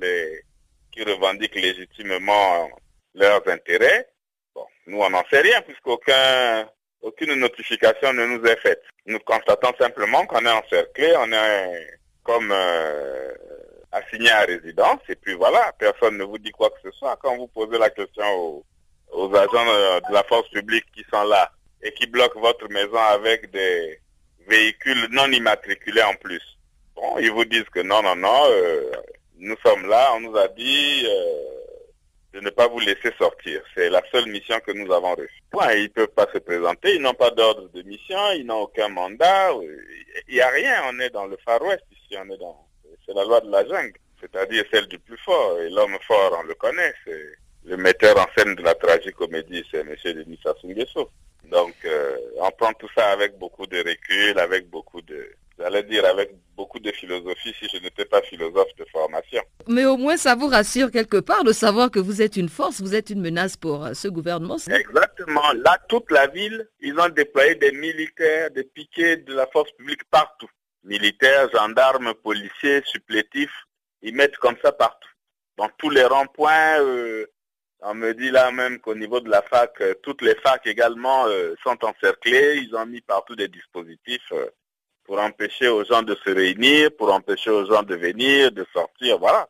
qui 0.92 1.02
revendiquent 1.04 1.56
légitimement 1.56 2.70
leurs 3.14 3.46
intérêts? 3.48 4.08
Bon, 4.54 4.66
nous 4.86 5.00
on 5.00 5.10
n'en 5.10 5.24
sait 5.30 5.42
rien 5.42 5.60
puisqu'aucun 5.62 6.68
aucune 7.02 7.34
notification 7.34 8.12
ne 8.12 8.26
nous 8.26 8.44
est 8.46 8.60
faite. 8.60 8.82
Nous 9.06 9.18
constatons 9.20 9.72
simplement 9.78 10.26
qu'on 10.26 10.44
est 10.44 10.50
encerclé, 10.50 11.14
on 11.16 11.32
est 11.32 11.98
comme 12.22 12.50
euh, 12.50 13.34
assigné 13.92 14.30
à 14.30 14.40
résidence 14.40 15.00
et 15.08 15.16
puis 15.16 15.34
voilà, 15.34 15.72
personne 15.78 16.18
ne 16.18 16.24
vous 16.24 16.38
dit 16.38 16.50
quoi 16.50 16.70
que 16.70 16.80
ce 16.82 16.90
soit. 16.96 17.16
Quand 17.22 17.36
vous 17.36 17.48
posez 17.48 17.78
la 17.78 17.90
question 17.90 18.24
aux, 18.36 18.64
aux 19.12 19.34
agents 19.34 19.64
de 20.08 20.12
la 20.12 20.22
force 20.24 20.48
publique 20.50 20.86
qui 20.94 21.04
sont 21.12 21.24
là 21.24 21.50
et 21.82 21.92
qui 21.92 22.06
bloquent 22.06 22.40
votre 22.40 22.68
maison 22.68 22.98
avec 22.98 23.50
des 23.50 24.00
véhicules 24.46 25.08
non 25.10 25.30
immatriculés 25.30 26.02
en 26.02 26.14
plus. 26.14 26.42
Bon, 26.94 27.18
ils 27.18 27.30
vous 27.30 27.44
disent 27.44 27.68
que 27.72 27.80
non, 27.80 28.02
non, 28.02 28.16
non, 28.16 28.42
euh, 28.48 28.90
nous 29.38 29.56
sommes 29.64 29.86
là, 29.86 30.12
on 30.16 30.20
nous 30.20 30.36
a 30.36 30.48
dit 30.48 31.06
euh, 31.06 31.58
de 32.34 32.40
ne 32.40 32.50
pas 32.50 32.66
vous 32.66 32.80
laisser 32.80 33.12
sortir. 33.18 33.62
C'est 33.74 33.88
la 33.88 34.02
seule 34.10 34.26
mission 34.26 34.58
que 34.60 34.72
nous 34.72 34.92
avons 34.92 35.14
reçue. 35.14 35.42
Ils 35.76 35.82
ne 35.82 35.88
peuvent 35.88 36.08
pas 36.08 36.26
se 36.32 36.38
présenter, 36.38 36.96
ils 36.96 37.02
n'ont 37.02 37.14
pas 37.14 37.30
d'ordre 37.30 37.68
de 37.68 37.82
mission, 37.82 38.18
ils 38.32 38.44
n'ont 38.44 38.62
aucun 38.62 38.88
mandat, 38.88 39.52
il 40.28 40.34
n'y 40.34 40.40
a 40.40 40.48
rien, 40.48 40.82
on 40.86 40.98
est 40.98 41.10
dans 41.10 41.26
le 41.26 41.36
Far 41.44 41.62
West 41.62 41.84
ici, 41.92 42.16
on 42.18 42.28
est 42.30 42.38
dans... 42.38 42.66
C'est 43.06 43.14
la 43.14 43.24
loi 43.24 43.40
de 43.40 43.50
la 43.50 43.66
jungle, 43.66 43.98
c'est-à-dire 44.20 44.64
celle 44.70 44.86
du 44.86 44.98
plus 44.98 45.16
fort, 45.18 45.58
et 45.60 45.70
l'homme 45.70 45.96
fort, 46.06 46.38
on 46.38 46.46
le 46.46 46.54
connaît, 46.54 46.92
c'est 47.06 47.32
le 47.68 47.76
metteur 47.76 48.16
en 48.16 48.26
scène 48.36 48.54
de 48.54 48.62
la 48.62 48.74
tragicomédie, 48.74 49.62
c'est 49.70 49.80
M. 49.80 49.94
Denis 50.04 50.40
Sassou 50.42 50.68
Nguesso. 50.68 51.10
Donc, 51.50 51.74
euh, 51.84 52.16
on 52.40 52.50
prend 52.50 52.72
tout 52.74 52.88
ça 52.94 53.10
avec 53.10 53.38
beaucoup 53.38 53.66
de 53.66 53.78
recul, 53.78 54.38
avec 54.38 54.68
beaucoup 54.68 55.00
de, 55.02 55.30
j'allais 55.58 55.82
dire, 55.82 56.04
avec 56.06 56.30
beaucoup 56.56 56.78
de 56.78 56.90
philosophie 56.92 57.54
si 57.58 57.68
je 57.68 57.82
n'étais 57.82 58.04
pas 58.04 58.22
philosophe 58.22 58.74
de 58.78 58.84
formation. 58.86 59.42
Mais 59.66 59.84
au 59.84 59.96
moins, 59.96 60.16
ça 60.16 60.34
vous 60.34 60.48
rassure 60.48 60.90
quelque 60.90 61.18
part 61.18 61.44
de 61.44 61.52
savoir 61.52 61.90
que 61.90 61.98
vous 61.98 62.22
êtes 62.22 62.36
une 62.36 62.48
force, 62.48 62.80
vous 62.80 62.94
êtes 62.94 63.10
une 63.10 63.20
menace 63.20 63.56
pour 63.56 63.84
euh, 63.84 63.94
ce 63.94 64.08
gouvernement. 64.08 64.56
Exactement. 64.56 65.52
Là, 65.64 65.78
toute 65.88 66.10
la 66.10 66.26
ville, 66.26 66.66
ils 66.80 66.98
ont 66.98 67.08
déployé 67.08 67.54
des 67.54 67.72
militaires, 67.72 68.50
des 68.50 68.64
piquets 68.64 69.18
de 69.18 69.34
la 69.34 69.46
force 69.46 69.70
publique 69.72 70.04
partout. 70.10 70.48
Militaires, 70.84 71.50
gendarmes, 71.52 72.14
policiers, 72.14 72.82
supplétifs, 72.86 73.64
ils 74.02 74.14
mettent 74.14 74.38
comme 74.38 74.56
ça 74.62 74.72
partout. 74.72 75.08
Dans 75.56 75.68
tous 75.76 75.90
les 75.90 76.04
ronds-points, 76.04 76.80
euh, 76.80 77.26
on 77.80 77.94
me 77.94 78.12
dit 78.12 78.30
là 78.30 78.50
même 78.50 78.78
qu'au 78.80 78.94
niveau 78.94 79.20
de 79.20 79.30
la 79.30 79.42
fac, 79.42 79.80
euh, 79.80 79.94
toutes 80.02 80.22
les 80.22 80.34
facs 80.36 80.66
également 80.66 81.26
euh, 81.26 81.54
sont 81.62 81.76
encerclées. 81.84 82.64
Ils 82.64 82.74
ont 82.74 82.86
mis 82.86 83.00
partout 83.00 83.36
des 83.36 83.48
dispositifs 83.48 84.32
euh, 84.32 84.46
pour 85.04 85.20
empêcher 85.20 85.68
aux 85.68 85.84
gens 85.84 86.02
de 86.02 86.16
se 86.24 86.30
réunir, 86.30 86.90
pour 86.96 87.12
empêcher 87.12 87.50
aux 87.50 87.66
gens 87.66 87.82
de 87.82 87.94
venir, 87.94 88.52
de 88.52 88.66
sortir, 88.72 89.18
voilà. 89.18 89.48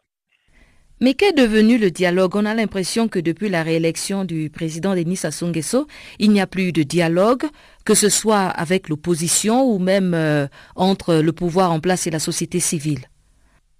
Mais 1.00 1.14
qu'est 1.14 1.32
devenu 1.32 1.78
le 1.78 1.92
dialogue? 1.92 2.34
On 2.34 2.44
a 2.44 2.54
l'impression 2.54 3.06
que 3.06 3.20
depuis 3.20 3.48
la 3.48 3.62
réélection 3.62 4.24
du 4.24 4.50
président 4.50 4.96
Denis 4.96 5.16
Sassou 5.16 5.46
Nguesso, 5.46 5.86
il 6.18 6.32
n'y 6.32 6.40
a 6.40 6.48
plus 6.48 6.72
de 6.72 6.82
dialogue, 6.82 7.44
que 7.84 7.94
ce 7.94 8.08
soit 8.08 8.46
avec 8.46 8.88
l'opposition 8.88 9.62
ou 9.62 9.78
même 9.78 10.48
entre 10.74 11.14
le 11.14 11.32
pouvoir 11.32 11.70
en 11.70 11.78
place 11.78 12.08
et 12.08 12.10
la 12.10 12.18
société 12.18 12.58
civile. 12.58 13.06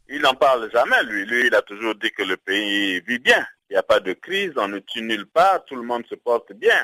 Il 0.08 0.22
n'en 0.22 0.34
parle 0.34 0.70
jamais, 0.72 1.02
lui. 1.02 1.26
Lui, 1.26 1.48
il 1.48 1.54
a 1.56 1.62
toujours 1.62 1.96
dit 1.96 2.12
que 2.12 2.22
le 2.22 2.36
pays 2.36 3.00
vit 3.00 3.18
bien. 3.18 3.44
Il 3.70 3.74
n'y 3.74 3.78
a 3.78 3.82
pas 3.82 4.00
de 4.00 4.12
crise, 4.14 4.52
on 4.56 4.68
ne 4.68 4.78
tue 4.78 5.02
nulle 5.02 5.26
part, 5.26 5.64
tout 5.64 5.76
le 5.76 5.82
monde 5.82 6.06
se 6.06 6.14
porte 6.14 6.52
bien. 6.52 6.82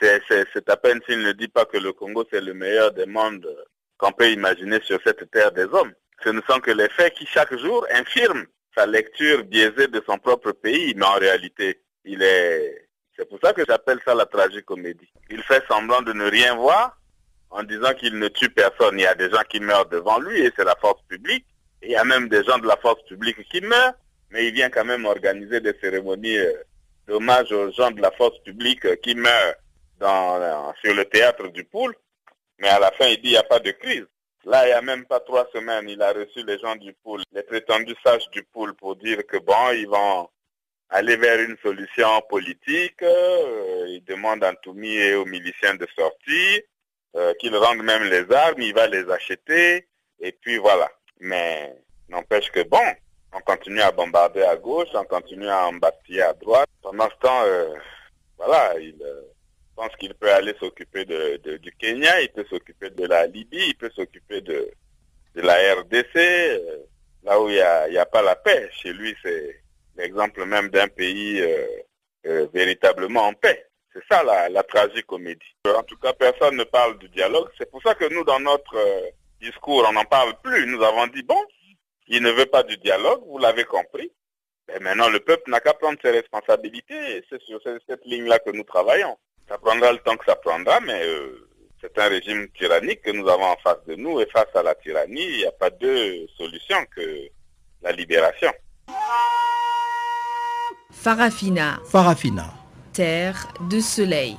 C'est 0.00 0.68
à 0.68 0.76
peine 0.76 1.00
s'il 1.06 1.22
ne 1.22 1.32
dit 1.32 1.48
pas 1.48 1.64
que 1.64 1.78
le 1.78 1.92
Congo, 1.92 2.24
c'est 2.30 2.40
le 2.40 2.54
meilleur 2.54 2.92
des 2.92 3.06
mondes 3.06 3.48
qu'on 3.98 4.12
peut 4.12 4.30
imaginer 4.30 4.80
sur 4.82 4.98
cette 5.04 5.30
terre 5.30 5.52
des 5.52 5.64
hommes. 5.64 5.92
Ce 6.24 6.28
ne 6.28 6.40
sont 6.48 6.60
que 6.60 6.72
les 6.72 6.88
faits 6.88 7.14
qui, 7.14 7.26
chaque 7.26 7.56
jour, 7.56 7.86
infirment 7.90 8.46
sa 8.76 8.86
lecture 8.86 9.44
biaisée 9.44 9.86
de 9.88 10.02
son 10.06 10.18
propre 10.18 10.52
pays, 10.52 10.94
mais 10.96 11.06
en 11.06 11.14
réalité, 11.14 11.82
il 12.04 12.22
est... 12.22 12.88
C'est 13.16 13.28
pour 13.28 13.38
ça 13.42 13.52
que 13.52 13.62
j'appelle 13.66 14.00
ça 14.04 14.14
la 14.14 14.26
tragicomédie. 14.26 15.12
Il 15.30 15.42
fait 15.42 15.62
semblant 15.68 16.02
de 16.02 16.12
ne 16.12 16.28
rien 16.30 16.56
voir 16.56 16.98
en 17.50 17.62
disant 17.62 17.92
qu'il 17.94 18.18
ne 18.18 18.28
tue 18.28 18.48
personne. 18.48 18.98
Il 18.98 19.02
y 19.02 19.06
a 19.06 19.14
des 19.14 19.30
gens 19.30 19.42
qui 19.48 19.60
meurent 19.60 19.86
devant 19.86 20.18
lui 20.18 20.40
et 20.40 20.50
c'est 20.56 20.64
la 20.64 20.74
force 20.76 21.02
publique. 21.08 21.46
Il 21.82 21.90
y 21.90 21.96
a 21.96 22.04
même 22.04 22.28
des 22.28 22.42
gens 22.44 22.58
de 22.58 22.66
la 22.66 22.76
force 22.78 23.02
publique 23.04 23.36
qui 23.50 23.60
meurent, 23.60 23.92
mais 24.32 24.46
il 24.46 24.54
vient 24.54 24.70
quand 24.70 24.84
même 24.84 25.04
organiser 25.04 25.60
des 25.60 25.74
cérémonies 25.80 26.38
euh, 26.38 26.54
d'hommage 27.06 27.52
aux 27.52 27.70
gens 27.72 27.90
de 27.90 28.00
la 28.00 28.10
force 28.12 28.38
publique 28.40 28.84
euh, 28.86 28.96
qui 28.96 29.14
meurent 29.14 29.54
euh, 30.02 30.72
sur 30.82 30.94
le 30.94 31.04
théâtre 31.04 31.48
du 31.48 31.64
poule. 31.64 31.94
Mais 32.58 32.68
à 32.68 32.78
la 32.78 32.90
fin, 32.92 33.06
il 33.06 33.20
dit 33.20 33.28
il 33.28 33.32
n'y 33.32 33.36
a 33.36 33.42
pas 33.42 33.60
de 33.60 33.70
crise. 33.72 34.06
Là, 34.44 34.64
il 34.64 34.68
n'y 34.68 34.72
a 34.72 34.82
même 34.82 35.04
pas 35.04 35.20
trois 35.20 35.48
semaines, 35.52 35.88
il 35.88 36.02
a 36.02 36.12
reçu 36.12 36.44
les 36.44 36.58
gens 36.58 36.74
du 36.76 36.92
pool, 37.04 37.22
les 37.32 37.42
prétendus 37.44 37.94
sages 38.04 38.28
du 38.30 38.42
pool 38.42 38.74
pour 38.74 38.96
dire 38.96 39.24
que 39.26 39.36
bon, 39.36 39.70
ils 39.72 39.86
vont 39.86 40.28
aller 40.88 41.16
vers 41.16 41.38
une 41.38 41.56
solution 41.62 42.08
politique. 42.28 43.00
Il 43.02 44.02
demande 44.04 44.42
à 44.42 44.52
Toumi 44.54 44.96
et 44.96 45.14
aux 45.14 45.26
miliciens 45.26 45.76
de 45.76 45.86
sortir, 45.96 46.60
qu'ils 47.38 47.56
rendent 47.56 47.84
même 47.84 48.10
les 48.10 48.34
armes, 48.34 48.62
il 48.62 48.74
va 48.74 48.88
les 48.88 49.08
acheter, 49.08 49.86
et 50.18 50.32
puis 50.32 50.58
voilà. 50.58 50.90
Mais 51.20 51.76
n'empêche 52.08 52.50
que 52.50 52.64
bon, 52.64 52.96
on 53.32 53.40
continue 53.40 53.80
à 53.80 53.92
bombarder 53.92 54.42
à 54.42 54.56
gauche, 54.56 54.88
on 54.94 55.04
continue 55.04 55.48
à 55.48 55.66
embastiller 55.66 56.22
à 56.22 56.34
droite. 56.34 56.68
Pendant 56.82 57.08
ce 57.08 57.16
temps, 57.26 57.42
euh, 57.44 57.74
voilà, 58.38 58.78
il 58.78 58.94
pense 59.74 59.94
qu'il 59.96 60.14
peut 60.14 60.32
aller 60.32 60.54
s'occuper 60.60 61.04
de, 61.04 61.56
du 61.56 61.72
Kenya, 61.72 62.20
il 62.20 62.28
peut 62.30 62.44
s'occuper 62.48 62.90
de 62.90 63.06
la 63.06 63.26
Libye, 63.26 63.68
il 63.68 63.74
peut 63.74 63.90
s'occuper 63.94 64.40
de, 64.40 64.70
la 65.34 65.54
RDC, 65.74 66.16
euh, 66.16 66.78
là 67.24 67.40
où 67.40 67.48
il 67.48 67.54
n'y 67.54 67.60
a, 67.60 67.88
y 67.88 67.98
a 67.98 68.06
pas 68.06 68.22
la 68.22 68.36
paix. 68.36 68.68
Chez 68.72 68.92
lui, 68.92 69.16
c'est 69.22 69.62
l'exemple 69.96 70.44
même 70.44 70.68
d'un 70.68 70.88
pays 70.88 71.40
euh, 71.40 71.66
euh, 72.26 72.46
véritablement 72.52 73.26
en 73.28 73.34
paix. 73.34 73.66
C'est 73.92 74.02
ça 74.10 74.22
la, 74.22 74.48
la 74.48 74.62
tragicomédie. 74.62 75.56
En 75.66 75.82
tout 75.82 75.96
cas, 75.96 76.12
personne 76.12 76.56
ne 76.56 76.64
parle 76.64 76.98
du 76.98 77.08
dialogue. 77.08 77.48
C'est 77.58 77.70
pour 77.70 77.82
ça 77.82 77.94
que 77.94 78.12
nous, 78.12 78.24
dans 78.24 78.40
notre 78.40 78.76
euh, 78.76 79.10
discours, 79.40 79.84
on 79.88 79.92
n'en 79.92 80.04
parle 80.04 80.34
plus. 80.42 80.66
Nous 80.66 80.82
avons 80.82 81.06
dit, 81.08 81.22
bon, 81.22 81.40
il 82.08 82.22
ne 82.22 82.30
veut 82.30 82.46
pas 82.46 82.62
du 82.62 82.76
dialogue, 82.76 83.22
vous 83.26 83.38
l'avez 83.38 83.64
compris. 83.64 84.10
Et 84.74 84.78
maintenant, 84.80 85.08
le 85.08 85.20
peuple 85.20 85.50
n'a 85.50 85.60
qu'à 85.60 85.74
prendre 85.74 85.98
ses 86.02 86.10
responsabilités. 86.10 87.24
C'est 87.28 87.42
sur 87.42 87.60
cette 87.62 88.04
ligne-là 88.04 88.38
que 88.38 88.50
nous 88.50 88.64
travaillons. 88.64 89.16
Ça 89.48 89.58
prendra 89.58 89.92
le 89.92 89.98
temps 89.98 90.16
que 90.16 90.24
ça 90.24 90.36
prendra, 90.36 90.80
mais 90.80 91.04
euh, 91.04 91.48
c'est 91.80 91.98
un 91.98 92.08
régime 92.08 92.48
tyrannique 92.56 93.02
que 93.02 93.10
nous 93.10 93.28
avons 93.28 93.44
en 93.44 93.56
face 93.56 93.84
de 93.86 93.96
nous. 93.96 94.20
Et 94.20 94.26
face 94.26 94.54
à 94.54 94.62
la 94.62 94.74
tyrannie, 94.74 95.24
il 95.24 95.36
n'y 95.38 95.46
a 95.46 95.52
pas 95.52 95.70
de 95.70 96.26
solution 96.36 96.76
que 96.94 97.28
la 97.82 97.92
libération. 97.92 98.52
Farafina. 100.92 101.80
Farafina. 101.90 102.54
Terre 102.92 103.48
de 103.68 103.80
soleil. 103.80 104.36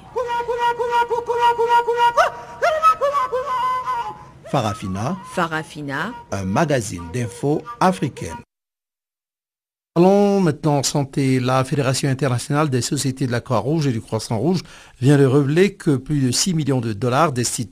Farafina. 4.53 5.17
Farafina. 5.33 6.13
Un 6.31 6.45
magazine 6.45 7.01
d'infos 7.11 7.63
africaine. 7.79 8.37
Allons 9.95 10.41
maintenant 10.41 10.77
en 10.77 10.83
santé. 10.83 11.39
La 11.39 11.63
Fédération 11.63 12.07
internationale 12.07 12.69
des 12.69 12.83
sociétés 12.83 13.25
de 13.25 13.31
la 13.31 13.41
Croix-Rouge 13.41 13.87
et 13.87 13.91
du 13.91 13.99
Croissant-Rouge 13.99 14.59
vient 15.01 15.17
de 15.17 15.25
révéler 15.25 15.73
que 15.73 15.95
plus 15.95 16.19
de 16.19 16.29
6 16.29 16.53
millions 16.53 16.81
de 16.81 16.93
dollars 16.93 17.31
destinés 17.31 17.71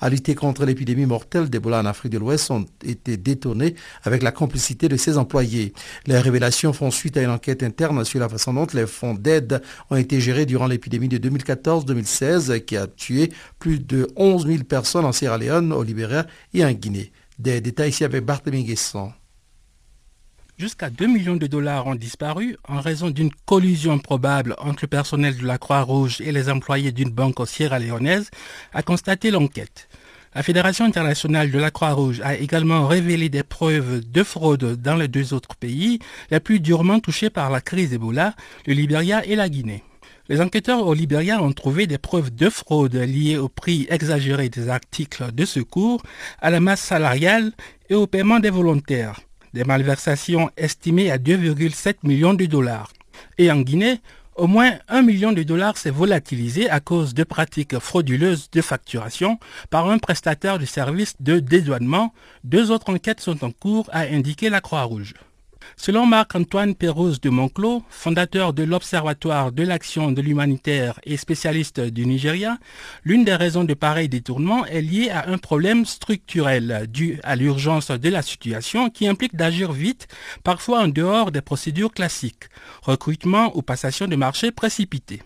à 0.00 0.08
lutter 0.08 0.34
contre 0.34 0.64
l'épidémie 0.64 1.06
mortelle 1.06 1.48
d'Ebola 1.48 1.80
en 1.80 1.86
Afrique 1.86 2.12
de 2.12 2.18
l'Ouest 2.18 2.50
ont 2.50 2.66
été 2.84 3.16
détournés 3.16 3.74
avec 4.02 4.22
la 4.22 4.32
complicité 4.32 4.88
de 4.88 4.96
ses 4.96 5.16
employés. 5.16 5.72
Les 6.06 6.18
révélations 6.18 6.72
font 6.72 6.90
suite 6.90 7.16
à 7.16 7.22
une 7.22 7.30
enquête 7.30 7.62
interne 7.62 8.04
sur 8.04 8.20
la 8.20 8.28
façon 8.28 8.52
dont 8.52 8.66
les 8.74 8.86
fonds 8.86 9.14
d'aide 9.14 9.62
ont 9.90 9.96
été 9.96 10.20
gérés 10.20 10.46
durant 10.46 10.66
l'épidémie 10.66 11.08
de 11.08 11.18
2014-2016 11.18 12.64
qui 12.64 12.76
a 12.76 12.86
tué 12.86 13.30
plus 13.58 13.78
de 13.78 14.08
11 14.16 14.46
000 14.46 14.64
personnes 14.64 15.04
en 15.04 15.12
Sierra 15.12 15.38
Leone, 15.38 15.72
au 15.72 15.82
Libéria 15.82 16.26
et 16.52 16.64
en 16.64 16.72
Guinée. 16.72 17.12
Des 17.38 17.60
détails 17.60 17.90
ici 17.90 18.04
avec 18.04 18.24
Barthélemy 18.24 18.64
Guesson. 18.64 19.12
Jusqu'à 20.58 20.90
2 20.90 21.06
millions 21.06 21.36
de 21.36 21.46
dollars 21.46 21.86
ont 21.86 21.94
disparu 21.94 22.56
en 22.66 22.80
raison 22.80 23.10
d'une 23.10 23.30
collusion 23.46 24.00
probable 24.00 24.56
entre 24.58 24.80
le 24.82 24.88
personnel 24.88 25.36
de 25.36 25.46
la 25.46 25.56
Croix-Rouge 25.56 26.20
et 26.20 26.32
les 26.32 26.50
employés 26.50 26.90
d'une 26.90 27.10
banque 27.10 27.46
sierra-léonaise, 27.46 28.28
a 28.74 28.82
constaté 28.82 29.30
l'enquête. 29.30 29.88
La 30.34 30.42
Fédération 30.42 30.84
internationale 30.84 31.52
de 31.52 31.58
la 31.60 31.70
Croix-Rouge 31.70 32.20
a 32.24 32.34
également 32.34 32.88
révélé 32.88 33.28
des 33.28 33.44
preuves 33.44 34.00
de 34.00 34.22
fraude 34.24 34.82
dans 34.82 34.96
les 34.96 35.06
deux 35.06 35.32
autres 35.32 35.54
pays 35.54 36.00
les 36.32 36.40
plus 36.40 36.58
durement 36.58 36.98
touchés 36.98 37.30
par 37.30 37.50
la 37.50 37.60
crise 37.60 37.92
Ebola, 37.92 38.34
le 38.66 38.74
Libéria 38.74 39.24
et 39.24 39.36
la 39.36 39.48
Guinée. 39.48 39.84
Les 40.28 40.40
enquêteurs 40.40 40.84
au 40.88 40.92
Libéria 40.92 41.40
ont 41.40 41.52
trouvé 41.52 41.86
des 41.86 41.98
preuves 41.98 42.34
de 42.34 42.50
fraude 42.50 42.96
liées 42.96 43.38
au 43.38 43.48
prix 43.48 43.86
exagéré 43.90 44.48
des 44.48 44.68
articles 44.68 45.30
de 45.32 45.44
secours, 45.44 46.02
à 46.40 46.50
la 46.50 46.58
masse 46.58 46.82
salariale 46.82 47.52
et 47.88 47.94
au 47.94 48.08
paiement 48.08 48.40
des 48.40 48.50
volontaires. 48.50 49.20
Des 49.54 49.64
malversations 49.64 50.50
estimées 50.56 51.10
à 51.10 51.18
2,7 51.18 51.96
millions 52.02 52.34
de 52.34 52.46
dollars. 52.46 52.92
Et 53.38 53.50
en 53.50 53.60
Guinée, 53.60 54.00
au 54.38 54.46
moins 54.46 54.78
un 54.88 55.02
million 55.02 55.32
de 55.32 55.42
dollars 55.42 55.76
s'est 55.76 55.90
volatilisé 55.90 56.70
à 56.70 56.80
cause 56.80 57.12
de 57.12 57.24
pratiques 57.24 57.78
frauduleuses 57.78 58.50
de 58.50 58.60
facturation 58.60 59.38
par 59.68 59.90
un 59.90 59.98
prestataire 59.98 60.58
de 60.58 60.64
services 60.64 61.16
de 61.18 61.40
dédouanement. 61.40 62.14
Deux 62.44 62.70
autres 62.70 62.90
enquêtes 62.90 63.20
sont 63.20 63.44
en 63.44 63.50
cours, 63.50 63.88
a 63.92 64.02
indiqué 64.02 64.48
la 64.48 64.60
Croix-Rouge. 64.60 65.14
Selon 65.76 66.06
Marc-Antoine 66.06 66.74
Pérouse 66.74 67.20
de 67.20 67.30
Monclos, 67.30 67.82
fondateur 67.88 68.52
de 68.52 68.62
l'Observatoire 68.62 69.52
de 69.52 69.62
l'action 69.62 70.10
de 70.12 70.20
l'humanitaire 70.22 71.00
et 71.04 71.16
spécialiste 71.16 71.80
du 71.80 72.06
Nigeria, 72.06 72.58
l'une 73.04 73.24
des 73.24 73.34
raisons 73.34 73.64
de 73.64 73.74
pareil 73.74 74.08
détournement 74.08 74.64
est 74.66 74.82
liée 74.82 75.10
à 75.10 75.28
un 75.28 75.38
problème 75.38 75.84
structurel 75.84 76.86
dû 76.88 77.20
à 77.22 77.36
l'urgence 77.36 77.90
de 77.90 78.08
la 78.08 78.22
situation 78.22 78.90
qui 78.90 79.06
implique 79.06 79.36
d'agir 79.36 79.72
vite, 79.72 80.08
parfois 80.42 80.80
en 80.80 80.88
dehors 80.88 81.30
des 81.30 81.42
procédures 81.42 81.92
classiques, 81.92 82.48
recrutement 82.82 83.56
ou 83.56 83.62
passation 83.62 84.06
de 84.06 84.16
marché 84.16 84.50
précipité. 84.50 85.22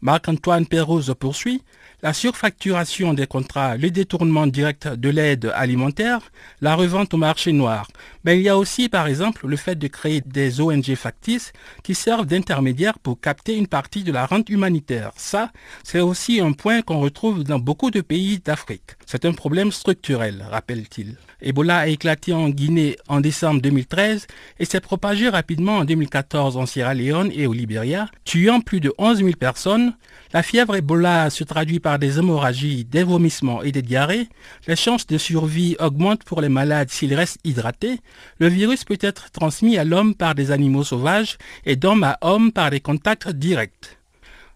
Marc-Antoine 0.00 0.66
Pérouse 0.66 1.14
poursuit, 1.18 1.62
la 2.02 2.12
surfacturation 2.12 3.14
des 3.14 3.26
contrats, 3.26 3.78
le 3.78 3.90
détournement 3.90 4.46
direct 4.46 4.86
de 4.86 5.08
l'aide 5.08 5.50
alimentaire, 5.54 6.20
la 6.60 6.74
revente 6.74 7.14
au 7.14 7.16
marché 7.16 7.52
noir. 7.52 7.88
Mais 8.24 8.38
il 8.38 8.42
y 8.42 8.48
a 8.48 8.56
aussi, 8.56 8.88
par 8.88 9.06
exemple, 9.06 9.46
le 9.46 9.56
fait 9.56 9.76
de 9.76 9.86
créer 9.86 10.22
des 10.24 10.60
ONG 10.60 10.94
factices 10.94 11.52
qui 11.82 11.94
servent 11.94 12.26
d'intermédiaires 12.26 12.98
pour 12.98 13.20
capter 13.20 13.56
une 13.56 13.66
partie 13.66 14.02
de 14.02 14.12
la 14.12 14.26
rente 14.26 14.48
humanitaire. 14.48 15.12
Ça, 15.16 15.50
c'est 15.82 16.00
aussi 16.00 16.40
un 16.40 16.52
point 16.52 16.82
qu'on 16.82 17.00
retrouve 17.00 17.44
dans 17.44 17.58
beaucoup 17.58 17.90
de 17.90 18.00
pays 18.00 18.38
d'Afrique. 18.38 18.96
C'est 19.06 19.24
un 19.24 19.32
problème 19.32 19.72
structurel, 19.72 20.44
rappelle-t-il. 20.50 21.16
Ebola 21.42 21.78
a 21.78 21.86
éclaté 21.88 22.32
en 22.32 22.48
Guinée 22.48 22.96
en 23.06 23.20
décembre 23.20 23.60
2013 23.60 24.26
et 24.58 24.64
s'est 24.64 24.80
propagé 24.80 25.28
rapidement 25.28 25.78
en 25.78 25.84
2014 25.84 26.56
en 26.56 26.64
Sierra 26.64 26.94
Leone 26.94 27.30
et 27.34 27.46
au 27.46 27.52
Libéria, 27.52 28.06
tuant 28.24 28.60
plus 28.60 28.80
de 28.80 28.92
11 28.96 29.18
000 29.18 29.30
personnes. 29.32 29.94
La 30.32 30.42
fièvre 30.42 30.74
Ebola 30.74 31.28
se 31.28 31.44
traduit 31.44 31.80
par 31.80 31.98
des 31.98 32.18
hémorragies, 32.18 32.84
des 32.84 33.02
vomissements 33.02 33.62
et 33.62 33.72
des 33.72 33.82
diarrhées. 33.82 34.28
Les 34.66 34.74
chances 34.74 35.06
de 35.06 35.18
survie 35.18 35.76
augmentent 35.78 36.24
pour 36.24 36.40
les 36.40 36.48
malades 36.48 36.90
s'ils 36.90 37.14
restent 37.14 37.40
hydratés. 37.44 38.00
Le 38.38 38.48
virus 38.48 38.84
peut 38.84 38.98
être 39.00 39.30
transmis 39.30 39.78
à 39.78 39.84
l'homme 39.84 40.14
par 40.14 40.34
des 40.34 40.50
animaux 40.50 40.84
sauvages 40.84 41.38
et 41.64 41.76
d'homme 41.76 42.04
à 42.04 42.18
homme 42.20 42.52
par 42.52 42.70
des 42.70 42.80
contacts 42.80 43.28
directs. 43.28 43.98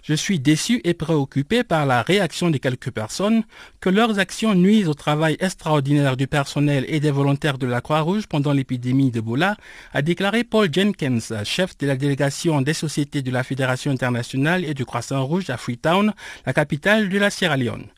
Je 0.08 0.14
suis 0.14 0.40
déçu 0.40 0.80
et 0.84 0.94
préoccupé 0.94 1.64
par 1.64 1.84
la 1.84 2.00
réaction 2.00 2.50
de 2.50 2.56
quelques 2.56 2.90
personnes 2.90 3.42
que 3.78 3.90
leurs 3.90 4.18
actions 4.18 4.54
nuisent 4.54 4.88
au 4.88 4.94
travail 4.94 5.36
extraordinaire 5.38 6.16
du 6.16 6.26
personnel 6.26 6.86
et 6.88 6.98
des 6.98 7.10
volontaires 7.10 7.58
de 7.58 7.66
la 7.66 7.82
Croix-Rouge 7.82 8.26
pendant 8.26 8.54
l'épidémie 8.54 9.10
d'Ebola, 9.10 9.56
a 9.92 10.00
déclaré 10.00 10.44
Paul 10.44 10.72
Jenkins, 10.72 11.44
chef 11.44 11.76
de 11.76 11.86
la 11.86 11.96
délégation 11.96 12.62
des 12.62 12.72
sociétés 12.72 13.20
de 13.20 13.30
la 13.30 13.42
Fédération 13.42 13.90
internationale 13.90 14.64
et 14.64 14.72
du 14.72 14.86
Croissant 14.86 15.26
Rouge 15.26 15.50
à 15.50 15.58
Freetown, 15.58 16.14
la 16.46 16.52
capitale 16.54 17.10
de 17.10 17.18
la 17.18 17.28
Sierra 17.28 17.58
Leone. 17.58 17.88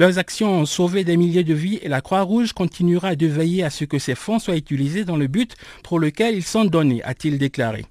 Leurs 0.00 0.16
actions 0.16 0.60
ont 0.60 0.64
sauvé 0.64 1.04
des 1.04 1.18
milliers 1.18 1.44
de 1.44 1.52
vies 1.52 1.78
et 1.82 1.88
la 1.88 2.00
Croix-Rouge 2.00 2.54
continuera 2.54 3.16
de 3.16 3.26
veiller 3.26 3.64
à 3.64 3.68
ce 3.68 3.84
que 3.84 3.98
ces 3.98 4.14
fonds 4.14 4.38
soient 4.38 4.56
utilisés 4.56 5.04
dans 5.04 5.18
le 5.18 5.26
but 5.26 5.54
pour 5.84 6.00
lequel 6.00 6.36
ils 6.36 6.42
sont 6.42 6.64
donnés, 6.64 7.02
a-t-il 7.02 7.36
déclaré. 7.36 7.84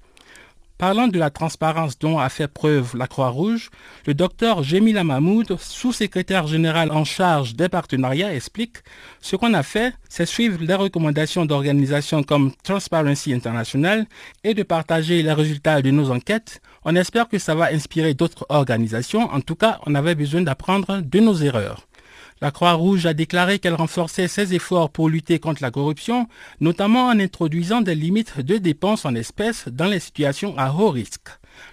Parlant 0.76 1.06
de 1.06 1.20
la 1.20 1.30
transparence 1.30 2.00
dont 2.00 2.18
a 2.18 2.28
fait 2.28 2.48
preuve 2.48 2.96
la 2.96 3.06
Croix-Rouge, 3.06 3.70
le 4.06 4.14
docteur 4.14 4.64
Jemila 4.64 5.04
Mahmoud, 5.04 5.56
sous-secrétaire 5.60 6.48
général 6.48 6.90
en 6.90 7.04
charge 7.04 7.54
des 7.54 7.68
partenariats, 7.68 8.34
explique 8.34 8.78
Ce 9.20 9.36
qu'on 9.36 9.54
a 9.54 9.62
fait, 9.62 9.94
c'est 10.08 10.26
suivre 10.26 10.58
les 10.60 10.74
recommandations 10.74 11.46
d'organisations 11.46 12.24
comme 12.24 12.50
Transparency 12.64 13.32
International 13.32 14.04
et 14.42 14.54
de 14.54 14.64
partager 14.64 15.22
les 15.22 15.32
résultats 15.32 15.80
de 15.80 15.92
nos 15.92 16.10
enquêtes. 16.10 16.60
On 16.84 16.96
espère 16.96 17.28
que 17.28 17.38
ça 17.38 17.54
va 17.54 17.66
inspirer 17.66 18.14
d'autres 18.14 18.46
organisations. 18.48 19.30
En 19.30 19.42
tout 19.42 19.54
cas, 19.54 19.78
on 19.86 19.94
avait 19.94 20.16
besoin 20.16 20.42
d'apprendre 20.42 21.02
de 21.02 21.20
nos 21.20 21.36
erreurs. 21.36 21.86
La 22.42 22.50
Croix-Rouge 22.50 23.04
a 23.04 23.12
déclaré 23.12 23.58
qu'elle 23.58 23.74
renforçait 23.74 24.28
ses 24.28 24.54
efforts 24.54 24.88
pour 24.88 25.10
lutter 25.10 25.38
contre 25.38 25.62
la 25.62 25.70
corruption, 25.70 26.26
notamment 26.60 27.08
en 27.08 27.20
introduisant 27.20 27.82
des 27.82 27.94
limites 27.94 28.40
de 28.40 28.56
dépenses 28.56 29.04
en 29.04 29.14
espèces 29.14 29.68
dans 29.68 29.86
les 29.86 30.00
situations 30.00 30.56
à 30.56 30.72
haut 30.72 30.90
risque. 30.90 31.28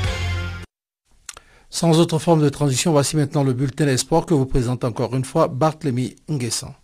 Sans 1.73 2.01
autre 2.01 2.19
forme 2.19 2.43
de 2.43 2.49
transition, 2.49 2.91
voici 2.91 3.15
maintenant 3.15 3.45
le 3.45 3.53
bulletin 3.53 3.95
sports 3.95 4.25
que 4.25 4.33
vous 4.33 4.45
présente 4.45 4.83
encore 4.83 5.15
une 5.15 5.23
fois 5.23 5.47
Barthélemy 5.47 6.17
Nguessan. 6.29 6.75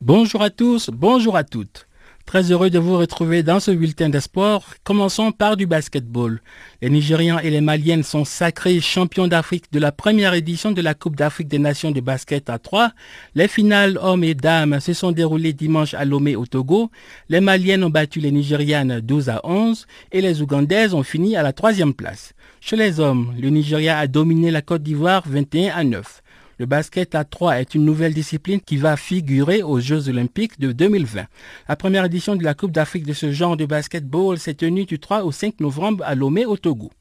Bonjour 0.00 0.42
à 0.42 0.50
tous, 0.50 0.90
bonjour 0.90 1.36
à 1.36 1.42
toutes. 1.42 1.88
Très 2.34 2.50
heureux 2.50 2.68
de 2.68 2.80
vous 2.80 2.98
retrouver 2.98 3.44
dans 3.44 3.60
ce 3.60 3.70
bulletin 3.70 4.08
des 4.08 4.18
sports. 4.18 4.64
Commençons 4.82 5.30
par 5.30 5.56
du 5.56 5.66
basketball. 5.66 6.40
Les 6.82 6.90
Nigérians 6.90 7.38
et 7.38 7.48
les 7.48 7.60
Maliennes 7.60 8.02
sont 8.02 8.24
sacrés 8.24 8.80
champions 8.80 9.28
d'Afrique 9.28 9.66
de 9.70 9.78
la 9.78 9.92
première 9.92 10.34
édition 10.34 10.72
de 10.72 10.82
la 10.82 10.94
Coupe 10.94 11.14
d'Afrique 11.14 11.46
des 11.46 11.60
Nations 11.60 11.92
de 11.92 12.00
basket 12.00 12.50
à 12.50 12.58
3. 12.58 12.90
Les 13.36 13.46
finales 13.46 14.00
hommes 14.02 14.24
et 14.24 14.34
dames 14.34 14.80
se 14.80 14.94
sont 14.94 15.12
déroulées 15.12 15.52
dimanche 15.52 15.94
à 15.94 16.04
Lomé 16.04 16.34
au 16.34 16.44
Togo. 16.44 16.90
Les 17.28 17.40
Maliennes 17.40 17.84
ont 17.84 17.88
battu 17.90 18.18
les 18.18 18.32
Nigérianes 18.32 18.98
12 18.98 19.28
à 19.28 19.40
11 19.44 19.86
et 20.10 20.20
les 20.20 20.42
Ougandaises 20.42 20.92
ont 20.92 21.04
fini 21.04 21.36
à 21.36 21.44
la 21.44 21.52
troisième 21.52 21.94
place. 21.94 22.34
Chez 22.60 22.74
les 22.74 22.98
hommes, 22.98 23.32
le 23.40 23.48
Nigeria 23.50 23.96
a 23.96 24.08
dominé 24.08 24.50
la 24.50 24.60
Côte 24.60 24.82
d'Ivoire 24.82 25.22
21 25.24 25.72
à 25.72 25.84
9. 25.84 26.23
Le 26.58 26.66
basket 26.66 27.16
à 27.16 27.24
3 27.24 27.60
est 27.60 27.74
une 27.74 27.84
nouvelle 27.84 28.14
discipline 28.14 28.60
qui 28.60 28.76
va 28.76 28.96
figurer 28.96 29.62
aux 29.62 29.80
Jeux 29.80 30.08
olympiques 30.08 30.60
de 30.60 30.70
2020. 30.70 31.24
La 31.68 31.76
première 31.76 32.04
édition 32.04 32.36
de 32.36 32.44
la 32.44 32.54
Coupe 32.54 32.70
d'Afrique 32.70 33.06
de 33.06 33.12
ce 33.12 33.32
genre 33.32 33.56
de 33.56 33.66
basketball 33.66 34.38
s'est 34.38 34.54
tenue 34.54 34.84
du 34.84 35.00
3 35.00 35.24
au 35.24 35.32
5 35.32 35.58
novembre 35.58 36.04
à 36.06 36.14
Lomé 36.14 36.46
au 36.46 36.56
Togo. 36.56 36.92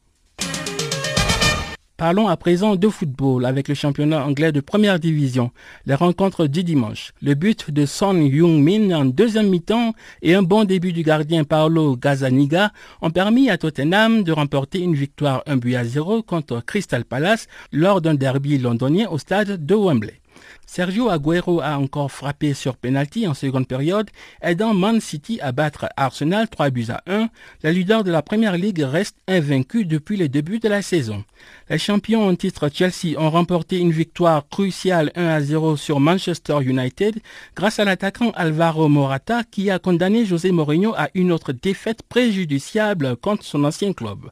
Parlons 1.96 2.28
à 2.28 2.38
présent 2.38 2.76
de 2.76 2.90
football 2.90 3.46
avec 3.46 3.68
le 3.68 3.76
championnat 3.76 4.26
anglais 4.26 4.52
de 4.52 4.62
première 4.62 5.00
division. 5.00 5.52
Les 5.86 5.94
rencontres 5.94 6.48
du 6.48 6.64
dimanche. 6.64 7.14
Le 7.22 7.36
but 7.36 7.70
de 7.70 7.86
Son 7.86 8.16
Heung-min 8.16 8.92
en 8.96 9.06
deuxième 9.06 9.50
mi-temps 9.50 9.94
et 10.24 10.34
un 10.34 10.42
bon 10.42 10.64
début 10.64 10.92
du 10.92 11.04
gardien 11.04 11.44
Paolo 11.44 11.96
Gazzaniga 11.96 12.72
ont 13.04 13.12
permis 13.12 13.52
à 13.52 13.60
Tottenham 13.60 14.24
de 14.24 14.32
remporter 14.32 14.80
une 14.80 14.96
victoire 14.96 15.44
1 15.46 15.58
but 15.58 15.76
à 15.76 15.86
0 15.86 16.24
contre 16.24 16.62
Crystal 16.66 17.06
Palace 17.06 17.48
lors 17.72 18.02
d'un 18.02 18.16
derby 18.16 18.58
londonien 18.58 19.08
au 19.12 19.20
stade 19.20 19.64
de 19.64 19.76
Wembley. 19.76 20.23
Sergio 20.66 21.10
Aguero 21.10 21.62
a 21.62 21.78
encore 21.78 22.12
frappé 22.12 22.54
sur 22.54 22.78
penalty 22.78 23.28
en 23.28 23.34
seconde 23.34 23.68
période, 23.68 24.10
aidant 24.42 24.74
Man 24.74 25.00
City 25.00 25.40
à 25.42 25.52
battre 25.52 25.88
Arsenal 25.98 26.48
3 26.48 26.70
buts 26.72 26.88
à 26.90 27.04
1. 27.08 27.30
Le 27.64 27.70
leader 27.70 28.04
de 28.04 28.12
la 28.12 28.22
Première 28.22 28.58
Ligue 28.58 28.82
reste 28.82 29.18
invaincu 29.28 29.86
depuis 29.86 30.18
le 30.18 30.30
début 30.30 30.60
de 30.60 30.68
la 30.68 30.82
saison. 30.82 31.24
Les 31.70 31.78
champions 31.78 32.28
en 32.28 32.36
titre 32.36 32.70
Chelsea 32.74 33.18
ont 33.18 33.30
remporté 33.30 33.78
une 33.78 33.92
victoire 33.92 34.48
cruciale 34.48 35.12
1 35.16 35.28
à 35.28 35.42
0 35.42 35.78
sur 35.78 36.00
Manchester 36.00 36.58
United 36.62 37.20
grâce 37.56 37.80
à 37.80 37.86
l'attaquant 37.86 38.32
Alvaro 38.32 38.88
Morata 38.88 39.44
qui 39.44 39.70
a 39.70 39.80
condamné 39.80 40.26
José 40.26 40.52
Mourinho 40.52 40.94
à 40.96 41.10
une 41.14 41.32
autre 41.32 41.52
défaite 41.52 42.04
préjudiciable 42.04 43.16
contre 43.18 43.44
son 43.44 43.64
ancien 43.64 43.94
club. 43.94 44.30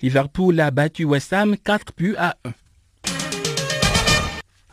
Liverpool 0.00 0.58
a 0.60 0.70
battu 0.70 1.04
West 1.04 1.32
Ham 1.32 1.56
4 1.56 1.92
buts 1.96 2.16
à 2.16 2.36
1. 2.44 2.52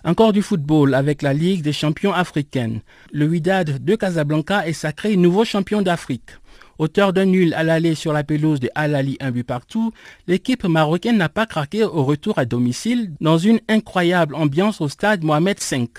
Encore 0.06 0.32
du 0.32 0.42
football 0.42 0.94
avec 0.94 1.22
la 1.22 1.34
Ligue 1.34 1.62
des 1.62 1.74
champions 1.74 2.14
africaines. 2.14 2.80
Le 3.12 3.26
Wydad 3.26 3.84
de 3.84 3.96
Casablanca 3.96 4.66
est 4.66 4.74
sacré 4.74 5.18
nouveau 5.18 5.44
champion 5.44 5.82
d'Afrique. 5.82 6.32
Auteur 6.78 7.12
d'un 7.12 7.26
nul 7.26 7.54
à 7.54 7.64
l'aller 7.64 7.94
sur 7.96 8.14
la 8.14 8.24
pelouse 8.24 8.62
de 8.62 8.70
Al-Ali 8.74 9.18
un 9.20 9.32
but 9.32 9.44
partout, 9.44 9.92
l'équipe 10.28 10.64
marocaine 10.64 11.18
n'a 11.18 11.28
pas 11.28 11.46
craqué 11.46 11.84
au 11.84 12.06
retour 12.06 12.40
à 12.40 12.46
domicile 12.46 13.12
dans 13.20 13.38
une 13.38 13.60
incroyable 13.68 14.36
ambiance 14.36 14.80
au 14.80 14.88
stade 14.88 15.26
Mohamed 15.26 15.58
V. 15.60 15.90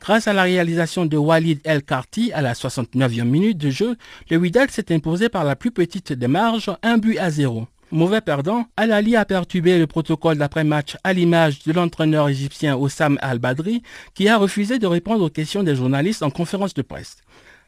Grâce 0.00 0.28
à 0.28 0.32
la 0.32 0.44
réalisation 0.44 1.06
de 1.06 1.16
Walid 1.16 1.58
El 1.64 1.82
Karti 1.82 2.30
à 2.32 2.42
la 2.42 2.52
69e 2.52 3.24
minute 3.24 3.58
de 3.58 3.70
jeu, 3.70 3.96
le 4.30 4.36
Wydad 4.36 4.70
s'est 4.70 4.94
imposé 4.94 5.28
par 5.28 5.42
la 5.42 5.56
plus 5.56 5.72
petite 5.72 6.12
des 6.12 6.28
marges, 6.28 6.70
un 6.84 6.98
but 6.98 7.18
à 7.18 7.30
zéro. 7.30 7.66
Mauvais 7.90 8.20
perdant, 8.20 8.66
Al-Ali 8.76 9.16
a 9.16 9.24
perturbé 9.24 9.78
le 9.78 9.86
protocole 9.86 10.36
d'après-match 10.36 10.98
à 11.04 11.14
l'image 11.14 11.62
de 11.62 11.72
l'entraîneur 11.72 12.28
égyptien 12.28 12.76
Oussam 12.76 13.18
Al-Badri 13.22 13.82
qui 14.14 14.28
a 14.28 14.36
refusé 14.36 14.78
de 14.78 14.86
répondre 14.86 15.24
aux 15.24 15.30
questions 15.30 15.62
des 15.62 15.74
journalistes 15.74 16.22
en 16.22 16.28
conférence 16.28 16.74
de 16.74 16.82
presse. 16.82 17.16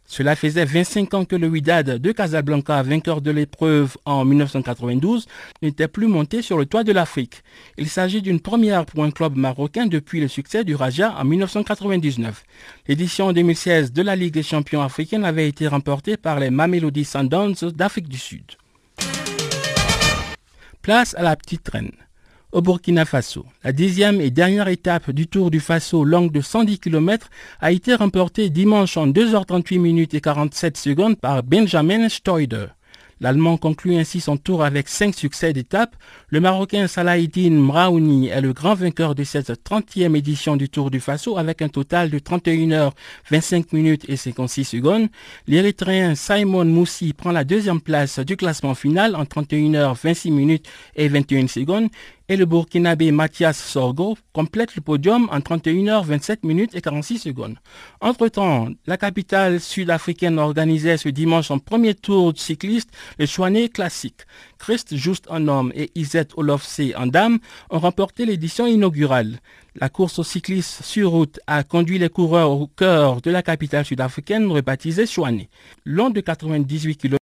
Cela 0.05 0.37
faisait 0.37 0.67
25 0.67 1.15
ans 1.15 1.25
que 1.25 1.37
le 1.37 1.49
Wydad 1.49 1.99
de 1.99 2.13
Casablanca, 2.13 2.83
vainqueur 2.83 3.23
de 3.23 3.31
l'épreuve 3.31 3.97
en 4.05 4.27
1992, 4.27 5.27
n'était 5.63 5.89
plus 5.89 6.07
monté 6.07 6.43
sur 6.43 6.59
le 6.59 6.67
toit 6.67 6.85
de 6.85 6.93
l'Afrique. 6.93 7.43
Il 7.79 7.89
s'agit 7.89 8.21
d'une 8.21 8.41
première 8.41 8.85
pour 8.85 9.05
un 9.05 9.13
club 9.13 9.37
marocain 9.37 9.87
depuis 9.87 10.21
le 10.21 10.29
succès 10.29 10.65
du 10.65 10.75
Raja 10.75 11.15
en 11.19 11.25
1999. 11.25 12.43
L'édition 12.89 13.33
2016 13.33 13.93
de 13.93 14.03
la 14.03 14.17
Ligue 14.17 14.35
des 14.35 14.43
champions 14.43 14.83
africaine 14.83 15.25
avait 15.25 15.49
été 15.49 15.67
remportée 15.67 16.19
par 16.19 16.41
les 16.41 16.51
Mamelody 16.51 17.05
Sundowns 17.05 17.71
d'Afrique 17.73 18.09
du 18.09 18.19
Sud. 18.19 18.45
Place 20.83 21.15
à 21.19 21.23
la 21.23 21.37
petite 21.37 21.69
reine 21.69 21.93
au 22.53 22.63
Burkina 22.63 23.05
Faso. 23.05 23.45
La 23.63 23.73
dixième 23.73 24.21
et 24.21 24.31
dernière 24.31 24.69
étape 24.69 25.11
du 25.11 25.27
Tour 25.27 25.51
du 25.51 25.61
Faso, 25.61 26.05
longue 26.05 26.33
de 26.33 26.41
110 26.41 26.79
km, 26.81 27.29
a 27.61 27.71
été 27.71 27.95
remportée 27.95 28.49
dimanche 28.49 28.97
en 28.97 29.07
2h38 29.07 29.79
minutes 29.79 30.15
et 30.15 30.21
47 30.21 30.77
secondes 30.77 31.17
par 31.17 31.43
Benjamin 31.43 32.09
Stoider. 32.09 32.67
L'Allemand 33.23 33.59
conclut 33.59 33.97
ainsi 33.97 34.19
son 34.19 34.39
tour 34.39 34.65
avec 34.65 34.89
cinq 34.89 35.15
succès 35.15 35.53
d'étape. 35.53 35.95
Le 36.31 36.41
Marocain 36.41 36.87
Salahidine 36.87 37.59
Mraouni 37.59 38.29
est 38.29 38.41
le 38.41 38.55
grand 38.55 38.75
vainqueur 38.75 39.15
de 39.15 39.25
cette 39.25 39.51
30e 39.51 40.17
édition 40.17 40.57
du 40.57 40.71
Tour 40.71 40.91
du 40.91 41.01
Faso 41.01 41.37
avec 41.37 41.61
un 41.61 41.69
total 41.69 42.09
de 42.09 42.19
31 42.19 42.69
h 42.69 42.93
25 43.31 43.75
minutes 43.75 44.07
et 44.09 44.17
56 44.17 44.65
secondes. 44.65 45.09
L'Érythréen 45.47 46.15
Simon 46.15 46.65
Moussi 46.65 47.13
prend 47.13 47.31
la 47.31 47.45
deuxième 47.45 47.83
place 47.83 48.21
du 48.21 48.39
classement 48.39 48.75
final 48.75 49.15
en 49.15 49.27
31 49.27 49.73
h 49.73 49.97
26 50.03 50.31
minutes 50.31 50.67
et 50.97 51.09
21 51.09 51.47
secondes 51.47 51.89
et 52.31 52.37
le 52.37 52.47
Burkinabé 52.47 53.11
Mathias 53.11 53.59
Sorgo 53.59 54.17
complète 54.33 54.77
le 54.77 54.83
podium 54.83 55.29
en 55.33 55.41
31h27 55.41 56.47
minutes 56.47 56.77
et 56.77 56.81
46 56.81 57.19
secondes. 57.19 57.57
Entre-temps, 58.01 58.69
la 58.87 58.97
capitale 58.97 59.59
sud-africaine 59.59 60.39
organisait 60.39 60.97
ce 60.97 61.09
dimanche 61.09 61.49
son 61.49 61.59
premier 61.59 61.93
tour 61.97 62.33
cycliste, 62.37 62.91
le 63.19 63.27
Chouané 63.27 63.69
Classique. 63.69 64.21
Christ 64.61 64.95
Juste 64.95 65.27
en 65.29 65.49
homme 65.49 65.73
et 65.75 65.91
Isette 65.97 66.31
Olofsé 66.37 66.95
en 66.95 67.09
dame 67.09 67.41
ont 67.69 67.81
remporté 67.81 68.25
l'édition 68.27 68.65
inaugurale. 68.65 69.41
La 69.75 69.89
course 69.89 70.19
aux 70.19 70.25
cyclistes 70.25 70.85
sur 70.85 71.11
route 71.11 71.41
a 71.47 71.65
conduit 71.65 71.99
les 71.99 72.09
coureurs 72.09 72.51
au 72.51 72.67
cœur 72.67 73.21
de 73.21 73.31
la 73.31 73.43
capitale 73.43 73.85
sud-africaine 73.85 74.51
rebaptisée 74.51 75.07
Chouané. 75.07 75.49
Long 75.85 76.11
de 76.11 76.21
98 76.21 76.97
km, 76.97 77.19